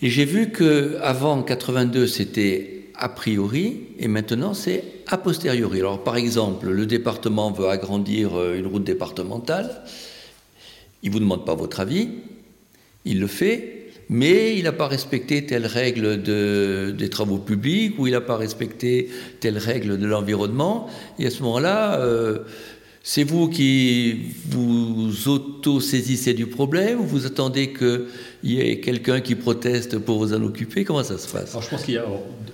Et 0.00 0.08
j'ai 0.08 0.24
vu 0.24 0.52
que 0.52 0.96
avant 1.02 1.42
82, 1.42 2.06
c'était 2.06 2.84
a 2.94 3.10
priori, 3.10 3.88
et 3.98 4.08
maintenant 4.08 4.54
c'est 4.54 4.84
a 5.06 5.18
posteriori. 5.18 5.80
Alors 5.80 6.02
par 6.02 6.16
exemple, 6.16 6.70
le 6.70 6.86
département 6.86 7.52
veut 7.52 7.68
agrandir 7.68 8.36
euh, 8.36 8.56
une 8.56 8.68
route 8.68 8.84
départementale, 8.84 9.82
il 11.02 11.10
ne 11.10 11.12
vous 11.12 11.20
demande 11.20 11.44
pas 11.44 11.54
votre 11.54 11.80
avis, 11.80 12.08
il 13.04 13.20
le 13.20 13.26
fait, 13.26 13.81
mais 14.08 14.56
il 14.56 14.64
n'a 14.64 14.72
pas 14.72 14.88
respecté 14.88 15.46
telle 15.46 15.66
règle 15.66 16.22
des 16.22 17.08
travaux 17.08 17.38
publics 17.38 17.98
ou 17.98 18.06
il 18.06 18.12
n'a 18.12 18.20
pas 18.20 18.36
respecté 18.36 19.08
telle 19.40 19.58
règle 19.58 19.98
de 19.98 20.06
l'environnement. 20.06 20.88
Et 21.18 21.26
à 21.26 21.30
ce 21.30 21.42
moment-là, 21.42 22.00
euh, 22.00 22.38
c'est 23.02 23.24
vous 23.24 23.48
qui 23.48 24.34
vous 24.46 25.28
auto-saisissez 25.28 26.34
du 26.34 26.46
problème 26.46 27.00
ou 27.00 27.04
vous 27.04 27.26
attendez 27.26 27.72
qu'il 27.72 28.06
y 28.44 28.60
ait 28.60 28.80
quelqu'un 28.80 29.20
qui 29.20 29.34
proteste 29.34 29.98
pour 29.98 30.18
vous 30.18 30.32
en 30.34 30.42
occuper? 30.42 30.84
Comment 30.84 31.02
ça 31.02 31.18
se 31.18 31.30
passe? 31.30 31.50
Alors 31.50 31.62
je 31.62 31.70
pense 31.70 31.84
qu'il 31.84 31.94
y 31.94 31.98
a, 31.98 32.06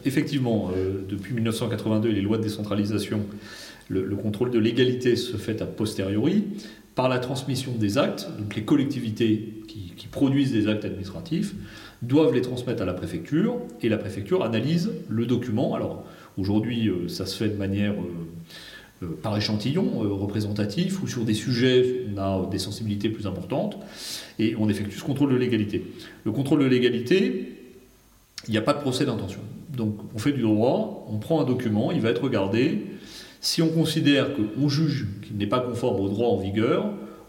effectivement, 0.04 0.70
euh, 0.74 1.04
depuis 1.08 1.34
1982, 1.34 2.08
les 2.08 2.22
lois 2.22 2.38
de 2.38 2.42
décentralisation, 2.44 3.20
le, 3.88 4.04
le 4.04 4.16
contrôle 4.16 4.50
de 4.50 4.58
l'égalité 4.58 5.16
se 5.16 5.36
fait 5.36 5.60
a 5.60 5.66
posteriori 5.66 6.44
par 6.98 7.08
la 7.08 7.20
transmission 7.20 7.70
des 7.78 7.96
actes, 7.96 8.28
donc 8.40 8.56
les 8.56 8.64
collectivités 8.64 9.54
qui, 9.68 10.08
produisent 10.10 10.50
des 10.50 10.66
actes 10.66 10.84
administratifs 10.84 11.54
doivent 12.02 12.34
les 12.34 12.40
transmettre 12.40 12.82
à 12.82 12.86
la 12.86 12.92
préfecture 12.92 13.58
et 13.82 13.88
la 13.88 13.98
préfecture 13.98 14.42
analyse 14.42 14.90
le 15.08 15.26
document. 15.26 15.74
Alors 15.74 16.02
aujourd'hui, 16.38 16.88
euh, 16.88 17.06
ça 17.06 17.24
se 17.24 17.36
fait 17.36 17.50
de 17.50 17.56
manière 17.56 17.92
euh, 17.92 19.04
euh, 19.04 19.18
par 19.22 19.36
échantillon 19.36 20.00
représentatif 20.18 21.00
ou 21.00 21.06
sur 21.06 21.24
des 21.24 21.34
sujets 21.34 22.06
on 22.12 22.18
a 22.18 22.48
des 22.50 22.58
sensibilités 22.58 23.10
plus 23.10 23.28
importantes 23.28 23.78
et 24.40 24.56
on 24.58 24.68
effectue 24.68 24.98
ce 24.98 25.04
contrôle 25.04 25.30
de 25.30 25.36
légalité. 25.36 25.84
Le 26.24 26.32
contrôle 26.32 26.60
de 26.60 26.66
légalité, 26.66 27.52
il 28.48 28.50
n'y 28.50 28.58
a 28.58 28.62
pas 28.62 28.74
de 28.74 28.80
procès 28.80 29.04
d'intention. 29.04 29.40
Donc 29.76 29.94
on 30.16 30.18
fait 30.18 30.32
du 30.32 30.42
droit, 30.42 31.06
on 31.08 31.18
prend 31.18 31.40
un 31.40 31.44
document, 31.44 31.92
il 31.92 32.00
va 32.00 32.10
être 32.10 32.24
regardé, 32.24 32.86
si 33.40 33.62
on 33.62 33.68
considère 33.68 34.28
qu'on 34.34 34.68
juge 34.68 35.06
qu'il 35.22 35.36
n'est 35.36 35.46
pas 35.46 35.60
conforme 35.60 36.00
au 36.00 36.08
droit 36.08 36.28
en 36.28 36.36
vigueur, 36.36 36.86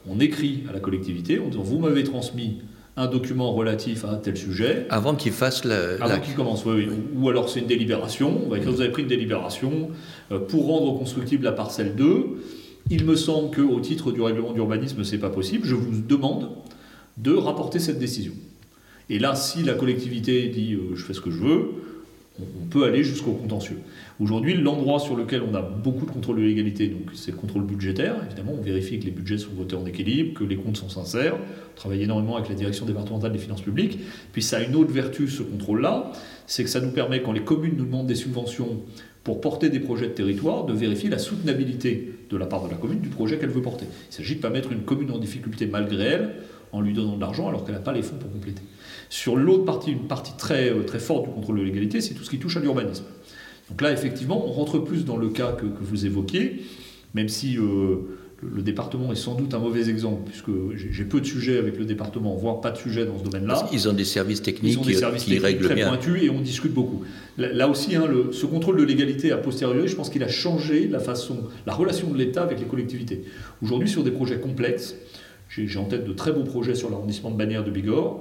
on 0.08 0.20
écrit 0.20 0.64
à 0.70 0.74
la 0.74 0.80
collectivité 0.80 1.40
en 1.40 1.48
disant 1.50 1.64
vous 1.64 1.80
m'avez 1.80 2.04
transmis 2.04 2.60
un 2.98 3.08
document 3.08 3.54
relatif 3.54 4.04
à 4.04 4.16
tel 4.16 4.36
sujet. 4.36 4.86
Avant 4.90 5.16
qu'il 5.16 5.32
fasse 5.32 5.64
le. 5.64 6.02
Avant 6.02 6.20
qu'il 6.20 6.34
commence, 6.34 6.66
oui, 6.66 6.88
oui. 6.90 6.96
Ou 7.16 7.30
alors 7.30 7.48
c'est 7.48 7.62
une 7.62 7.68
délibération. 7.68 8.42
On 8.46 8.50
va 8.50 8.58
écrire, 8.58 8.74
vous 8.74 8.82
avez 8.82 8.92
pris 8.92 9.04
une 9.04 9.08
délibération 9.08 9.90
euh, 10.32 10.40
pour 10.40 10.68
rendre 10.68 10.98
constructible 10.98 11.46
la 11.46 11.54
parcelle 11.54 11.96
2. 11.96 12.26
Il 12.90 13.06
me 13.06 13.16
semble 13.16 13.56
qu'au 13.56 13.80
titre 13.80 14.12
du 14.12 14.22
règlement 14.22 14.52
d'urbanisme, 14.52 15.04
ce 15.04 15.14
n'est 15.14 15.22
pas 15.22 15.30
possible. 15.30 15.66
Je 15.66 15.76
vous 15.76 16.02
demande 16.02 16.50
de 17.18 17.34
rapporter 17.34 17.80
cette 17.80 18.00
décision. 18.00 18.34
Et 19.10 19.20
là, 19.20 19.36
si 19.36 19.64
la 19.64 19.74
collectivité 19.74 20.48
dit 20.50 20.74
euh, 20.74 20.96
je 20.96 21.04
fais 21.04 21.14
ce 21.14 21.22
que 21.22 21.32
je 21.32 21.40
veux, 21.40 21.70
on 22.62 22.66
peut 22.66 22.86
aller 22.86 23.04
jusqu'au 23.04 23.32
contentieux. 23.32 23.80
Aujourd'hui, 24.20 24.56
l'endroit 24.56 25.00
sur 25.00 25.16
lequel 25.16 25.42
on 25.42 25.56
a 25.56 25.62
beaucoup 25.62 26.06
de 26.06 26.12
contrôle 26.12 26.38
de 26.38 26.42
légalité, 26.42 26.96
c'est 27.14 27.32
le 27.32 27.38
contrôle 27.38 27.64
budgétaire. 27.64 28.16
Évidemment, 28.26 28.54
on 28.58 28.62
vérifie 28.62 29.00
que 29.00 29.06
les 29.06 29.12
budgets 29.12 29.38
sont 29.38 29.52
votés 29.56 29.76
en 29.76 29.86
équilibre, 29.86 30.38
que 30.38 30.44
les 30.44 30.58
comptes 30.58 30.78
sont 30.78 30.90
sincères. 30.90 31.36
On 31.36 31.76
travaille 31.76 32.04
énormément 32.04 32.36
avec 32.36 32.50
la 32.50 32.56
direction 32.56 32.86
départementale 32.86 33.32
des 33.32 33.40
finances 33.40 33.62
publiques. 33.62 34.00
Puis 34.34 34.42
ça 34.42 34.58
a 34.58 34.62
une 34.62 34.76
autre 34.76 34.92
vertu, 34.92 35.28
ce 35.28 35.44
contrôle-là, 35.44 36.12
c'est 36.48 36.64
que 36.64 36.70
ça 36.70 36.82
nous 36.82 36.92
permet, 36.92 37.22
quand 37.22 37.32
les 37.32 37.44
communes 37.44 37.76
nous 37.78 37.86
demandent 37.86 38.08
des 38.08 38.16
subventions 38.16 38.82
pour 39.24 39.42
porter 39.42 39.70
des 39.70 39.80
projets 39.80 40.08
de 40.08 40.14
territoire, 40.14 40.66
de 40.66 40.74
vérifier 40.74 41.10
la 41.10 41.20
soutenabilité 41.20 42.14
de 42.30 42.38
la 42.38 42.46
part 42.46 42.66
de 42.66 42.72
la 42.72 42.78
commune 42.78 43.00
du 43.00 43.10
projet 43.10 43.38
qu'elle 43.38 43.50
veut 43.50 43.62
porter. 43.62 43.86
Il 44.10 44.14
s'agit 44.14 44.34
de 44.34 44.40
ne 44.40 44.42
pas 44.42 44.50
mettre 44.50 44.72
une 44.72 44.82
commune 44.82 45.12
en 45.12 45.18
difficulté 45.18 45.66
malgré 45.66 46.04
elle 46.04 46.36
en 46.72 46.82
lui 46.82 46.94
donnant 46.94 47.16
de 47.16 47.22
l'argent 47.22 47.48
alors 47.48 47.66
qu'elle 47.66 47.76
n'a 47.76 47.82
pas 47.82 47.94
les 47.94 48.02
fonds 48.02 48.18
pour 48.18 48.32
compléter. 48.32 48.62
Sur 49.10 49.36
l'autre 49.36 49.66
partie, 49.66 49.92
une 49.92 50.08
partie 50.08 50.34
très, 50.38 50.70
euh, 50.70 50.84
très 50.84 51.00
forte 51.00 51.26
du 51.26 51.32
contrôle 51.32 51.60
de 51.60 51.64
légalité, 51.64 52.00
c'est 52.00 52.14
tout 52.14 52.24
ce 52.24 52.30
qui 52.30 52.38
touche 52.38 52.58
à 52.58 52.60
l'urbanisme. 52.60 53.06
Donc 53.70 53.82
là, 53.82 53.92
effectivement, 53.92 54.48
on 54.48 54.52
rentre 54.52 54.80
plus 54.80 55.04
dans 55.04 55.18
le 55.18 55.30
cas 55.30 55.52
que, 55.52 55.66
vous 55.82 56.06
évoquiez, 56.06 56.62
même 57.16 57.28
si 57.28 57.58
euh, 57.58 57.98
le 58.42 58.62
département 58.62 59.12
est 59.12 59.16
sans 59.16 59.36
doute 59.36 59.54
un 59.54 59.60
mauvais 59.60 59.90
exemple, 59.90 60.22
puisque 60.26 60.50
j'ai 60.76 61.04
peu 61.04 61.22
de 61.22 61.26
sujets 61.26 61.58
avec 61.58 61.78
le 61.78 61.86
département, 61.86 62.36
voire 62.36 62.62
pas 62.62 62.72
de 62.72 62.78
sujets 62.78 63.06
dans 63.06 63.18
ce 63.18 63.24
domaine-là. 63.24 63.68
Ils 63.72 63.90
ont 63.90 63.94
des 63.94 64.06
services 64.06 64.42
techniques, 64.42 64.74
Ils 64.74 64.80
ont 64.80 64.84
des 64.84 64.94
services 64.94 65.24
qui 65.24 65.40
techniques 65.40 65.62
très 65.62 65.84
pointus 65.84 66.24
et 66.24 66.30
on 66.30 66.42
discute 66.42 66.74
beaucoup. 66.74 67.04
Là, 67.38 67.68
aussi, 67.68 67.96
hein, 67.96 68.06
le, 68.08 68.32
ce 68.32 68.46
contrôle 68.46 68.78
de 68.78 68.84
légalité 68.84 69.32
a 69.32 69.38
posteriori, 69.38 69.88
je 69.88 69.96
pense 69.96 70.10
qu'il 70.10 70.24
a 70.24 70.28
changé 70.28 70.88
la 70.88 71.00
façon, 71.00 71.38
la 71.66 71.74
relation 71.74 72.10
de 72.10 72.18
l'État 72.18 72.44
avec 72.44 72.60
les 72.60 72.66
collectivités. 72.66 73.24
Aujourd'hui, 73.62 73.90
sur 73.90 74.04
des 74.04 74.12
projets 74.12 74.40
complexes, 74.40 74.96
j'ai 75.50 75.80
en 75.80 75.86
tête 75.86 76.06
de 76.06 76.14
très 76.14 76.32
beaux 76.32 76.44
projets 76.44 76.76
sur 76.76 76.90
l'arrondissement 76.90 77.32
de 77.32 77.36
Bagnères 77.36 77.64
de 77.64 77.72
Bigorre. 77.72 78.20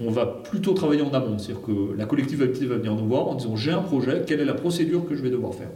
On 0.00 0.10
va 0.10 0.24
plutôt 0.24 0.72
travailler 0.72 1.02
en 1.02 1.10
amont, 1.10 1.38
c'est-à-dire 1.38 1.62
que 1.62 1.96
la 1.96 2.06
collectivité 2.06 2.64
va 2.66 2.76
venir 2.76 2.94
nous 2.94 3.06
voir 3.06 3.28
en 3.28 3.34
disant 3.34 3.56
j'ai 3.56 3.72
un 3.72 3.82
projet, 3.82 4.22
quelle 4.26 4.40
est 4.40 4.46
la 4.46 4.54
procédure 4.54 5.06
que 5.06 5.14
je 5.14 5.22
vais 5.22 5.30
devoir 5.30 5.54
faire? 5.54 5.70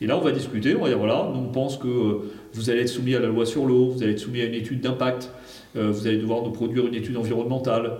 Et 0.00 0.06
là, 0.06 0.18
on 0.18 0.20
va 0.20 0.32
discuter, 0.32 0.74
on 0.74 0.82
va 0.82 0.88
dire 0.88 0.98
voilà, 0.98 1.30
nous 1.32 1.40
on 1.40 1.52
pense 1.52 1.76
que 1.76 1.86
euh, 1.86 2.32
vous 2.52 2.70
allez 2.70 2.80
être 2.80 2.88
soumis 2.88 3.14
à 3.14 3.20
la 3.20 3.28
loi 3.28 3.46
sur 3.46 3.64
l'eau, 3.66 3.90
vous 3.90 4.02
allez 4.02 4.12
être 4.12 4.18
soumis 4.18 4.40
à 4.40 4.44
une 4.44 4.54
étude 4.54 4.80
d'impact, 4.80 5.30
euh, 5.76 5.90
vous 5.90 6.06
allez 6.06 6.18
devoir 6.18 6.42
nous 6.42 6.50
produire 6.50 6.86
une 6.86 6.94
étude 6.94 7.16
environnementale, 7.16 7.98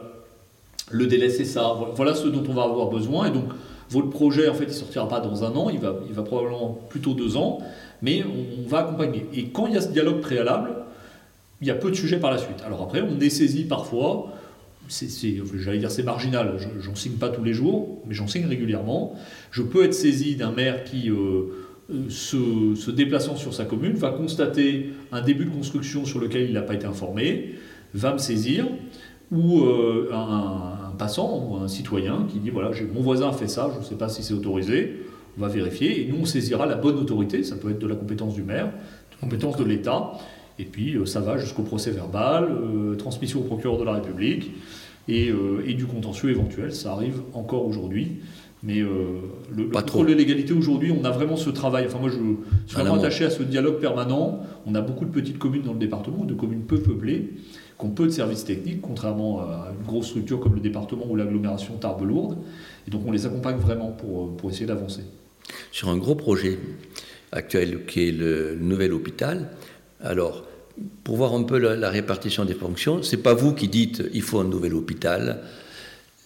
le 0.90 1.06
délai 1.06 1.28
c'est 1.28 1.44
ça, 1.44 1.74
voilà 1.94 2.14
ce 2.14 2.26
dont 2.28 2.42
on 2.48 2.54
va 2.54 2.62
avoir 2.62 2.88
besoin. 2.88 3.26
Et 3.26 3.30
donc, 3.30 3.44
votre 3.90 4.10
projet, 4.10 4.48
en 4.48 4.54
fait, 4.54 4.64
il 4.64 4.68
ne 4.68 4.72
sortira 4.72 5.08
pas 5.08 5.20
dans 5.20 5.44
un 5.44 5.54
an, 5.54 5.68
il 5.68 5.78
va, 5.78 5.94
il 6.08 6.14
va 6.14 6.22
probablement 6.22 6.78
plutôt 6.88 7.12
deux 7.12 7.36
ans, 7.36 7.58
mais 8.02 8.24
on, 8.24 8.64
on 8.64 8.68
va 8.68 8.78
accompagner. 8.78 9.26
Et 9.34 9.48
quand 9.48 9.66
il 9.66 9.74
y 9.74 9.76
a 9.76 9.80
ce 9.80 9.90
dialogue 9.90 10.20
préalable, 10.20 10.83
il 11.64 11.68
y 11.68 11.70
a 11.70 11.74
peu 11.74 11.90
de 11.90 11.96
sujets 11.96 12.18
par 12.18 12.30
la 12.30 12.36
suite. 12.36 12.62
Alors 12.66 12.82
après, 12.82 13.00
on 13.00 13.18
est 13.20 13.30
saisi 13.30 13.64
parfois, 13.64 14.34
j'allais 15.56 15.78
dire 15.78 15.90
c'est 15.90 16.02
marginal, 16.02 16.58
j'en 16.78 16.94
signe 16.94 17.14
pas 17.14 17.30
tous 17.30 17.42
les 17.42 17.54
jours, 17.54 18.02
mais 18.06 18.12
j'en 18.12 18.26
signe 18.26 18.44
régulièrement. 18.44 19.14
Je 19.50 19.62
peux 19.62 19.82
être 19.82 19.94
saisi 19.94 20.36
d'un 20.36 20.52
maire 20.52 20.84
qui, 20.84 21.08
euh, 21.08 21.54
se, 22.10 22.90
déplaçant 22.90 23.36
sur 23.36 23.54
sa 23.54 23.64
commune, 23.64 23.94
va 23.94 24.10
constater 24.10 24.90
un 25.10 25.22
début 25.22 25.46
de 25.46 25.50
construction 25.50 26.04
sur 26.04 26.20
lequel 26.20 26.42
il 26.42 26.52
n'a 26.52 26.60
pas 26.60 26.74
été 26.74 26.84
informé, 26.84 27.54
va 27.94 28.12
me 28.12 28.18
saisir, 28.18 28.66
ou 29.32 29.62
euh, 29.62 30.10
un, 30.12 30.92
passant 30.98 31.48
ou 31.48 31.56
un 31.56 31.68
citoyen 31.68 32.26
qui 32.28 32.40
dit 32.40 32.50
voilà, 32.50 32.72
mon 32.92 33.00
voisin 33.00 33.32
fait 33.32 33.48
ça, 33.48 33.70
je 33.72 33.78
ne 33.78 33.84
sais 33.84 33.96
pas 33.96 34.10
si 34.10 34.22
c'est 34.22 34.34
autorisé, 34.34 35.00
on 35.38 35.40
va 35.40 35.48
vérifier, 35.48 36.02
et 36.02 36.12
nous 36.12 36.18
on 36.20 36.24
saisira 36.26 36.66
la 36.66 36.76
bonne 36.76 36.98
autorité, 36.98 37.42
ça 37.42 37.56
peut 37.56 37.70
être 37.70 37.78
de 37.78 37.86
la 37.86 37.96
compétence 37.96 38.34
du 38.34 38.42
maire, 38.42 38.66
de 38.66 39.14
la 39.14 39.16
compétence 39.18 39.56
de 39.56 39.64
l'État, 39.64 40.12
et 40.58 40.64
puis 40.64 40.96
euh, 40.96 41.06
ça 41.06 41.20
va 41.20 41.38
jusqu'au 41.38 41.62
procès 41.62 41.90
verbal, 41.90 42.48
euh, 42.50 42.94
transmission 42.96 43.40
au 43.40 43.44
procureur 43.44 43.78
de 43.78 43.84
la 43.84 43.92
République 43.94 44.52
euh, 45.08 45.62
et, 45.66 45.74
du 45.74 45.86
contentieux 45.86 46.30
éventuel. 46.30 46.72
Ça 46.72 46.92
arrive 46.92 47.22
encore 47.32 47.66
aujourd'hui. 47.66 48.20
Mais 48.66 48.80
le, 48.80 49.64
contrôle 49.70 50.06
de 50.06 50.14
l'égalité 50.14 50.54
aujourd'hui, 50.54 50.90
on 50.90 51.04
a 51.04 51.10
vraiment 51.10 51.36
ce 51.36 51.50
travail. 51.50 51.84
Enfin, 51.86 51.98
moi, 51.98 52.08
je 52.08 52.14
suis 52.14 52.80
vraiment 52.80 52.94
attaché 52.94 53.26
à 53.26 53.30
ce 53.30 53.42
dialogue 53.42 53.78
permanent. 53.78 54.40
On 54.64 54.74
a 54.74 54.80
beaucoup 54.80 55.04
de 55.04 55.10
petites 55.10 55.36
communes 55.36 55.60
dans 55.60 55.74
le 55.74 55.78
département, 55.78 56.24
de 56.24 56.32
communes 56.32 56.62
peu 56.62 56.78
peuplées, 56.78 57.28
qui 57.78 57.84
ont 57.84 57.90
peu 57.90 58.06
de 58.06 58.10
services 58.10 58.42
techniques, 58.46 58.80
contrairement 58.80 59.40
à 59.40 59.70
une 59.78 59.86
grosse 59.86 60.06
structure 60.06 60.40
comme 60.40 60.54
le 60.54 60.62
département 60.62 61.04
ou 61.06 61.14
l'agglomération 61.14 61.74
Tarbes-Lourdes. 61.76 62.38
Et 62.88 62.90
donc, 62.90 63.02
on 63.06 63.12
les 63.12 63.26
accompagne 63.26 63.56
vraiment 63.56 63.90
pour, 63.90 64.34
pour 64.34 64.48
essayer 64.48 64.64
d'avancer. 64.64 65.02
Sur 65.70 65.90
un 65.90 65.98
gros 65.98 66.14
projet 66.14 66.58
actuel 67.32 67.84
qui 67.84 68.08
est 68.08 68.12
le 68.12 68.56
nouvel 68.58 68.94
hôpital, 68.94 69.50
alors, 70.04 70.44
pour 71.02 71.16
voir 71.16 71.34
un 71.34 71.42
peu 71.42 71.58
la, 71.58 71.90
répartition 71.90 72.44
des 72.44 72.54
fonctions, 72.54 73.02
ce 73.02 73.16
n'est 73.16 73.22
pas 73.22 73.34
vous 73.34 73.54
qui 73.54 73.68
dites 73.68 74.02
il 74.12 74.22
faut 74.22 74.38
un 74.38 74.44
nouvel 74.44 74.74
hôpital, 74.74 75.40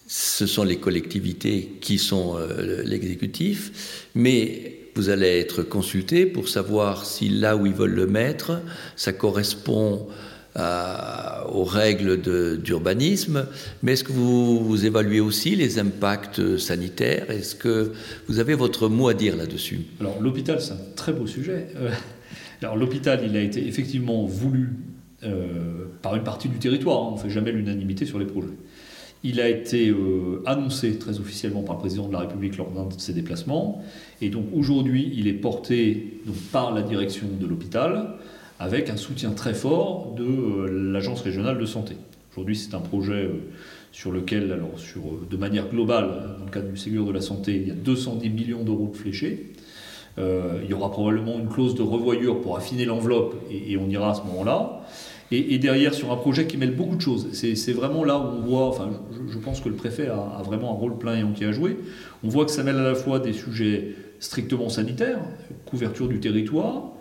ce 0.07 0.45
sont 0.45 0.63
les 0.63 0.77
collectivités 0.77 1.77
qui 1.81 1.97
sont 1.97 2.35
euh, 2.37 2.83
l'exécutif, 2.83 4.07
mais 4.15 4.89
vous 4.95 5.09
allez 5.09 5.39
être 5.39 5.63
consulté 5.63 6.25
pour 6.25 6.49
savoir 6.49 7.05
si 7.05 7.29
là 7.29 7.55
où 7.55 7.65
ils 7.65 7.73
veulent 7.73 7.93
le 7.93 8.07
mettre, 8.07 8.59
ça 8.95 9.13
correspond 9.13 10.07
aux 10.55 11.63
règles 11.63 12.19
d'urbanisme, 12.61 13.45
mais 13.81 13.93
est-ce 13.93 14.03
que 14.03 14.11
vous, 14.11 14.59
vous, 14.59 14.85
évaluez 14.85 15.21
aussi 15.21 15.55
les 15.55 15.79
impacts 15.79 16.57
sanitaires? 16.57 17.31
Est-ce 17.31 17.55
que 17.55 17.93
vous 18.27 18.39
avez 18.39 18.55
votre 18.55 18.89
mot 18.89 19.07
à 19.07 19.13
dire 19.13 19.37
là-dessus? 19.37 19.85
Alors 20.01 20.19
l'hôpital, 20.19 20.59
c'est 20.59 20.73
un 20.73 20.79
très 20.97 21.13
beau 21.13 21.27
sujet. 21.27 21.67
L'hôpital, 22.61 23.21
il 23.25 23.37
a 23.37 23.41
été 23.41 23.65
effectivement 23.65 24.25
voulu 24.25 24.73
euh, 25.23 25.85
par 26.01 26.15
une 26.15 26.23
partie 26.23 26.47
du 26.47 26.59
territoire, 26.59 27.03
hein. 27.03 27.07
on 27.11 27.15
ne 27.15 27.19
fait 27.19 27.29
jamais 27.29 27.51
l'unanimité 27.51 28.05
sur 28.05 28.19
les 28.19 28.25
projets. 28.25 28.47
Il 29.23 29.41
a 29.41 29.49
été 29.49 29.89
euh, 29.89 30.41
annoncé 30.45 30.97
très 30.97 31.19
officiellement 31.19 31.61
par 31.61 31.75
le 31.75 31.79
président 31.81 32.07
de 32.07 32.13
la 32.13 32.19
République 32.19 32.55
lors 32.55 32.71
d'un 32.71 32.85
de 32.85 32.93
ses 32.97 33.11
déplacements, 33.11 33.83
et 34.21 34.29
donc 34.29 34.45
aujourd'hui 34.53 35.11
il 35.13 35.27
est 35.27 35.33
porté 35.33 36.21
par 36.53 36.73
la 36.73 36.81
direction 36.81 37.27
de 37.39 37.45
l'hôpital 37.45 38.15
avec 38.59 38.89
un 38.89 38.95
soutien 38.95 39.31
très 39.31 39.53
fort 39.53 40.13
de 40.15 40.23
euh, 40.23 40.91
l'agence 40.91 41.21
régionale 41.21 41.57
de 41.57 41.65
santé. 41.65 41.95
Aujourd'hui 42.31 42.55
c'est 42.55 42.73
un 42.73 42.81
projet 42.81 43.29
sur 43.91 44.11
lequel, 44.11 44.57
de 45.29 45.37
manière 45.37 45.67
globale, 45.67 46.35
dans 46.39 46.45
le 46.45 46.51
cadre 46.51 46.69
du 46.69 46.77
Ségur 46.77 47.05
de 47.05 47.11
la 47.11 47.21
santé, 47.21 47.55
il 47.55 47.67
y 47.67 47.71
a 47.71 47.75
210 47.75 48.29
millions 48.29 48.63
d'euros 48.63 48.89
de 48.93 48.97
fléchés. 48.97 49.53
Euh, 50.19 50.59
il 50.63 50.69
y 50.69 50.73
aura 50.73 50.91
probablement 50.91 51.39
une 51.39 51.47
clause 51.47 51.75
de 51.75 51.81
revoyure 51.81 52.41
pour 52.41 52.57
affiner 52.57 52.85
l'enveloppe 52.85 53.35
et, 53.49 53.77
on 53.77 53.87
ira 53.89 54.11
à 54.11 54.13
ce 54.13 54.21
moment-là. 54.23 54.81
Et, 55.31 55.59
derrière, 55.59 55.93
sur 55.93 56.11
un 56.11 56.15
projet 56.15 56.47
qui 56.47 56.57
mêle 56.57 56.75
beaucoup 56.75 56.95
de 56.95 57.01
choses, 57.01 57.27
c'est 57.33 57.71
vraiment 57.71 58.03
là 58.03 58.17
où 58.17 58.39
on 58.39 58.41
voit, 58.41 58.67
enfin, 58.67 58.89
je, 59.27 59.37
pense 59.37 59.61
que 59.61 59.69
le 59.69 59.75
préfet 59.75 60.07
a, 60.07 60.41
vraiment 60.43 60.71
un 60.71 60.75
rôle 60.75 60.97
plein 60.97 61.15
et 61.15 61.23
entier 61.23 61.45
à 61.45 61.51
jouer. 61.51 61.77
On 62.23 62.29
voit 62.29 62.45
que 62.45 62.51
ça 62.51 62.63
mêle 62.63 62.77
à 62.77 62.83
la 62.83 62.95
fois 62.95 63.19
des 63.19 63.33
sujets 63.33 63.93
strictement 64.19 64.69
sanitaires, 64.69 65.19
couverture 65.67 66.07
du 66.07 66.19
territoire, 66.19 66.93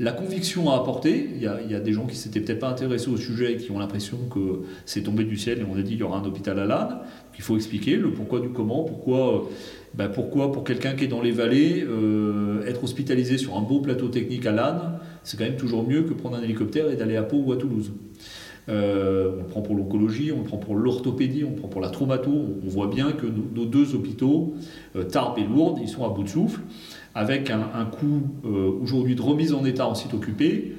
la 0.00 0.10
conviction 0.10 0.72
à 0.72 0.76
apporter. 0.76 1.30
Il 1.36 1.40
y 1.40 1.46
a, 1.46 1.60
il 1.60 1.82
des 1.82 1.92
gens 1.92 2.06
qui 2.06 2.16
s'étaient 2.16 2.40
peut-être 2.40 2.58
pas 2.58 2.68
intéressés 2.68 3.08
au 3.08 3.16
sujet 3.16 3.52
et 3.52 3.56
qui 3.56 3.70
ont 3.70 3.78
l'impression 3.78 4.18
que 4.28 4.62
c'est 4.84 5.02
tombé 5.02 5.22
du 5.22 5.36
ciel 5.36 5.60
et 5.60 5.64
on 5.64 5.76
a 5.76 5.82
dit 5.82 5.92
qu'il 5.92 6.00
y 6.00 6.02
aura 6.02 6.18
un 6.18 6.24
hôpital 6.24 6.58
à 6.58 6.66
l'âne. 6.66 6.98
Il 7.38 7.42
faut 7.42 7.54
expliquer 7.54 7.96
le 7.96 8.10
pourquoi 8.10 8.40
du 8.40 8.48
comment, 8.48 8.82
pourquoi 8.82 9.48
ben 9.94 10.08
pourquoi? 10.08 10.52
Pour 10.52 10.64
quelqu'un 10.64 10.94
qui 10.94 11.04
est 11.04 11.08
dans 11.08 11.20
les 11.20 11.32
vallées, 11.32 11.84
euh, 11.86 12.66
être 12.66 12.82
hospitalisé 12.82 13.36
sur 13.36 13.56
un 13.56 13.60
beau 13.60 13.80
plateau 13.80 14.08
technique 14.08 14.46
à 14.46 14.52
l'âne, 14.52 14.98
c'est 15.22 15.36
quand 15.36 15.44
même 15.44 15.56
toujours 15.56 15.86
mieux 15.86 16.02
que 16.02 16.14
prendre 16.14 16.36
un 16.36 16.42
hélicoptère 16.42 16.90
et 16.90 16.96
d'aller 16.96 17.16
à 17.16 17.22
Pau 17.22 17.38
ou 17.38 17.52
à 17.52 17.56
Toulouse. 17.56 17.92
Euh, 18.68 19.32
on 19.34 19.42
le 19.42 19.48
prend 19.48 19.60
pour 19.60 19.74
l'oncologie, 19.74 20.32
on 20.32 20.38
le 20.38 20.44
prend 20.44 20.56
pour 20.56 20.76
l'orthopédie, 20.76 21.44
on 21.44 21.50
le 21.50 21.56
prend 21.56 21.68
pour 21.68 21.80
la 21.80 21.90
traumato. 21.90 22.30
On, 22.30 22.68
voit 22.68 22.86
bien 22.86 23.12
que 23.12 23.26
nos, 23.26 23.66
deux 23.66 23.94
hôpitaux, 23.94 24.54
euh, 24.96 25.04
Tarbes 25.04 25.38
et 25.38 25.44
Lourdes, 25.44 25.78
ils 25.82 25.88
sont 25.88 26.04
à 26.04 26.08
bout 26.08 26.22
de 26.22 26.28
souffle, 26.28 26.60
avec 27.14 27.50
un, 27.50 27.68
un 27.74 27.84
coût 27.84 28.22
aujourd'hui 28.80 29.14
de 29.14 29.20
remise 29.20 29.52
en 29.52 29.64
état 29.66 29.86
en 29.86 29.94
site 29.94 30.14
occupé, 30.14 30.72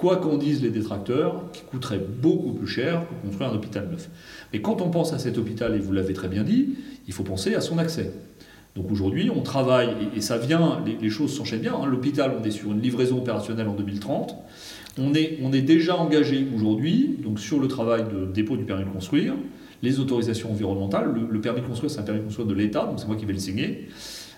quoi 0.00 0.16
qu'en 0.16 0.38
disent 0.38 0.62
les 0.62 0.70
détracteurs, 0.70 1.44
qui 1.52 1.62
coûterait 1.62 2.00
beaucoup 2.00 2.52
plus 2.52 2.66
cher 2.66 3.02
que 3.06 3.26
construire 3.26 3.50
un 3.50 3.54
hôpital 3.54 3.88
neuf. 3.90 4.08
Mais 4.52 4.62
quand 4.62 4.80
on 4.80 4.88
pense 4.88 5.12
à 5.12 5.18
cet 5.18 5.36
hôpital, 5.36 5.74
et 5.74 5.78
vous 5.78 5.92
l'avez 5.92 6.14
très 6.14 6.28
bien 6.28 6.42
dit, 6.42 6.70
il 7.06 7.12
faut 7.12 7.22
penser 7.22 7.54
à 7.54 7.60
son 7.60 7.76
accès. 7.76 8.12
Donc 8.76 8.90
aujourd'hui, 8.90 9.30
on 9.34 9.42
travaille, 9.42 9.90
et, 10.16 10.20
ça 10.22 10.38
vient, 10.38 10.82
les, 11.00 11.10
choses 11.10 11.36
s'enchaînent 11.36 11.60
bien. 11.60 11.74
Hein. 11.74 11.86
L'hôpital, 11.86 12.32
on 12.40 12.44
est 12.44 12.50
sur 12.50 12.72
une 12.72 12.80
livraison 12.80 13.18
opérationnelle 13.18 13.68
en 13.68 13.74
2030. 13.74 14.36
On 14.98 15.12
est, 15.14 15.38
on 15.42 15.52
est 15.52 15.60
déjà 15.60 15.96
engagé 15.96 16.46
aujourd'hui 16.54 17.16
donc 17.22 17.38
sur 17.38 17.60
le 17.60 17.68
travail 17.68 18.04
de 18.04 18.26
dépôt 18.26 18.56
du 18.56 18.64
permis 18.64 18.84
de 18.84 18.90
construire, 18.90 19.34
les 19.82 20.00
autorisations 20.00 20.50
environnementales. 20.50 21.12
Le, 21.30 21.40
permis 21.40 21.60
de 21.60 21.66
construire, 21.66 21.90
c'est 21.90 22.00
un 22.00 22.04
permis 22.04 22.20
de 22.20 22.24
construire 22.24 22.48
de 22.48 22.54
l'État, 22.54 22.86
donc 22.86 22.98
c'est 22.98 23.06
moi 23.06 23.16
qui 23.16 23.26
vais 23.26 23.32
le 23.32 23.38
signer, 23.38 23.88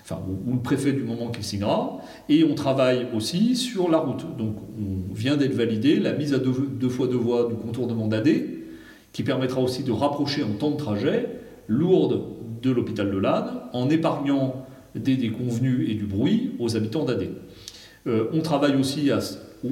enfin, 0.03 0.21
ou, 0.27 0.53
le 0.53 0.59
préfet 0.59 0.91
du 0.91 1.03
moment 1.03 1.31
qu'il 1.31 1.43
signera. 1.43 1.97
Et 2.29 2.43
on 2.43 2.55
travaille 2.55 3.07
aussi 3.15 3.55
sur 3.55 3.89
la 3.89 3.97
route. 3.97 4.37
Donc 4.37 4.57
on 4.77 5.13
vient 5.13 5.37
d'être 5.37 5.53
validé 5.53 5.95
la 5.95 6.13
mise 6.13 6.33
à 6.33 6.39
deux, 6.39 6.89
fois 6.89 7.07
deux 7.07 7.17
voies 7.17 7.47
du 7.49 7.55
contournement 7.55 8.07
d'AD, 8.07 8.29
qui 9.11 9.23
permettra 9.23 9.61
aussi 9.61 9.83
de 9.83 9.91
rapprocher 9.91 10.43
en 10.43 10.53
temps 10.53 10.71
de 10.71 10.77
trajet 10.77 11.29
Lourdes 11.69 12.21
de 12.61 12.71
l'hôpital 12.71 13.09
de 13.09 13.17
Lannes 13.17 13.61
en 13.71 13.89
épargnant 13.89 14.65
des 14.95 15.15
déconvenus 15.15 15.89
et 15.89 15.95
du 15.95 16.05
bruit 16.05 16.51
aux 16.59 16.75
habitants 16.75 17.05
d'Adé. 17.05 17.29
Euh, 18.05 18.25
on 18.33 18.41
travaille 18.41 18.75
aussi 18.75 19.09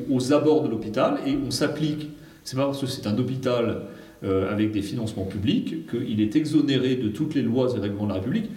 aux, 0.09 0.34
abords 0.34 0.63
de 0.63 0.69
l'hôpital 0.69 1.17
et 1.27 1.36
on 1.36 1.51
s'applique, 1.51 2.09
c'est 2.43 2.55
pas 2.55 2.65
parce 2.65 2.79
que 2.79 2.88
c'est 2.88 3.07
un 3.07 3.17
hôpital 3.17 3.84
euh, 4.23 4.51
avec 4.51 4.71
des 4.71 4.82
financements 4.82 5.25
publics 5.25 5.89
qu'il 5.89 6.21
est 6.21 6.36
exonéré 6.36 6.95
de 6.95 7.09
toutes 7.09 7.36
les 7.36 7.41
lois 7.41 7.67
et 7.75 7.79
règlements 7.79 8.05
de 8.05 8.09
la 8.09 8.15
République 8.15 8.49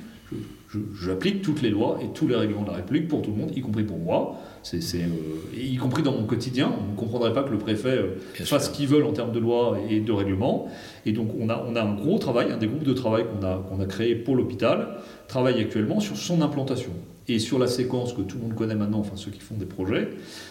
j'applique 1.00 1.42
toutes 1.42 1.62
les 1.62 1.70
lois 1.70 1.98
et 2.02 2.08
tous 2.12 2.26
les 2.26 2.36
règlements 2.36 2.62
de 2.62 2.68
la 2.68 2.76
République 2.76 3.08
pour 3.08 3.22
tout 3.22 3.30
le 3.30 3.36
monde, 3.36 3.56
y 3.56 3.60
compris 3.60 3.84
pour 3.84 3.98
moi, 3.98 4.36
c'est, 4.62 4.80
euh, 4.96 5.58
y 5.58 5.76
compris 5.76 6.02
dans 6.02 6.12
mon 6.12 6.24
quotidien. 6.24 6.72
On 6.78 6.92
ne 6.92 6.96
comprendrait 6.96 7.32
pas 7.32 7.42
que 7.42 7.50
le 7.50 7.58
préfet 7.58 7.98
euh, 7.98 8.16
fasse 8.44 8.70
ce 8.70 8.76
qu'il 8.76 8.88
veut 8.88 9.04
en 9.04 9.12
termes 9.12 9.32
de 9.32 9.38
lois 9.38 9.78
et 9.90 10.00
de 10.00 10.12
règlements. 10.12 10.68
Et 11.06 11.12
donc 11.12 11.30
on 11.38 11.48
a, 11.48 11.64
on 11.68 11.76
a 11.76 11.82
un 11.82 11.94
gros 11.94 12.18
travail, 12.18 12.50
un 12.50 12.56
des 12.56 12.66
groupes 12.66 12.84
de 12.84 12.92
travail 12.92 13.24
qu'on 13.24 13.46
a, 13.46 13.64
qu'on 13.68 13.80
a 13.80 13.86
créé 13.86 14.14
pour 14.14 14.36
l'hôpital, 14.36 14.96
travaille 15.28 15.60
actuellement 15.60 16.00
sur 16.00 16.16
son 16.16 16.40
implantation 16.42 16.92
et 17.28 17.38
sur 17.38 17.58
la 17.58 17.66
séquence 17.66 18.12
que 18.12 18.22
tout 18.22 18.36
le 18.36 18.42
monde 18.42 18.54
connaît 18.54 18.74
maintenant, 18.74 18.98
enfin 18.98 19.16
ceux 19.16 19.30
qui 19.30 19.40
font 19.40 19.56
des 19.56 19.64
projets, 19.64 20.08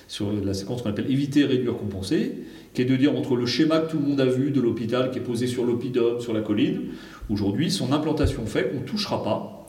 sur 0.07 0.32
la 0.32 0.53
séquence 0.53 0.82
qu'on 0.82 0.89
appelle 0.89 1.11
éviter, 1.11 1.45
réduire, 1.45 1.78
compenser, 1.78 2.34
qui 2.74 2.82
est 2.82 2.86
de 2.86 2.95
dire 2.95 3.15
entre 3.15 3.36
le 3.36 3.45
schéma 3.45 3.80
que 3.80 3.91
tout 3.91 3.99
le 3.99 4.07
monde 4.07 4.21
a 4.21 4.26
vu 4.26 4.51
de 4.51 4.59
l'hôpital 4.59 5.11
qui 5.11 5.19
est 5.19 5.24
posé 5.24 5.45
sur 5.45 5.65
l'oppidum, 5.65 6.19
sur 6.19 6.34
la 6.34 6.41
colline, 6.41 6.82
aujourd'hui 7.30 7.69
son 7.69 7.91
implantation 7.91 8.45
fait 8.45 8.69
qu'on 8.69 8.82
ne 8.82 8.86
touchera 8.86 9.24
pas 9.24 9.62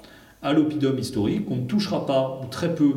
à 0.45 0.53
l'oppidum 0.53 0.99
historique. 0.99 1.51
On 1.51 1.57
ne 1.57 1.66
touchera 1.66 2.07
pas, 2.07 2.40
ou 2.42 2.47
très 2.47 2.74
peu, 2.74 2.92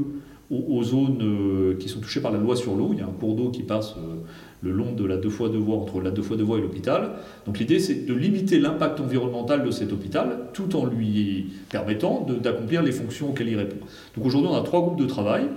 aux, 0.49 0.83
zones 0.83 1.21
euh, 1.21 1.77
qui 1.77 1.89
sont 1.89 1.99
touchées 1.99 2.21
par 2.21 2.31
la 2.31 2.37
loi 2.37 2.55
sur 2.55 2.75
l'eau. 2.75 2.91
Il 2.93 2.99
y 2.99 3.01
a 3.01 3.05
un 3.05 3.11
cours 3.19 3.35
d'eau 3.35 3.49
qui 3.49 3.63
passe 3.63 3.95
euh, 3.97 4.15
le 4.61 4.71
long 4.71 4.93
de 4.93 5.05
la 5.05 5.17
deux 5.17 5.29
fois 5.29 5.49
deux 5.49 5.57
voies, 5.57 5.75
entre 5.75 5.99
la 5.99 6.09
deux 6.09 6.21
fois 6.21 6.37
deux 6.37 6.43
voies 6.43 6.57
et 6.57 6.61
l'hôpital. 6.61 7.11
Donc 7.45 7.59
l'idée, 7.59 7.79
c'est 7.79 8.05
de 8.05 8.13
limiter 8.13 8.59
l'impact 8.59 9.01
environnemental 9.01 9.65
de 9.65 9.71
cet 9.71 9.91
hôpital, 9.91 10.47
tout 10.53 10.75
en 10.75 10.85
lui 10.85 11.47
permettant 11.69 12.25
d'accomplir 12.41 12.81
les 12.81 12.93
fonctions 12.93 13.29
auxquelles 13.29 13.49
il 13.49 13.57
répond. 13.57 13.85
Donc 14.15 14.25
aujourd'hui, 14.25 14.49
on 14.51 14.55
a 14.55 14.61
trois 14.61 14.81
groupes 14.81 14.99
de 14.99 15.05
travail 15.05 15.47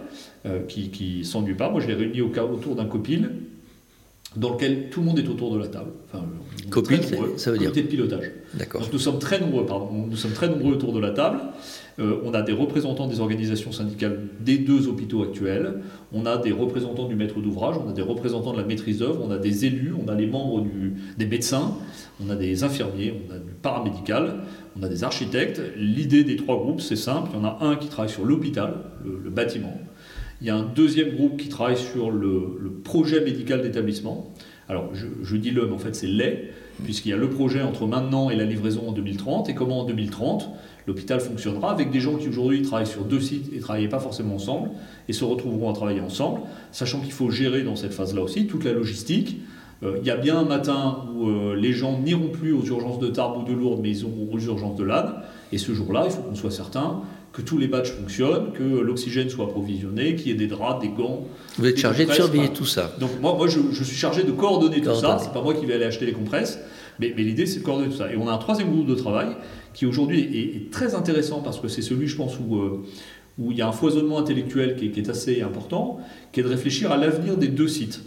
euh, 0.47 0.61
qui 0.67 1.19
ne 1.19 1.25
s'ennuient 1.25 1.55
pas. 1.55 1.71
Moi, 1.71 1.81
je 1.81 1.87
les 1.87 1.95
réunis 1.95 2.23
au, 2.23 2.33
autour 2.53 2.75
d'un 2.75 2.87
copil 2.87 3.31
dans 4.37 4.53
lequel 4.53 4.91
tout 4.91 5.01
le 5.01 5.07
monde 5.07 5.19
est 5.19 5.29
autour 5.29 5.53
de 5.53 5.59
la 5.59 5.67
table. 5.67 5.91
Enfin, 6.07 6.25
Copil, 6.71 7.01
ça 7.37 7.51
veut 7.51 7.59
dire 7.59 7.73
de 7.73 7.81
pilotage. 7.81 8.31
D'accord. 8.55 8.83
nous 8.93 8.99
sommes 8.99 9.19
très 9.19 9.41
nombreux, 9.41 9.67
pardon, 9.67 10.07
nous 10.09 10.17
sommes 10.17 10.33
très 10.33 10.49
nombreux 10.49 10.75
autour 10.75 10.93
de 10.93 11.01
la 11.01 11.11
table. 11.11 11.41
Euh, 11.99 12.21
on 12.25 12.33
a 12.33 12.43
des 12.43 12.53
représentants 12.53 13.09
des 13.09 13.19
organisations 13.19 13.73
syndicales 13.73 14.21
des 14.39 14.59
deux 14.59 14.87
hôpitaux 14.87 15.25
actuels. 15.25 15.81
On 16.13 16.27
a 16.27 16.39
des 16.39 16.53
représentants 16.53 17.09
du 17.09 17.17
maître 17.17 17.41
d'ouvrage, 17.41 17.75
on 17.85 17.91
a 17.91 17.93
des 17.93 18.03
représentants 18.03 18.53
de 18.53 18.59
la 18.59 18.65
maîtrise 18.65 18.99
d'œuvre, 18.99 19.21
on 19.27 19.33
a 19.33 19.39
des 19.39 19.65
élus, 19.65 19.95
on 20.01 20.09
a 20.09 20.15
les 20.15 20.27
membres 20.27 20.65
des 21.19 21.27
médecins, 21.27 21.75
on 22.25 22.31
a 22.31 22.37
des 22.37 22.63
infirmiers, 22.63 23.15
on 23.29 23.35
a 23.35 23.39
du 23.39 23.53
paramédical, 23.61 24.45
on 24.79 24.83
a 24.85 24.89
des 24.89 25.03
architectes. 25.03 25.61
L'idée 25.77 26.23
des 26.23 26.37
trois 26.37 26.57
groupes, 26.57 26.81
c'est 26.81 26.95
simple. 26.95 27.31
Il 27.35 27.41
y 27.41 27.41
en 27.41 27.45
a 27.45 27.59
un 27.63 27.75
qui 27.75 27.89
travaille 27.89 28.13
sur 28.13 28.25
l'hôpital, 28.25 28.75
le 29.05 29.31
bâtiment. 29.31 29.77
Il 30.41 30.47
y 30.47 30.51
a 30.51 30.57
un 30.57 30.63
deuxième 30.63 31.11
groupe 31.17 31.37
qui 31.37 31.49
travaille 31.49 31.77
sur 31.77 32.11
le, 32.11 32.81
projet 32.83 33.23
médical 33.23 33.61
d'établissement. 33.61 34.33
Alors, 34.69 34.91
je, 34.95 35.37
dis 35.37 35.51
le, 35.51 35.67
mais 35.67 35.75
en 35.75 35.79
fait, 35.79 35.95
c'est 35.95 36.07
les, 36.07 36.51
puisqu'il 36.83 37.11
y 37.11 37.13
a 37.13 37.17
le 37.17 37.29
projet 37.29 37.61
entre 37.61 37.87
maintenant 37.87 38.31
et 38.31 38.37
la 38.37 38.45
livraison 38.45 38.89
en 38.89 38.93
2030, 38.93 39.51
et 39.51 39.55
comment 39.55 39.81
en 39.81 39.85
2030 39.85 40.49
l'hôpital 40.87 41.21
fonctionnera 41.21 41.71
avec 41.71 41.91
des 41.91 42.01
gens 42.01 42.17
qui 42.17 42.29
aujourd'hui 42.29 42.63
travaillent 42.63 42.87
sur 42.87 43.05
deux 43.05 43.21
sites 43.21 43.53
et 43.53 43.57
ne 43.57 43.61
travaillaient 43.61 43.89
pas 43.89 43.99
forcément 43.99 44.37
ensemble, 44.37 44.71
et 45.09 45.13
se 45.13 45.25
retrouveront 45.25 45.69
à 45.69 45.75
travailler 45.75 46.01
ensemble, 46.01 46.41
sachant 46.73 47.01
qu'il 47.01 47.13
faut 47.13 47.31
gérer 47.31 47.63
dans 47.63 47.77
cette 47.77 47.93
phase-là 47.93 48.23
aussi 48.23 48.47
toute 48.47 48.65
la 48.65 48.73
logistique. 48.73 49.41
Euh, 49.83 49.99
il 50.01 50.07
y 50.07 50.11
a 50.11 50.17
bien 50.17 50.39
un 50.39 50.45
matin 50.45 51.05
où 51.15 51.29
euh, 51.29 51.55
les 51.55 51.73
gens 51.73 51.99
n'iront 51.99 52.29
plus 52.29 52.53
aux 52.53 52.65
urgences 52.65 52.99
de 52.99 53.09
Tarbes 53.09 53.43
ou 53.43 53.45
de 53.45 53.53
Lourdes, 53.53 53.81
mais 53.83 53.91
ils 53.91 54.01
iront 54.01 54.29
aux 54.33 54.39
urgences 54.39 54.77
de 54.77 54.85
Lannes, 54.85 55.15
et 55.53 55.59
ce 55.59 55.73
jour-là, 55.73 56.05
il 56.07 56.11
faut 56.11 56.23
qu'on 56.23 56.35
soit 56.35 56.51
certain 56.51 57.03
que 57.33 57.43
tous 57.43 57.59
les 57.59 57.69
badges 57.69 57.93
fonctionnent, 57.93 58.53
que 58.53 58.63
l'oxygène 58.63 59.29
soit 59.29 59.45
approvisionné, 59.45 60.17
qu'il 60.17 60.29
y 60.29 60.31
ait 60.33 60.35
des 60.35 60.49
draps, 60.49 60.83
des 60.83 60.89
gants. 60.89 61.27
Vous 61.59 61.67
êtes 61.67 61.79
chargé 61.79 62.05
de 62.05 62.13
surveiller 62.13 62.49
tout 62.49 62.65
ça. 62.65 62.93
Donc 62.99 63.11
moi, 63.21 63.35
moi 63.37 63.47
je, 63.47 63.85
suis 63.85 63.97
chargé 63.97 64.25
de 64.25 64.33
coordonner 64.33 64.81
tout 64.81 64.95
ça. 64.95 65.19
C'est 65.21 65.33
pas 65.33 65.43
moi 65.43 65.55
qui 65.55 65.65
vais 65.67 65.75
aller 65.75 65.85
acheter 65.85 66.07
les 66.07 66.13
compresses, 66.13 66.59
mais, 66.99 67.15
mais 67.17 67.23
l'idée 67.23 67.47
c'est 67.47 67.61
de 67.61 67.65
coordonner 67.65 67.91
tout 67.91 67.99
ça. 67.99 68.13
Et 68.13 68.17
on 68.17 68.29
a 68.29 68.33
un 68.33 68.39
troisième 68.39 68.71
groupe 68.71 68.87
de 68.87 68.95
travail 68.95 69.29
qui 69.75 69.87
aujourd'hui 69.87 70.21
est, 70.21 70.73
très 70.73 70.95
intéressant 70.95 71.41
parce 71.41 71.61
que 71.61 71.69
c'est 71.69 71.83
celui, 71.83 72.09
je 72.09 72.17
pense, 72.17 72.37
où, 72.41 72.57
euh, 72.57 72.85
où 73.39 73.53
il 73.53 73.59
y 73.59 73.63
a 73.63 73.69
un 73.69 73.73
foisonnement 73.73 74.19
intellectuel 74.19 74.75
qui 74.75 74.87
est, 74.87 75.09
assez 75.09 75.43
important, 75.43 75.99
qui 76.33 76.41
est 76.41 76.43
de 76.43 76.49
réfléchir 76.49 76.91
à 76.91 76.97
l'avenir 76.97 77.37
des 77.37 77.49
deux 77.49 77.69
sites. 77.69 78.03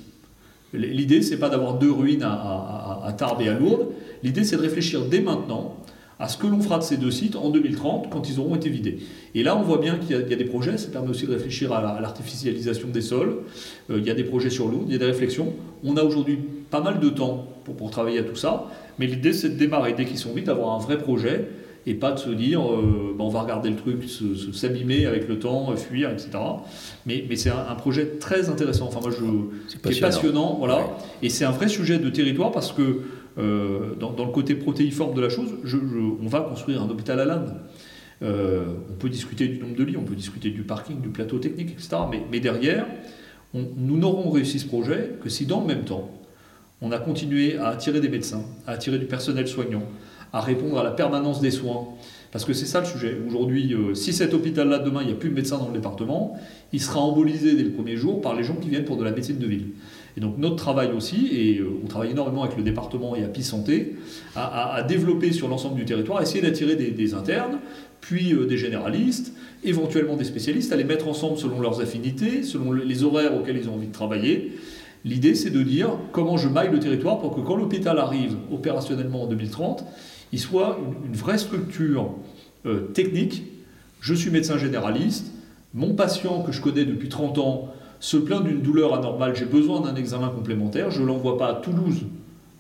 L'idée, 0.73 1.21
c'est 1.21 1.37
pas 1.37 1.49
d'avoir 1.49 1.75
deux 1.75 1.91
ruines 1.91 2.23
à, 2.23 2.33
à, 2.33 3.03
à 3.05 3.13
Tarbes 3.13 3.41
et 3.41 3.47
à 3.47 3.53
Lourdes. 3.53 3.89
L'idée, 4.23 4.43
c'est 4.43 4.57
de 4.57 4.61
réfléchir 4.61 5.05
dès 5.05 5.21
maintenant 5.21 5.77
à 6.19 6.27
ce 6.27 6.37
que 6.37 6.47
l'on 6.47 6.61
fera 6.61 6.77
de 6.77 6.83
ces 6.83 6.97
deux 6.97 7.11
sites 7.11 7.35
en 7.35 7.49
2030 7.49 8.09
quand 8.09 8.29
ils 8.29 8.39
auront 8.39 8.55
été 8.55 8.69
vidés. 8.69 8.99
Et 9.35 9.43
là, 9.43 9.57
on 9.57 9.61
voit 9.61 9.79
bien 9.79 9.97
qu'il 9.97 10.11
y, 10.11 10.15
a 10.15 10.21
des 10.21 10.45
projets, 10.45 10.77
ça 10.77 10.89
permet 10.89 11.09
aussi 11.09 11.25
de 11.25 11.31
réfléchir 11.31 11.73
à 11.73 11.99
l'artificialisation 12.01 12.89
des 12.89 13.01
sols, 13.01 13.39
euh, 13.89 13.97
il 13.97 14.05
y 14.05 14.11
a 14.11 14.13
des 14.13 14.23
projets 14.23 14.49
sur 14.49 14.67
l'eau, 14.67 14.83
il 14.87 14.93
y 14.93 14.95
a 14.95 14.99
des 14.99 15.05
réflexions. 15.05 15.53
On 15.83 15.97
a 15.97 16.03
aujourd'hui 16.03 16.37
pas 16.69 16.81
mal 16.81 16.99
de 16.99 17.09
temps 17.09 17.47
pour, 17.65 17.89
travailler 17.91 18.19
à 18.19 18.23
tout 18.23 18.35
ça, 18.35 18.67
mais 18.99 19.07
l'idée 19.07 19.33
c'est 19.33 19.49
de 19.49 19.57
démarrer 19.57 19.93
dès 19.93 20.05
qu'ils 20.05 20.17
sont 20.17 20.33
vides, 20.33 20.45
d'avoir 20.45 20.73
un 20.73 20.79
vrai 20.79 20.97
projet 20.97 21.47
et 21.85 21.93
pas 21.95 22.11
de 22.11 22.19
se 22.19 22.29
dire 22.29 22.61
euh, 22.61 23.13
bah, 23.17 23.25
on 23.25 23.29
va 23.29 23.41
regarder 23.41 23.69
le 23.69 23.75
truc 23.75 24.03
s'abîmer 24.53 25.05
avec 25.05 25.27
le 25.27 25.39
temps, 25.39 25.75
fuir, 25.75 26.09
etc. 26.11 26.29
Mais, 27.05 27.25
c'est 27.35 27.49
un, 27.49 27.75
projet 27.75 28.05
très 28.19 28.49
intéressant, 28.49 28.87
enfin 28.87 29.01
moi 29.01 29.11
je, 29.11 29.87
qui 29.89 29.97
est 29.97 30.01
passionnant, 30.01 30.55
voilà. 30.57 30.97
Et 31.21 31.29
c'est 31.29 31.45
un 31.45 31.51
vrai 31.51 31.67
sujet 31.67 31.99
de 31.99 32.09
territoire 32.09 32.51
parce 32.51 32.71
que 32.71 33.01
euh, 33.37 33.95
dans, 33.95 34.11
le 34.11 34.31
côté 34.31 34.55
protéiforme 34.55 35.15
de 35.15 35.21
la 35.21 35.29
chose, 35.29 35.51
on 36.21 36.27
va 36.27 36.41
construire 36.41 36.81
un 36.81 36.89
hôpital 36.89 37.19
à 37.19 37.25
l'Inde. 37.25 37.53
Euh, 38.21 38.63
on 38.89 38.93
peut 38.93 39.09
discuter 39.09 39.47
du 39.47 39.59
nombre 39.59 39.75
de 39.75 39.83
lits, 39.83 39.97
on 39.97 40.03
peut 40.03 40.15
discuter 40.15 40.49
du 40.49 40.61
parking, 40.61 41.01
du 41.01 41.09
plateau 41.09 41.39
technique, 41.39 41.71
etc. 41.71 41.97
Mais, 42.31 42.39
derrière, 42.39 42.85
nous 43.53 43.97
n'aurons 43.97 44.29
réussi 44.29 44.59
ce 44.59 44.67
projet 44.67 45.15
que 45.21 45.29
si 45.29 45.45
dans 45.45 45.61
le 45.61 45.67
même 45.67 45.83
temps, 45.83 46.09
on 46.81 46.91
a 46.91 46.99
continué 46.99 47.57
à 47.57 47.67
attirer 47.69 48.01
des 48.01 48.09
médecins, 48.09 48.43
à 48.67 48.71
attirer 48.73 48.99
du 48.99 49.05
personnel 49.05 49.47
soignant, 49.47 49.83
à 50.31 50.41
répondre 50.41 50.79
à 50.79 50.83
la 50.83 50.91
permanence 50.91 51.41
des 51.41 51.51
soins. 51.51 51.87
Parce 52.31 52.45
que 52.45 52.53
c'est 52.53 52.65
ça 52.65 52.79
le 52.79 52.87
sujet. 52.87 53.15
Aujourd'hui, 53.27 53.75
euh, 53.75 53.93
si 53.93 54.11
cet 54.11 54.33
hôpital-là, 54.33 54.79
demain, 54.79 55.01
il 55.01 55.07
n'y 55.07 55.13
a 55.13 55.15
plus 55.15 55.29
de 55.29 55.35
médecins 55.35 55.59
dans 55.59 55.67
le 55.67 55.73
département, 55.73 56.35
il 56.71 56.81
sera 56.81 56.99
embolisé 56.99 57.55
dès 57.55 57.61
le 57.61 57.71
premier 57.71 57.95
jour 57.95 58.21
par 58.21 58.35
les 58.35 58.43
gens 58.43 58.55
qui 58.55 58.69
viennent 58.69 58.85
pour 58.85 58.97
de 58.97 59.03
la 59.03 59.11
médecine 59.11 59.37
de 59.37 59.45
ville. 59.45 59.67
Et 60.15 60.21
donc 60.21 60.37
notre 60.37 60.55
travail 60.55 60.91
aussi, 60.91 61.29
et 61.31 61.59
euh, 61.59 61.79
on 61.83 61.87
travaille 61.87 62.11
énormément 62.11 62.43
avec 62.43 62.57
le 62.57 62.63
département 62.63 63.15
et 63.15 63.23
API 63.23 63.43
Santé, 63.43 63.95
à, 64.35 64.83
développer 64.87 65.31
sur 65.31 65.47
l'ensemble 65.47 65.75
du 65.75 65.85
territoire, 65.85 66.21
essayer 66.21 66.41
d'attirer 66.41 66.75
des, 66.75 67.13
internes, 67.13 67.59
puis 68.01 68.33
euh, 68.33 68.45
des 68.45 68.57
généralistes, 68.57 69.33
éventuellement 69.63 70.15
des 70.15 70.25
spécialistes, 70.25 70.71
à 70.71 70.75
les 70.75 70.83
mettre 70.83 71.07
ensemble 71.07 71.37
selon 71.37 71.59
leurs 71.59 71.81
affinités, 71.81 72.43
selon 72.43 72.71
les 72.71 73.03
horaires 73.03 73.35
auxquels 73.35 73.57
ils 73.57 73.69
ont 73.69 73.75
envie 73.75 73.87
de 73.87 73.93
travailler. 73.93 74.53
L'idée, 75.05 75.35
c'est 75.35 75.49
de 75.49 75.61
dire 75.61 75.89
comment 76.11 76.37
je 76.37 76.47
maille 76.47 76.71
le 76.71 76.79
territoire 76.79 77.19
pour 77.19 77.35
que 77.35 77.41
quand 77.41 77.55
l'hôpital 77.55 77.97
arrive 77.99 78.37
opérationnellement 78.51 79.23
en 79.23 79.27
2030, 79.27 79.83
il 80.31 80.39
soit 80.39 80.79
une, 81.05 81.13
vraie 81.13 81.37
structure 81.37 82.11
euh, 82.65 82.87
technique. 82.93 83.43
Je 83.99 84.13
suis 84.13 84.31
médecin 84.31 84.57
généraliste, 84.57 85.31
mon 85.73 85.93
patient 85.93 86.41
que 86.41 86.51
je 86.51 86.61
connais 86.61 86.85
depuis 86.85 87.09
30 87.09 87.37
ans 87.39 87.73
se 88.03 88.17
plaint 88.17 88.43
d'une 88.43 88.59
douleur 88.59 88.93
anormale, 88.93 89.33
j'ai 89.33 89.45
besoin 89.45 89.79
d'un 89.79 89.95
examen 89.95 90.27
complémentaire, 90.27 90.91
je 90.91 91.01
ne 91.01 91.07
l'envoie 91.07 91.37
pas 91.37 91.47
à 91.47 91.53
Toulouse 91.53 92.01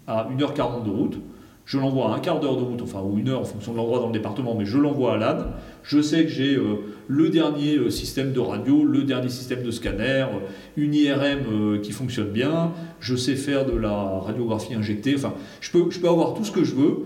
à 0.07 0.29
1h40 0.29 0.85
de 0.85 0.89
route, 0.89 1.17
je 1.65 1.77
l'envoie 1.77 2.11
à 2.11 2.15
un 2.15 2.19
quart 2.19 2.39
d'heure 2.39 2.55
de 2.55 2.63
route, 2.63 2.81
enfin 2.81 3.01
ou 3.01 3.17
une 3.17 3.27
heure 3.27 3.41
en 3.41 3.43
fonction 3.43 3.73
de 3.73 3.77
l'endroit 3.77 3.99
dans 3.99 4.07
le 4.07 4.13
département, 4.13 4.55
mais 4.55 4.65
je 4.65 4.77
l'envoie 4.77 5.15
à 5.15 5.17
l'AD. 5.17 5.45
Je 5.83 6.01
sais 6.01 6.23
que 6.23 6.29
j'ai 6.29 6.55
euh, 6.55 6.77
le 7.09 7.27
dernier 7.27 7.75
euh, 7.75 7.89
système 7.89 8.31
de 8.31 8.39
radio, 8.39 8.85
le 8.85 9.03
dernier 9.03 9.27
système 9.27 9.63
de 9.63 9.71
scanner, 9.71 10.27
euh, 10.31 10.39
une 10.77 10.93
IRM 10.93 11.81
qui 11.81 11.91
fonctionne 11.91 12.29
bien, 12.29 12.71
je 13.01 13.17
sais 13.17 13.35
faire 13.35 13.65
de 13.65 13.75
la 13.75 13.91
radiographie 14.19 14.75
injectée, 14.75 15.15
enfin 15.17 15.33
je 15.59 15.71
peux, 15.71 15.91
je 15.91 15.99
peux 15.99 16.07
avoir 16.07 16.35
tout 16.35 16.45
ce 16.45 16.51
que 16.53 16.63
je 16.63 16.73
veux. 16.73 16.99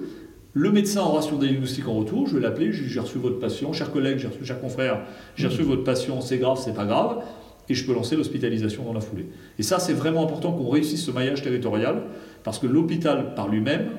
Le 0.54 0.72
médecin 0.72 1.02
aura 1.02 1.24
son 1.24 1.38
diagnostic 1.38 1.88
en 1.88 1.94
retour, 1.94 2.28
je 2.28 2.36
vais 2.36 2.42
l'appeler, 2.42 2.72
j'ai 2.72 3.00
reçu 3.00 3.18
votre 3.18 3.40
patient, 3.40 3.74
cher 3.74 3.92
collègue, 3.92 4.20
j'ai 4.20 4.28
reçu, 4.28 4.46
cher 4.46 4.62
confrère, 4.62 5.00
j'ai 5.36 5.48
reçu 5.48 5.64
votre 5.64 5.84
patient, 5.84 6.22
c'est 6.22 6.38
grave, 6.38 6.60
c'est 6.64 6.76
pas 6.76 6.86
grave 6.86 7.24
et 7.70 7.74
je 7.74 7.86
peux 7.86 7.94
lancer 7.94 8.16
l'hospitalisation 8.16 8.84
dans 8.84 8.94
la 8.94 9.02
foulée. 9.02 9.26
Et 9.60 9.64
ça, 9.64 9.80
c'est 9.80 9.94
vraiment 9.94 10.24
important 10.24 10.52
qu'on 10.52 10.70
réussisse 10.70 11.04
ce 11.04 11.12
maillage 11.12 11.42
territorial, 11.42 12.04
parce 12.44 12.60
que 12.60 12.68
l'hôpital 12.68 13.34
par 13.36 13.50
lui-même, 13.50 13.90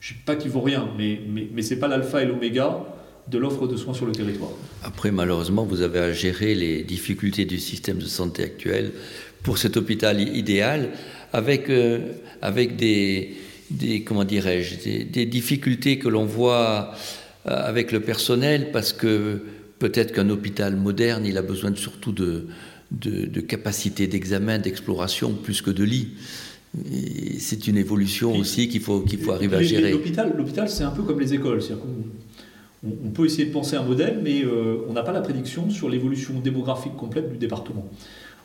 je 0.00 0.12
ne 0.12 0.18
dis 0.18 0.24
pas 0.24 0.36
qu'il 0.36 0.50
vaut 0.50 0.60
rien, 0.60 0.88
mais, 0.96 1.20
mais, 1.52 1.62
ce 1.62 1.74
n'est 1.74 1.80
pas 1.80 1.88
l'alpha 1.88 2.22
et 2.22 2.26
l'oméga 2.26 2.84
de 3.28 3.38
l'offre 3.38 3.66
de 3.66 3.76
soins 3.76 3.94
sur 3.94 4.06
le 4.06 4.12
territoire. 4.12 4.50
Après, 4.82 5.10
malheureusement, 5.10 5.64
vous 5.64 5.82
avez 5.82 5.98
à 5.98 6.12
gérer 6.12 6.54
les 6.54 6.82
difficultés 6.82 7.44
du 7.44 7.58
système 7.58 7.98
de 7.98 8.06
santé 8.06 8.44
actuel 8.44 8.92
pour 9.42 9.58
cet 9.58 9.76
hôpital 9.76 10.20
idéal, 10.20 10.90
avec, 11.32 11.68
euh, 11.68 11.98
des, 12.76 14.02
comment 14.04 14.24
dirais-je, 14.24 15.04
des, 15.04 15.26
difficultés 15.26 15.98
que 15.98 16.08
l'on 16.08 16.24
voit 16.24 16.92
euh, 17.46 17.50
avec 17.50 17.92
le 17.92 18.00
personnel, 18.00 18.70
parce 18.72 18.92
que 18.92 19.42
peut-être 19.78 20.12
qu'un 20.12 20.30
hôpital 20.30 20.76
moderne, 20.76 21.24
il 21.26 21.36
a 21.36 21.42
besoin 21.42 21.74
surtout 21.74 22.12
de, 22.12 22.46
de, 22.90 23.40
capacité 23.40 24.06
d'examen, 24.06 24.58
d'exploration, 24.58 25.34
plus 25.34 25.62
que 25.62 25.70
de 25.70 25.84
lits. 25.84 26.08
c'est 27.38 27.66
une 27.66 27.76
évolution 27.76 28.34
aussi 28.34 28.68
qu'il 28.68 28.80
faut, 28.80 29.00
qu'il 29.00 29.18
faut 29.18 29.32
arriver 29.32 29.56
à 29.56 29.62
gérer. 29.62 29.92
L'hôpital, 29.92 30.34
l'hôpital, 30.36 30.68
c'est 30.68 30.84
un 30.84 30.90
peu 30.90 31.02
comme 31.02 31.20
les 31.20 31.34
écoles. 31.34 31.60
On, 32.84 32.88
on, 32.88 33.10
peut 33.10 33.26
essayer 33.26 33.46
de 33.46 33.52
penser 33.52 33.76
un 33.76 33.82
modèle, 33.82 34.20
mais 34.22 34.44
euh, 34.44 34.78
on 34.88 34.92
n'a 34.92 35.02
pas 35.02 35.12
la 35.12 35.20
prédiction 35.20 35.70
sur 35.70 35.88
l'évolution 35.88 36.38
démographique 36.40 36.96
complète 36.96 37.30
du 37.30 37.38
département. 37.38 37.86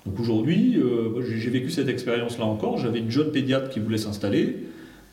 Donc 0.06 0.20
aujourd'hui, 0.20 0.78
euh, 0.78 1.22
j'ai 1.22 1.50
vécu 1.50 1.70
cette 1.70 1.88
expérience-là 1.88 2.46
encore. 2.46 2.78
J'avais 2.78 3.00
une 3.00 3.12
jeune 3.12 3.32
pédiatre 3.32 3.70
qui 3.70 3.80
voulait 3.80 3.98
s'installer, 3.98 4.58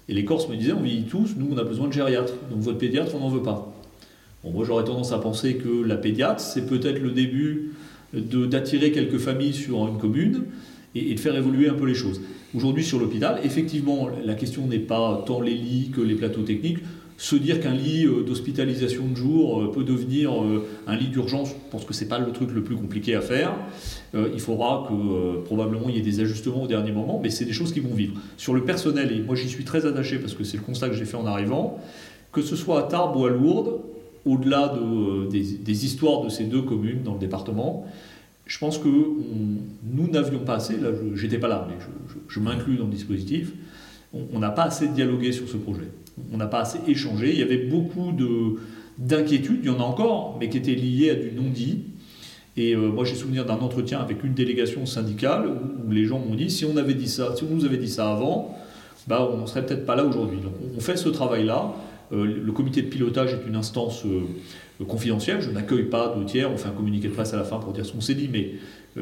et 0.09 0.15
les 0.15 0.25
Corses 0.25 0.49
me 0.49 0.57
disaient 0.57 0.73
on 0.73 0.83
vieillit 0.83 1.05
tous, 1.05 1.35
nous 1.37 1.49
on 1.53 1.59
a 1.59 1.65
besoin 1.65 1.87
de 1.87 1.93
gériatre, 1.93 2.33
donc 2.51 2.61
votre 2.61 2.79
pédiatre 2.79 3.15
on 3.15 3.21
n'en 3.21 3.29
veut 3.29 3.43
pas. 3.43 3.73
Bon, 4.43 4.51
moi 4.51 4.65
j'aurais 4.65 4.85
tendance 4.85 5.13
à 5.13 5.19
penser 5.19 5.57
que 5.57 5.85
la 5.85 5.97
pédiatre, 5.97 6.41
c'est 6.41 6.67
peut-être 6.67 7.01
le 7.01 7.11
début 7.11 7.73
d'attirer 8.13 8.93
quelques 8.93 9.19
familles 9.19 9.55
sur 9.55 9.87
une 9.87 9.99
commune 9.99 10.45
et, 10.95 11.15
de 11.15 11.21
faire 11.21 11.37
évoluer 11.37 11.69
un 11.69 11.75
peu 11.75 11.87
les 11.87 11.95
choses. 11.95 12.21
Aujourd'hui 12.55 12.85
sur 12.85 12.99
l'hôpital, 12.99 13.41
effectivement, 13.45 14.09
la 14.25 14.35
question 14.35 14.67
n'est 14.67 14.79
pas 14.79 15.23
tant 15.27 15.41
les 15.41 15.55
lits 15.55 15.93
que 15.95 16.01
les 16.01 16.15
plateaux 16.15 16.43
techniques. 16.43 16.79
Se 17.17 17.37
dire 17.37 17.61
qu'un 17.61 17.75
lit 17.75 18.07
euh, 18.07 18.23
d'hospitalisation 18.23 19.07
de 19.07 19.15
jour 19.15 19.61
euh, 19.61 19.71
peut 19.71 19.85
devenir 19.85 20.43
euh, 20.43 20.67
un 20.87 20.97
lit 20.97 21.09
d'urgence, 21.09 21.51
je 21.51 21.71
pense 21.71 21.85
que 21.85 21.93
ce 21.93 22.03
n'est 22.03 22.09
pas 22.09 22.19
le 22.19 22.33
truc 22.33 22.51
le 22.51 22.63
plus 22.63 22.77
compliqué 22.77 23.15
à 23.15 23.21
faire. 23.21 23.55
Il 24.15 24.41
faudra 24.41 24.89
que 24.89 25.45
probablement 25.45 25.89
il 25.89 25.97
y 25.97 25.99
ait 25.99 26.03
des 26.03 26.19
ajustements 26.21 26.63
au 26.63 26.67
dernier 26.67 26.93
moment, 26.93 27.21
mais 27.23 27.29
c'est 27.29 27.45
des 27.45 27.53
choses 27.53 27.73
qui 27.73 27.81
vont 27.81 27.95
vivre. 27.95 28.15
Sur 28.39 28.55
le 28.55 28.65
personnel, 28.65 29.13
et 29.13 29.21
moi 29.21 29.37
j'y 29.37 29.49
suis 29.49 29.65
très 29.65 29.87
attaché 29.87 30.19
parce 30.19 30.35
que 30.35 30.43
c'est 30.43 30.57
le 30.57 30.63
constat 30.63 30.89
que 30.89 30.97
j'ai 30.97 31.05
fait 31.05 31.19
en 31.19 31.27
arrivant, 31.27 31.79
que 32.33 32.43
ce 32.43 32.57
soit 32.57 32.81
à 32.81 32.83
Tarbes 32.85 33.17
ou 33.17 33.27
à 33.27 33.31
Lourdes, 33.31 33.83
au-delà 34.27 34.69
de, 34.69 35.29
des, 35.29 35.85
histoires 35.85 36.23
de 36.23 36.29
ces 36.29 36.45
deux 36.45 36.63
communes 36.63 37.03
dans 37.03 37.15
le 37.15 37.19
département, 37.19 37.87
je 38.47 38.59
pense 38.59 38.79
que 38.79 38.89
nous 38.89 40.09
n'avions 40.11 40.41
pas 40.41 40.57
assez, 40.57 40.77
là 40.77 40.89
j'étais 41.15 41.39
pas 41.39 41.49
là, 41.49 41.69
mais 41.69 41.77
je, 42.29 42.41
m'inclus 42.41 42.77
dans 42.77 42.85
le 42.85 42.91
dispositif, 42.91 43.53
on 44.13 44.39
n'a 44.41 44.51
pas 44.51 44.65
assez 44.65 44.89
dialogué 44.89 45.33
sur 45.33 45.49
ce 45.49 45.57
projet. 45.57 45.89
On 46.33 46.37
n'a 46.37 46.49
pas 46.49 46.61
assez 46.61 46.79
échangé. 46.89 47.33
Il 47.33 47.39
y 47.39 47.43
avait 47.43 47.69
beaucoup 47.69 48.13
d'inquiétudes, 48.99 49.61
il 49.63 49.67
y 49.67 49.71
en 49.71 49.79
a 49.79 49.85
encore, 49.85 50.37
mais 50.41 50.49
qui 50.49 50.59
étaient 50.59 50.75
liées 50.75 51.11
à 51.11 51.15
du 51.15 51.31
non-dit. 51.31 51.85
Et 52.57 52.75
euh, 52.75 52.89
moi, 52.89 53.05
j'ai 53.05 53.15
souvenir 53.15 53.47
d'un 53.47 53.59
entretien 53.59 54.01
avec 54.01 54.25
une 54.25 54.35
délégation 54.35 54.85
syndicale 54.85 55.49
où, 55.49 55.91
les 55.93 56.05
gens 56.05 56.19
m'ont 56.19 56.35
dit 56.35 56.51
si 56.51 56.65
on 56.65 56.77
avait 56.77 56.95
dit 56.95 57.09
ça, 57.09 57.35
si 57.37 57.45
on 57.45 57.55
nous 57.55 57.65
avait 57.65 57.77
dit 57.77 57.89
ça 57.89 58.11
avant, 58.11 58.57
bah, 59.07 59.29
on 59.33 59.43
ne 59.43 59.47
serait 59.47 59.65
peut-être 59.65 59.87
pas 59.87 59.95
là 59.95 60.05
aujourd'hui. 60.05 60.41
Donc, 60.41 60.53
on 60.77 60.81
fait 60.81 60.97
ce 60.97 61.09
travail-là. 61.09 61.73
Euh, 62.13 62.43
le 62.45 62.53
comité 62.53 62.83
de 62.83 62.89
pilotage 62.89 63.35
est 63.35 63.49
une 63.49 63.57
instance 63.57 64.05
euh, 64.05 64.85
confidentielle. 64.85 65.41
Je 65.41 65.51
n'accueille 65.51 65.85
pas 65.85 66.15
de 66.17 66.25
tiers. 66.25 66.51
On 66.51 66.57
fait 66.57 66.69
un 66.69 66.73
communiqué 66.73 67.09
de 67.09 67.13
presse 67.13 67.33
à 67.35 67.37
la 67.37 67.45
fin 67.45 67.59
pour 67.59 67.73
dire 67.73 67.87
ce 67.87 67.93
qu'on 67.93 68.01
s'est 68.01 68.15
dit, 68.15 68.29
mais, 68.33 68.53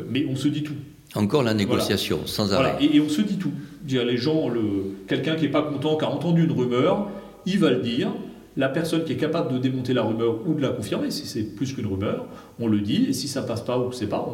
mais 0.09 0.26
on 0.28 0.36
se 0.36 0.48
dit 0.48 0.62
tout. 0.62 0.74
Encore 1.14 1.42
la 1.42 1.54
négociation, 1.54 2.20
sans 2.26 2.52
arrêt. 2.52 2.76
Et, 2.80 3.00
on 3.00 3.09
se 3.09 3.22
dit 3.22 3.38
tout. 3.38 3.52
Dire 3.82 4.04
les 4.04 4.18
gens, 4.18 4.50
quelqu'un 5.06 5.36
qui 5.36 5.44
n'est 5.44 5.50
pas 5.50 5.62
content, 5.62 5.96
qui 5.96 6.04
a 6.04 6.11
entendu 6.11 6.44
une 6.44 6.52
rumeur, 6.52 7.09
il 7.46 7.59
va 7.59 7.70
le 7.70 7.80
dire. 7.80 8.12
La 8.59 8.68
personne 8.68 9.04
qui 9.04 9.12
est 9.12 9.16
capable 9.16 9.52
de 9.52 9.59
démonter 9.59 9.94
la 9.94 10.02
rumeur 10.02 10.46
ou 10.46 10.52
de 10.52 10.61
la 10.61 10.70
confirmer, 10.70 11.12
si 11.12 11.26
c'est 11.26 11.44
plus 11.44 11.72
qu'une 11.72 11.86
rumeur, 11.86 12.26
on 12.59 12.66
le 12.66 12.80
dit. 12.80 13.06
Et 13.09 13.12
si 13.12 13.28
ça 13.28 13.42
passe 13.42 13.62
pas 13.62 13.78
ou 13.78 13.88
que 13.88 13.94
c'est 13.94 14.09
pas, 14.09 14.28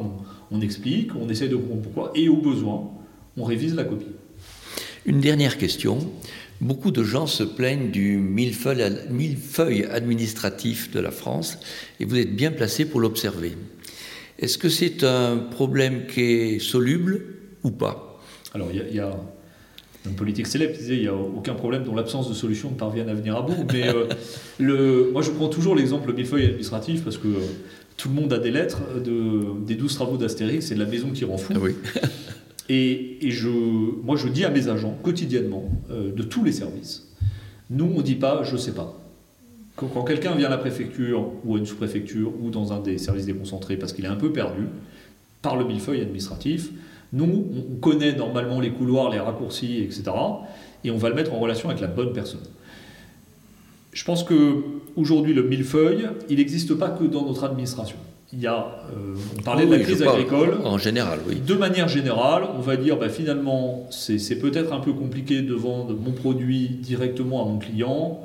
on, 0.50 0.60
explique, 0.62 1.10
on 1.14 1.28
essaie 1.28 1.48
de 1.48 1.56
comprendre 1.56 1.82
pourquoi. 1.82 2.10
Et 2.14 2.28
au 2.28 2.38
besoin, 2.38 2.90
on 3.36 3.44
révise 3.44 3.74
la 3.74 3.84
copie. 3.84 4.06
Une 5.04 5.20
dernière 5.20 5.58
question. 5.58 5.98
Beaucoup 6.64 6.92
de 6.92 7.04
gens 7.04 7.26
se 7.26 7.42
plaignent 7.42 7.90
du 7.90 8.16
millefeuille 8.16 9.84
administratif 9.84 10.90
de 10.90 10.98
la 10.98 11.10
France 11.10 11.58
et 12.00 12.06
vous 12.06 12.16
êtes 12.16 12.34
bien 12.34 12.50
placé 12.50 12.86
pour 12.86 13.00
l'observer. 13.00 13.52
Est-ce 14.38 14.56
que 14.56 14.70
c'est 14.70 15.04
un 15.04 15.36
problème 15.36 16.06
qui 16.06 16.22
est 16.22 16.58
soluble 16.58 17.20
ou 17.64 17.70
pas? 17.70 18.18
Alors, 18.54 18.68
il 18.72 18.96
y, 18.96 18.98
a 18.98 19.14
un 20.08 20.12
politique 20.12 20.46
célèbre 20.46 20.72
qui 20.72 20.78
disait 20.78 20.96
il 20.96 21.02
n'y 21.02 21.08
a 21.08 21.14
aucun 21.14 21.52
problème 21.52 21.84
dont 21.84 21.94
l'absence 21.94 22.30
de 22.30 22.34
solution 22.34 22.70
ne 22.70 22.76
parvienne 22.76 23.10
à 23.10 23.14
venir 23.14 23.36
à 23.36 23.42
bout. 23.42 23.66
Mais 23.74 23.86
euh, 23.86 24.06
le, 24.58 25.10
moi, 25.12 25.20
je 25.20 25.32
prends 25.32 25.48
toujours 25.48 25.76
l'exemple 25.76 26.14
millefeuille 26.14 26.46
administratif 26.46 27.04
parce 27.04 27.18
que 27.18 27.28
euh, 27.28 27.40
tout 27.98 28.08
le 28.08 28.14
monde 28.14 28.32
a 28.32 28.38
des 28.38 28.50
lettres 28.50 28.80
de, 29.04 29.62
des 29.66 29.74
douze 29.74 29.94
travaux 29.96 30.16
d'Astérix, 30.16 30.64
c'est 30.64 30.76
de 30.76 30.80
la 30.80 30.86
maison 30.86 31.10
qui 31.10 31.26
rend 31.26 31.36
fou. 31.36 31.52
Ah 31.54 31.58
oui. 31.60 31.74
et, 32.68 33.18
moi, 34.02 34.16
je 34.16 34.28
dis 34.28 34.44
à 34.44 34.50
mes 34.50 34.68
agents 34.68 34.96
quotidiennement, 35.02 35.64
euh, 35.90 36.12
de 36.12 36.22
tous 36.22 36.44
les 36.44 36.52
services, 36.52 37.08
nous, 37.70 37.90
on 37.94 37.98
ne 37.98 38.02
dit 38.02 38.14
pas 38.14 38.42
je 38.42 38.52
ne 38.52 38.58
sais 38.58 38.72
pas. 38.72 39.00
Quand, 39.76 40.04
quelqu'un 40.04 40.34
vient 40.34 40.46
à 40.46 40.50
la 40.50 40.58
préfecture 40.58 41.32
ou 41.44 41.56
à 41.56 41.58
une 41.58 41.66
sous-préfecture 41.66 42.32
ou 42.40 42.50
dans 42.50 42.72
un 42.72 42.80
des 42.80 42.96
services 42.96 43.26
déconcentrés 43.26 43.76
parce 43.76 43.92
qu'il 43.92 44.04
est 44.04 44.08
un 44.08 44.16
peu 44.16 44.32
perdu, 44.32 44.66
par 45.42 45.56
le 45.56 45.64
millefeuille 45.64 46.00
administratif, 46.00 46.70
nous, 47.12 47.46
on 47.54 47.76
connaît 47.76 48.14
normalement 48.14 48.60
les 48.60 48.70
couloirs, 48.70 49.10
les 49.10 49.20
raccourcis, 49.20 49.78
etc. 49.78 50.04
Et 50.84 50.90
on 50.90 50.96
va 50.96 51.08
le 51.08 51.14
mettre 51.14 51.32
en 51.32 51.38
relation 51.38 51.68
avec 51.68 51.80
la 51.80 51.86
bonne 51.86 52.12
personne. 52.12 52.42
Je 53.92 54.04
pense 54.04 54.24
que 54.24 54.62
aujourd'hui, 54.96 55.34
le 55.34 55.42
millefeuille, 55.42 56.08
il 56.28 56.38
n'existe 56.38 56.74
pas 56.74 56.90
que 56.90 57.04
dans 57.04 57.24
notre 57.26 57.44
administration. 57.44 57.96
Il 58.36 58.42
y 58.42 58.46
a, 58.48 58.66
euh, 58.92 59.14
on 59.38 59.42
parlait 59.42 59.64
de 59.64 59.70
la 59.70 59.78
crise 59.78 60.02
agricole. 60.02 60.58
En 60.64 60.76
général, 60.76 61.20
oui. 61.28 61.36
De 61.36 61.54
manière 61.54 61.86
générale, 61.86 62.42
on 62.56 62.60
va 62.60 62.76
dire, 62.76 62.98
bah, 62.98 63.08
finalement, 63.08 63.86
c'est 63.90 64.38
peut-être 64.40 64.72
un 64.72 64.80
peu 64.80 64.92
compliqué 64.92 65.40
de 65.42 65.54
vendre 65.54 65.94
mon 65.94 66.10
produit 66.10 66.68
directement 66.68 67.44
à 67.44 67.48
mon 67.48 67.58
client 67.58 68.20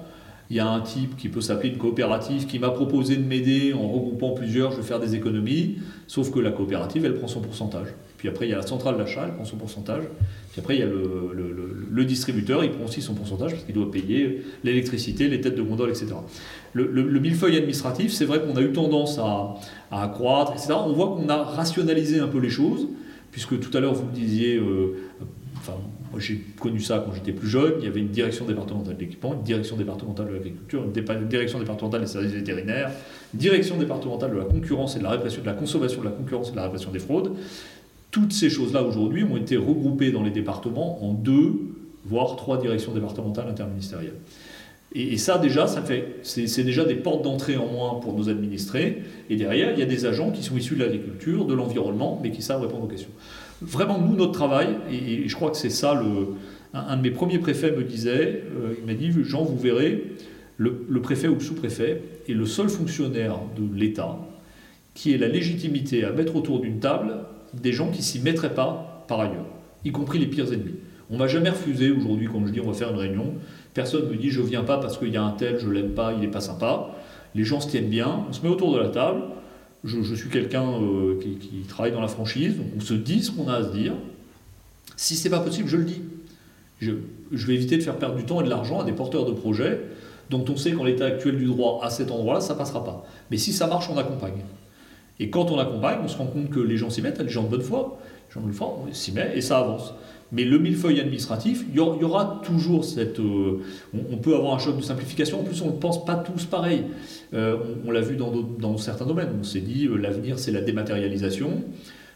il 0.49 0.55
y 0.55 0.60
a 0.60 0.68
un 0.68 0.82
type 0.82 1.16
qui 1.16 1.30
peut 1.30 1.41
s'appeler 1.41 1.70
une 1.70 1.78
coopérative 1.78 2.47
qui 2.47 2.57
m'a 2.57 2.72
proposé 2.72 3.16
de 3.18 3.24
m'aider 3.24 3.74
en 3.74 3.88
regroupant 3.88 4.32
plusieurs, 4.32 4.72
je 4.72 4.78
vais 4.78 4.84
faire 4.84 4.99
des 4.99 5.16
économies, 5.16 5.78
sauf 6.07 6.32
que 6.32 6.39
la 6.39 6.51
coopérative, 6.51 7.05
elle 7.05 7.16
prend 7.16 7.28
son 7.28 7.41
pourcentage. 7.41 7.89
Puis 8.20 8.28
après, 8.28 8.47
il 8.47 8.49
y 8.49 8.53
a 8.53 8.57
la 8.57 8.67
centrale 8.67 8.97
d'achat, 8.97 9.22
elle 9.24 9.34
prend 9.34 9.45
son 9.45 9.55
pourcentage. 9.55 10.03
Puis 10.51 10.59
après, 10.59 10.76
il 10.76 10.80
y 10.82 10.84
a 10.84 10.88
le, 10.88 12.05
distributeur, 12.05 12.65
il 12.65 12.72
prend 12.72 12.84
aussi 12.84 13.01
son 13.01 13.13
pourcentage 13.13 13.51
parce 13.51 13.63
qu'il 13.63 13.76
doit 13.76 13.89
payer 13.89 14.43
l'électricité, 14.65 15.30
les 15.30 15.39
têtes 15.39 15.55
de 15.55 15.61
gondole, 15.61 15.89
etc. 15.89 16.07
Le, 16.74 17.20
millefeuille 17.20 17.55
administratif, 17.55 18.11
c'est 18.11 18.26
vrai 18.26 18.41
qu'on 18.41 18.57
a 18.57 18.61
eu 18.61 18.74
tendance 18.74 19.20
à, 19.20 19.55
accroître, 19.89 20.51
etc. 20.51 20.74
On 20.74 20.91
voit 20.91 21.07
qu'on 21.07 21.30
a 21.30 21.43
rationalisé 21.43 22.20
un 22.20 22.28
peu 22.28 22.39
les 22.39 22.49
choses, 22.49 22.89
puisque 23.32 23.57
tout 23.57 23.76
à 23.78 23.80
l'heure, 23.80 23.93
vous 23.93 24.05
me 24.05 24.13
disiez, 24.13 24.57
euh, 24.57 24.97
enfin, 25.55 25.78
moi, 26.11 26.20
j'ai 26.20 26.43
connu 26.59 26.82
ça 26.82 27.01
quand 27.05 27.13
j'étais 27.13 27.32
plus 27.32 27.47
jeune. 27.47 27.76
Il 27.80 27.86
y 27.86 27.88
avait 27.88 28.01
une 28.01 28.09
direction 28.09 28.43
départementale 28.43 28.95
de 28.95 28.99
l'équipement, 28.99 29.34
une 29.34 29.43
direction 29.43 29.78
départementale 29.78 30.28
de 30.28 30.34
l'agriculture, 30.34 30.84
une, 30.84 31.28
direction 31.28 31.59
départementale 31.59 32.01
des 32.01 32.07
services 32.07 32.34
vétérinaires, 32.34 32.91
une 33.34 33.39
direction 33.39 33.78
départementale 33.78 34.32
de 34.32 34.38
la 34.39 34.45
concurrence 34.45 34.97
et 34.97 34.99
de 34.99 35.03
la 35.05 35.11
répression 35.11 35.41
de 35.41 35.47
la 35.47 35.53
consommation, 35.53 36.01
de 36.01 36.05
la 36.05 36.11
concurrence 36.11 36.49
et 36.49 36.51
de 36.51 36.57
la 36.57 36.63
répression 36.63 36.91
des 36.91 36.99
fraudes. 36.99 37.32
Toutes 38.12 38.34
ces 38.34 38.49
choses-là 38.49 38.84
aujourd'hui 38.84 39.24
ont 39.24 39.38
été 39.38 39.57
regroupées 39.57 40.12
dans 40.12 40.24
les 40.24 40.32
départements 40.32 41.03
en 41.03 41.14
deux, 41.14 41.53
voire 42.05 42.36
trois 42.36 42.60
directions 42.60 42.93
départementales 42.93 43.47
interministérielles. 43.47 44.16
Et, 44.95 45.18
ça, 45.18 45.38
déjà, 45.38 45.68
ça 45.68 45.84
fait, 45.84 46.16
c'est 46.24 46.64
déjà 46.64 46.84
des 46.84 46.95
portes 46.95 47.24
d'entrée 47.24 47.57
en 47.57 47.68
moins 47.68 47.99
pour 47.99 48.18
nos 48.18 48.28
administrés. 48.28 49.03
Et 49.30 49.36
derrière, 49.36 49.72
il 49.72 49.80
y 49.80 49.84
a 49.84 49.86
des 49.86 50.07
agents 50.07 50.32
qui 50.32 50.41
sont 50.41 50.57
issus 50.57 50.74
de 50.74 50.84
l'agriculture, 50.84 51.45
de 51.45 51.53
l'environnement, 51.53 52.20
mais 52.24 52.32
qui 52.32 52.41
savent 52.41 52.62
répondre 52.62 52.86
aux 52.86 52.88
questions 52.88 53.12
vraiment, 53.62 53.99
nous, 53.99 54.16
notre 54.16 54.32
travail, 54.32 54.78
et 54.91 55.28
je 55.28 55.36
crois 55.36 55.51
que 55.51 55.57
c'est 55.57 55.70
ça, 55.70 55.93
le, 55.93 56.36
un, 56.74 56.97
de 56.97 57.01
mes 57.01 57.12
premiers 57.12 57.39
préfets 57.39 57.72
me 57.72 57.84
disait, 57.84 58.43
euh, 58.55 58.74
il 58.80 58.86
m'a 58.86 58.93
dit, 58.93 59.12
Jean, 59.24 59.43
vous 59.43 59.57
verrez, 59.57 60.03
le, 60.57 61.01
préfet 61.01 61.28
ou 61.28 61.36
le 61.36 61.39
sous-préfet 61.39 62.01
est 62.28 62.34
le 62.34 62.45
seul 62.45 62.70
fonctionnaire 62.70 63.39
de 63.57 63.78
l'État 63.78 64.20
qui 64.93 65.14
ait 65.14 65.18
la 65.18 65.30
légitimité 65.30 66.03
à 66.03 66.12
mettre 66.12 66.36
autour 66.36 66.60
d'une 66.60 66.80
table 66.80 67.16
des 67.53 67.73
gens 67.73 67.91
qui 67.91 68.03
s'y 68.03 68.19
mettraient 68.19 68.53
pas 68.53 69.05
par 69.07 69.19
ailleurs, 69.21 69.45
y 69.85 69.91
compris 69.91 70.19
les 70.19 70.27
pires 70.27 70.51
ennemis. 70.53 70.75
On 71.11 71.17
m'a 71.17 71.27
jamais 71.27 71.49
refusé 71.49 71.89
aujourd'hui 71.89 72.27
quand 72.31 72.45
je 72.45 72.51
dis 72.51 72.59
on 72.59 72.67
va 72.67 72.73
faire 72.73 72.91
une 72.91 72.97
réunion. 72.97 73.33
Personne 73.73 74.05
ne 74.05 74.11
me 74.11 74.15
dit 74.15 74.29
je 74.29 74.41
viens 74.41 74.63
pas 74.63 74.77
parce 74.77 74.97
qu'il 74.97 75.09
y 75.09 75.17
a 75.17 75.23
un 75.23 75.31
tel, 75.31 75.59
je 75.59 75.69
l'aime 75.69 75.91
pas, 75.91 76.13
il 76.13 76.19
n'est 76.19 76.27
pas 76.27 76.41
sympa. 76.41 76.91
Les 77.35 77.43
gens 77.43 77.59
se 77.59 77.67
tiennent 77.67 77.89
bien, 77.89 78.25
on 78.29 78.33
se 78.33 78.41
met 78.41 78.49
autour 78.49 78.73
de 78.73 78.79
la 78.79 78.89
table, 78.89 79.21
je, 79.83 80.15
suis 80.15 80.29
quelqu'un 80.29 80.65
euh, 80.67 81.19
qui, 81.19 81.61
travaille 81.67 81.91
dans 81.91 82.01
la 82.01 82.07
franchise, 82.07 82.57
donc 82.57 82.67
on 82.77 82.81
se 82.81 82.93
dit 82.93 83.23
ce 83.23 83.31
qu'on 83.31 83.47
a 83.47 83.55
à 83.55 83.63
se 83.63 83.71
dire. 83.71 83.93
Si 84.97 85.15
c'est 85.15 85.29
pas 85.29 85.39
possible, 85.39 85.69
je 85.69 85.77
le 85.77 85.85
dis. 85.85 86.01
Je, 86.79 86.93
vais 87.31 87.53
éviter 87.53 87.77
de 87.77 87.83
faire 87.83 87.97
perdre 87.97 88.15
du 88.15 88.25
temps 88.25 88.41
et 88.41 88.43
de 88.43 88.49
l'argent 88.49 88.81
à 88.81 88.83
des 88.83 88.91
porteurs 88.91 89.25
de 89.25 89.31
projets 89.31 89.79
dont 90.29 90.43
on 90.47 90.55
sait 90.57 90.73
qu'en 90.73 90.83
l'état 90.83 91.05
actuel 91.05 91.37
du 91.37 91.45
droit, 91.45 91.79
à 91.83 91.89
cet 91.89 92.11
endroit-là, 92.11 92.41
ça 92.41 92.53
passera 92.53 92.83
pas. 92.83 93.05
Mais 93.31 93.37
si 93.37 93.51
ça 93.51 93.67
marche, 93.67 93.89
on 93.89 93.97
accompagne. 93.97 94.43
Et 95.20 95.30
quand 95.30 95.51
on 95.51 95.59
accompagne, 95.59 95.99
on 96.03 96.07
se 96.07 96.17
rend 96.17 96.28
compte 96.28 96.49
que 96.49 96.59
les 96.59 96.78
gens 96.78 96.89
s'y 96.89 97.01
mettent, 97.01 97.20
les 97.20 97.30
gens 97.30 97.43
de 97.43 97.49
bonne 97.49 97.61
foi, 97.61 97.99
les 98.30 98.34
gens 98.34 98.39
de 98.41 98.45
bonne 98.45 98.55
foi, 98.55 98.78
s'y 98.91 99.11
met 99.11 99.32
et 99.36 99.41
ça 99.41 99.59
avance. 99.59 99.93
Mais 100.32 100.43
le 100.43 100.59
millefeuille 100.59 100.99
administratif, 100.99 101.65
il 101.70 101.76
y 101.76 101.80
aura 101.80 102.41
toujours 102.45 102.86
cette. 102.86 103.20
Euh, 103.20 103.61
on, 104.11 104.17
peut 104.17 104.36
avoir 104.36 104.53
un 104.53 104.59
choc 104.59 104.78
de 104.78 104.84
simplification. 104.84 105.39
En 105.39 105.43
plus, 105.43 105.61
on 105.61 105.67
ne 105.67 105.72
pense 105.72 106.05
pas 106.05 106.15
tous 106.15 106.45
pareil. 106.45 106.84
Euh, 107.34 107.57
on, 107.86 107.91
l'a 107.91 108.01
vu 108.01 108.15
dans, 108.15 108.78
certains 108.78 109.05
domaines. 109.05 109.30
On 109.39 109.43
s'est 109.43 109.59
dit, 109.59 109.88
euh, 109.88 109.95
l'avenir, 109.95 110.38
c'est 110.38 110.51
la 110.51 110.61
dématérialisation. 110.61 111.63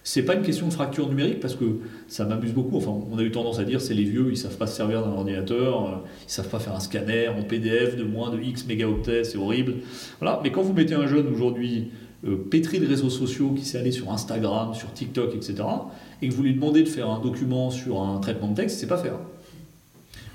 C'est 0.03 0.23
pas 0.23 0.35
une 0.35 0.43
question 0.43 0.67
de 0.67 0.73
fracture 0.73 1.07
numérique 1.07 1.39
parce 1.39 1.55
que 1.55 1.79
ça 2.07 2.25
m'amuse 2.25 2.53
beaucoup. 2.53 2.77
Enfin, 2.77 2.91
on 3.09 3.17
a 3.17 3.23
eu 3.23 3.31
tendance 3.31 3.57
à 3.57 3.63
dire 3.63 3.79
c'est 3.79 3.93
les 3.93 4.03
vieux, 4.03 4.27
ils 4.29 4.37
savent 4.37 4.57
pas 4.57 4.67
se 4.67 4.75
servir 4.75 5.01
d'un 5.01 5.11
ordinateur, 5.11 6.03
ils 6.27 6.31
savent 6.31 6.49
pas 6.49 6.59
faire 6.59 6.75
un 6.75 6.81
scanner 6.81 7.29
en 7.29 7.41
PDF 7.41 7.95
de 7.95 8.03
moins 8.03 8.29
de 8.29 8.37
X 8.37 8.67
mégaoctets, 8.67 9.23
c'est 9.23 9.37
horrible. 9.37 9.75
Voilà. 10.19 10.41
Mais 10.43 10.51
quand 10.51 10.61
vous 10.61 10.73
mettez 10.73 10.93
un 10.93 11.07
jeune 11.07 11.27
aujourd'hui 11.27 11.87
pétri 12.49 12.79
de 12.79 12.87
réseaux 12.87 13.09
sociaux, 13.09 13.51
qui 13.55 13.65
s'est 13.65 13.77
allé 13.77 13.91
sur 13.91 14.11
Instagram, 14.11 14.73
sur 14.73 14.91
TikTok, 14.93 15.35
etc., 15.35 15.55
et 16.21 16.29
que 16.29 16.33
vous 16.33 16.43
lui 16.43 16.53
demandez 16.53 16.83
de 16.83 16.89
faire 16.89 17.09
un 17.09 17.19
document 17.19 17.69
sur 17.69 18.01
un 18.01 18.19
traitement 18.19 18.49
de 18.49 18.55
texte, 18.55 18.75
il 18.75 18.77
ne 18.77 18.81
sait 18.81 18.95
pas 18.95 18.97
faire. 18.97 19.17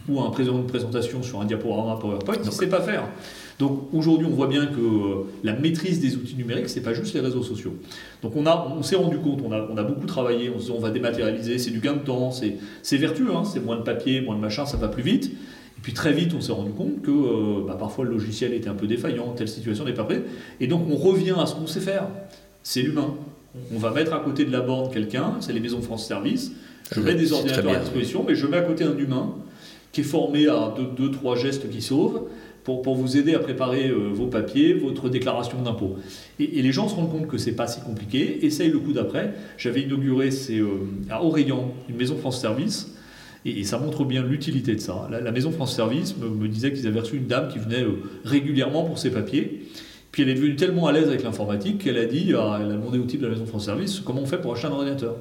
Ou 0.09 0.21
un 0.21 0.31
de 0.31 0.63
présentation 0.63 1.23
sur 1.23 1.41
un 1.41 1.45
diaporama 1.45 1.99
PowerPoint, 2.01 2.37
il 2.41 2.47
ne 2.47 2.51
sait 2.51 2.69
pas 2.69 2.81
faire. 2.81 3.05
Donc 3.59 3.89
aujourd'hui, 3.93 4.27
on 4.31 4.35
voit 4.35 4.47
bien 4.47 4.67
que 4.67 4.81
euh, 4.81 5.25
la 5.43 5.53
maîtrise 5.53 6.01
des 6.01 6.15
outils 6.15 6.37
numériques, 6.37 6.69
c'est 6.69 6.83
pas 6.83 6.95
juste 6.95 7.13
les 7.15 7.21
réseaux 7.21 7.43
sociaux. 7.43 7.75
Donc 8.23 8.37
on, 8.37 8.47
a, 8.47 8.73
on 8.79 8.83
s'est 8.83 8.97
rendu 8.97 9.19
compte, 9.19 9.41
on 9.45 9.51
a, 9.51 9.67
on 9.69 9.77
a 9.77 9.83
beaucoup 9.83 10.07
travaillé, 10.07 10.51
on 10.55 10.61
se 10.61 10.67
dit 10.67 10.73
on 10.75 10.81
va 10.81 10.91
dématérialiser, 10.91 11.59
c'est 11.59 11.73
du 11.73 11.81
gain 11.81 11.95
de 11.95 11.99
temps, 11.99 12.31
c'est, 12.31 12.97
vertueux, 12.97 13.35
hein, 13.35 13.43
c'est 13.45 13.61
moins 13.61 13.77
de 13.77 13.83
papier, 13.83 14.21
moins 14.21 14.37
de 14.37 14.41
machin, 14.41 14.65
ça 14.65 14.77
va 14.77 14.89
plus 14.89 15.03
vite. 15.03 15.33
Puis 15.89 15.95
très 15.95 16.13
vite, 16.13 16.35
on 16.37 16.43
s'est 16.43 16.53
rendu 16.53 16.73
compte 16.73 17.01
que 17.01 17.11
euh, 17.11 17.67
bah, 17.67 17.75
parfois 17.81 18.05
le 18.05 18.11
logiciel 18.11 18.53
était 18.53 18.69
un 18.69 18.75
peu 18.75 18.87
défaillant, 18.87 19.33
telle 19.33 19.49
situation 19.49 19.87
n'est 19.87 19.95
pas 19.95 20.05
prête. 20.05 20.23
Et 20.61 20.67
donc 20.67 20.83
on 20.87 20.97
revient 20.97 21.35
à 21.41 21.47
ce 21.47 21.55
qu'on 21.55 21.67
sait 21.67 21.81
faire, 21.81 22.09
c'est 22.63 22.83
l'humain. 22.83 23.15
On 23.75 23.79
va 23.79 23.91
mettre 23.91 24.13
à 24.13 24.21
côté 24.21 24.45
de 24.45 24.53
la 24.53 24.61
borne 24.61 24.93
quelqu'un, 24.93 25.37
c'est 25.41 25.55
les 25.55 25.61
maisons 25.61 25.81
France 25.81 26.07
Service. 26.07 26.53
Je 26.93 27.01
mets 27.01 27.15
des 27.15 27.33
ordinateurs 27.33 27.75
à 27.75 27.79
disposition, 27.79 28.23
mais 28.29 28.35
je 28.35 28.47
mets 28.47 28.59
à 28.59 28.61
côté 28.61 28.85
un 28.85 28.99
humain 28.99 29.35
qui 29.91 30.03
est 30.03 30.05
formé 30.05 30.47
à 30.47 30.75
deux, 30.77 31.07
deux 31.07 31.11
trois 31.11 31.37
gestes 31.37 31.71
qui 31.71 31.81
sauvent 31.81 32.25
pour, 32.65 32.95
vous 32.95 33.17
aider 33.17 33.35
à 33.35 33.39
préparer 33.39 33.89
euh, 33.89 34.11
vos 34.13 34.27
papiers, 34.27 34.75
votre 34.75 35.09
déclaration 35.09 35.63
d'impôt. 35.63 35.97
Et, 36.39 36.61
les 36.61 36.71
gens 36.71 36.87
se 36.87 36.97
rendent 36.97 37.11
compte 37.11 37.29
que 37.29 37.39
c'est 37.39 37.53
pas 37.53 37.67
si 37.67 37.81
compliqué, 37.81 38.45
essayent 38.45 38.71
le 38.71 38.79
coup 38.79 38.93
d'après. 38.93 39.33
J'avais 39.57 39.81
inauguré 39.81 40.31
c'est 40.33 40.59
euh, 40.59 40.85
à 41.09 41.25
Aurélien 41.25 41.61
une 41.89 41.97
maison 41.97 42.19
France 42.19 42.43
Service. 42.43 42.95
Et, 43.57 43.65
ça 43.65 43.79
montre 43.79 44.05
bien 44.05 44.23
l'utilité 44.23 44.75
de 44.75 44.81
ça. 44.81 45.09
La, 45.11 45.31
maison 45.31 45.51
France 45.51 45.75
Service 45.75 46.17
me, 46.17 46.49
disait 46.49 46.73
qu'ils 46.73 46.87
avaient 46.87 47.01
reçu 47.01 47.17
une 47.17 47.27
dame 47.27 47.49
qui 47.49 47.59
venait 47.59 47.83
euh, 47.83 48.03
régulièrement 48.25 48.85
pour 48.85 48.99
ses 48.99 49.11
papiers. 49.11 49.69
Puis 50.13 50.23
elle 50.23 50.31
est 50.31 50.35
devenue 50.35 50.57
tellement 50.57 50.87
à 50.87 50.93
l'aise 50.93 51.09
avec 51.09 51.23
l'informatique 51.23 51.79
qu'elle 51.85 51.99
a 51.99 52.07
dit, 52.07 52.31
elle 52.31 52.37
a 52.37 52.59
demandé 52.59 52.99
au 52.99 53.05
type 53.05 53.21
de 53.21 53.27
la 53.27 53.33
maison 53.33 53.47
France 53.47 53.67
Service 53.67 54.01
comment 54.01 54.23
on 54.23 54.27
fait 54.27 54.39
pour 54.39 54.53
acheter 54.53 54.67
un 54.67 54.73
ordinateur. 54.73 55.17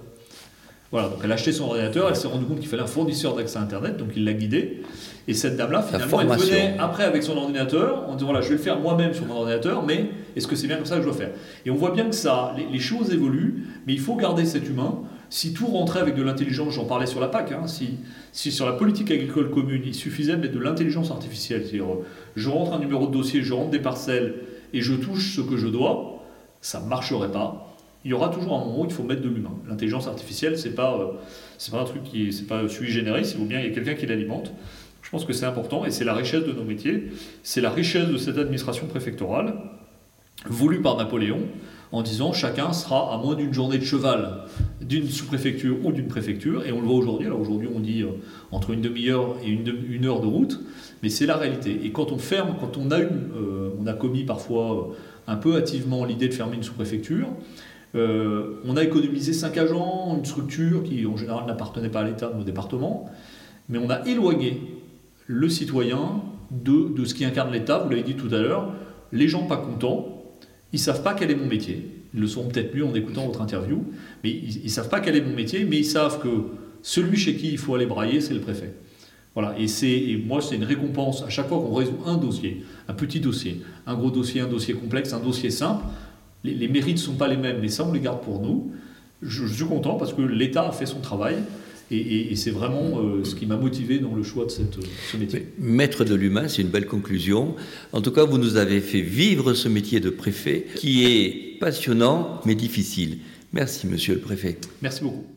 Voilà, 0.91 1.09
donc 1.09 1.19
elle 1.23 1.31
a 1.31 1.35
acheté 1.35 1.51
son 1.51 1.65
ordinateur, 1.65 2.07
elle 2.07 2.15
s'est 2.15 2.29
rendue 2.29 2.45
compte 2.45 2.59
qu'il 2.59 2.69
fallait 2.69 2.83
un 2.83 2.87
fournisseur 2.87 3.35
d'accès 3.35 3.57
Internet, 3.57 3.97
donc 3.97 4.09
il 4.15 4.23
l'a 4.23 4.31
guidé. 4.31 4.83
Et 5.27 5.33
cette 5.33 5.57
dame-là, 5.57 5.81
finalement, 5.81 6.21
elle 6.21 6.27
venait 6.29 6.75
après 6.79 7.03
avec 7.03 7.23
son 7.23 7.35
ordinateur 7.35 8.07
en 8.07 8.13
disant 8.13 8.27
voilà, 8.27 8.41
je 8.41 8.47
vais 8.47 8.55
le 8.55 8.61
faire 8.61 8.79
moi-même 8.79 9.13
sur 9.13 9.25
mon 9.25 9.35
ordinateur, 9.35 9.83
mais 9.85 10.05
est-ce 10.37 10.47
que 10.47 10.55
c'est 10.55 10.67
bien 10.67 10.77
comme 10.77 10.85
ça 10.85 10.95
que 10.95 11.01
je 11.01 11.07
dois 11.07 11.17
faire? 11.17 11.31
Et 11.65 11.71
on 11.71 11.75
voit 11.75 11.91
bien 11.91 12.05
que 12.05 12.15
ça, 12.15 12.55
les, 12.71 12.79
choses 12.79 13.11
évoluent, 13.11 13.65
mais 13.85 13.93
il 13.93 13.99
faut 13.99 14.15
garder 14.15 14.45
cet 14.45 14.69
humain. 14.69 14.99
Si 15.29 15.53
tout 15.53 15.67
rentrait 15.67 15.99
avec 15.99 16.15
de 16.15 16.23
l'intelligence, 16.23 16.73
j'en 16.73 16.85
parlais 16.85 17.05
sur 17.05 17.19
la 17.19 17.27
PAC, 17.27 17.51
hein, 17.51 17.67
si, 17.67 18.51
sur 18.51 18.65
la 18.65 18.73
politique 18.73 19.11
agricole 19.11 19.49
commune, 19.49 19.81
il 19.85 19.95
suffisait 19.95 20.35
de 20.37 20.41
mettre 20.41 20.53
de 20.53 20.59
l'intelligence 20.59 21.11
artificielle, 21.11 21.63
c'est-à-dire 21.63 21.87
je 22.35 22.49
rentre 22.49 22.73
un 22.73 22.79
numéro 22.79 23.07
de 23.07 23.11
dossier, 23.11 23.41
je 23.41 23.53
rentre 23.53 23.71
des 23.71 23.79
parcelles 23.79 24.35
et 24.73 24.81
je 24.81 24.93
touche 24.93 25.35
ce 25.35 25.41
que 25.41 25.57
je 25.57 25.67
dois, 25.67 26.23
ça 26.61 26.79
ne 26.79 26.87
marcherait 26.87 27.31
pas 27.31 27.67
il 28.07 28.11
y 28.11 28.13
aura 28.13 28.29
toujours 28.29 28.55
un 28.55 28.59
moment 28.63 28.81
où 28.81 28.85
il 28.85 28.91
faut 28.91 29.03
mettre 29.03 29.21
de 29.21 29.27
l'humain. 29.27 29.51
L'intelligence 29.67 30.07
artificielle, 30.07 30.57
c'est 30.57 30.75
pas, 30.75 30.97
euh, 30.97 31.71
pas 31.71 31.81
un 31.81 31.83
truc 31.83 32.03
qui, 32.03 32.31
c'est 32.31 32.47
pas 32.47 32.65
sui 32.69 32.87
generis, 32.89 33.29
il 33.33 33.37
vaut 33.37 33.43
bien 33.43 33.59
il 33.59 33.67
y 33.67 33.69
a 33.69 33.73
quelqu'un 33.73 33.95
qui 33.95 34.05
l'alimente. 34.05 34.53
Je 35.01 35.09
pense 35.09 35.25
que 35.25 35.33
c'est 35.33 35.45
important 35.45 35.83
et 35.83 35.91
c'est 35.91 36.05
la 36.05 36.13
richesse 36.13 36.45
de 36.45 36.53
nos 36.53 36.63
métiers, 36.63 37.11
c'est 37.43 37.59
la 37.59 37.69
richesse 37.69 38.07
de 38.07 38.15
cette 38.15 38.37
administration 38.37 38.87
préfectorale 38.87 39.55
voulue 40.45 40.81
par 40.81 40.95
Napoléon 40.95 41.41
en 41.91 42.01
disant 42.01 42.33
chacun 42.33 42.73
sera 42.73 43.13
à 43.13 43.17
moins 43.17 43.35
d'une 43.35 43.53
journée 43.53 43.77
de 43.77 43.83
cheval 43.83 44.43
d'une 44.81 45.07
sous-préfecture 45.07 45.77
ou 45.83 45.91
d'une 45.91 46.07
préfecture 46.07 46.65
et 46.65 46.71
on 46.71 46.81
le 46.81 46.87
voit 46.87 46.95
aujourd'hui. 46.95 47.27
Alors 47.27 47.41
aujourd'hui 47.41 47.69
on 47.73 47.79
dit 47.79 48.03
euh, 48.03 48.09
entre 48.51 48.71
une 48.71 48.81
demi-heure 48.81 49.35
et 49.43 49.49
une, 49.49 50.05
heure 50.05 50.21
de 50.21 50.27
route, 50.27 50.59
mais 51.03 51.09
c'est 51.09 51.25
la 51.25 51.37
réalité. 51.37 51.81
Et 51.83 51.91
quand 51.91 52.11
on 52.11 52.17
ferme, 52.17 52.55
quand 52.59 52.77
on 52.77 52.91
a, 52.91 52.99
euh, 52.99 53.93
commis 53.99 54.23
parfois 54.23 54.93
un 55.27 55.37
peu 55.37 55.55
hâtivement 55.55 56.05
l'idée 56.05 56.27
de 56.27 56.33
fermer 56.33 56.55
une 56.55 56.63
sous-préfecture, 56.63 57.27
euh, 57.95 58.61
on 58.65 58.77
a 58.77 58.83
économisé 58.83 59.33
5 59.33 59.57
agents, 59.57 60.15
une 60.17 60.25
structure 60.25 60.83
qui 60.83 61.05
en 61.05 61.17
général 61.17 61.45
n'appartenait 61.47 61.89
pas 61.89 62.01
à 62.01 62.07
l'État 62.07 62.29
de 62.29 62.37
nos 62.37 62.43
départements, 62.43 63.09
mais 63.69 63.77
on 63.77 63.89
a 63.89 64.05
éloigné 64.05 64.61
le 65.25 65.49
citoyen 65.49 66.21
de 66.51 67.03
ce 67.03 67.13
qui 67.13 67.25
incarne 67.25 67.51
l'État, 67.51 67.79
vous 67.79 67.89
l'avez 67.89 68.03
dit 68.03 68.15
tout 68.15 68.33
à 68.33 68.37
l'heure, 68.37 68.73
les 69.11 69.27
gens 69.27 69.43
pas 69.43 69.57
contents, 69.57 70.16
ils 70.77 70.79
savent 70.79 71.03
pas 71.03 71.13
quel 71.13 71.31
est 71.31 71.35
mon 71.35 71.45
métier, 71.45 71.85
ils 72.13 72.19
le 72.19 72.27
sauront 72.27 72.47
peut-être 72.47 72.75
mieux 72.75 72.85
en 72.85 72.93
écoutant 72.95 73.25
votre 73.25 73.41
interview, 73.41 73.83
mais 74.23 74.31
ils, 74.31 74.63
ne 74.63 74.69
savent 74.69 74.89
pas 74.89 74.99
quel 74.99 75.15
est 75.15 75.21
mon 75.21 75.35
métier, 75.35 75.65
mais 75.65 75.77
ils 75.77 75.85
savent 75.85 76.19
que 76.21 76.29
celui 76.81 77.17
chez 77.17 77.35
qui 77.35 77.51
il 77.51 77.57
faut 77.57 77.75
aller 77.75 77.85
brailler, 77.85 78.21
c'est 78.21 78.33
le 78.33 78.39
préfet. 78.39 78.73
Voilà, 79.33 79.55
et, 79.59 79.65
et 79.83 80.17
moi, 80.17 80.41
c'est 80.41 80.55
une 80.55 80.63
récompense 80.63 81.21
à 81.21 81.29
chaque 81.29 81.47
fois 81.47 81.59
qu'on 81.59 81.73
résout 81.73 81.97
un 82.05 82.17
dossier, 82.17 82.63
un 82.87 82.93
petit 82.93 83.19
dossier, 83.19 83.61
un 83.85 83.95
gros 83.95 84.09
dossier, 84.09 84.41
un 84.41 84.47
dossier 84.47 84.73
complexe, 84.73 85.13
un 85.13 85.19
dossier 85.19 85.51
simple 85.51 85.83
les, 86.43 86.67
mérites 86.67 86.97
ne 86.97 87.01
sont 87.01 87.15
pas 87.15 87.27
les 87.27 87.37
mêmes, 87.37 87.59
mais 87.61 87.67
ça, 87.67 87.83
on 87.83 87.91
les 87.91 87.99
garde 87.99 88.21
pour 88.21 88.41
nous. 88.41 88.71
Je, 89.21 89.45
suis 89.45 89.65
content 89.65 89.95
parce 89.95 90.13
que 90.13 90.21
l'État 90.21 90.67
a 90.67 90.71
fait 90.71 90.85
son 90.85 90.99
travail. 90.99 91.37
Et, 91.89 92.35
c'est 92.35 92.51
vraiment 92.51 92.99
euh, 92.99 93.23
ce 93.23 93.35
qui 93.35 93.45
m'a 93.45 93.55
motivé 93.55 93.99
dans 93.99 94.13
le 94.13 94.23
choix 94.23 94.45
de 94.45 94.51
cette, 94.51 94.77
ce 95.11 95.17
métier. 95.17 95.47
Maître 95.57 96.03
de 96.03 96.15
l'humain, 96.15 96.47
c'est 96.47 96.61
une 96.61 96.67
belle 96.67 96.85
conclusion. 96.85 97.55
En 97.93 98.01
tout 98.01 98.11
cas, 98.11 98.25
vous 98.25 98.37
nous 98.37 98.57
avez 98.57 98.81
fait 98.81 99.01
vivre 99.01 99.53
ce 99.53 99.69
métier 99.69 99.99
de 99.99 100.09
préfet 100.09 100.65
qui 100.75 101.05
est 101.05 101.57
passionnant 101.59 102.41
mais 102.45 102.55
difficile. 102.55 103.19
Merci, 103.53 103.87
monsieur 103.87 104.15
le 104.15 104.19
préfet. 104.19 104.57
Merci 104.81 105.03
beaucoup. 105.03 105.36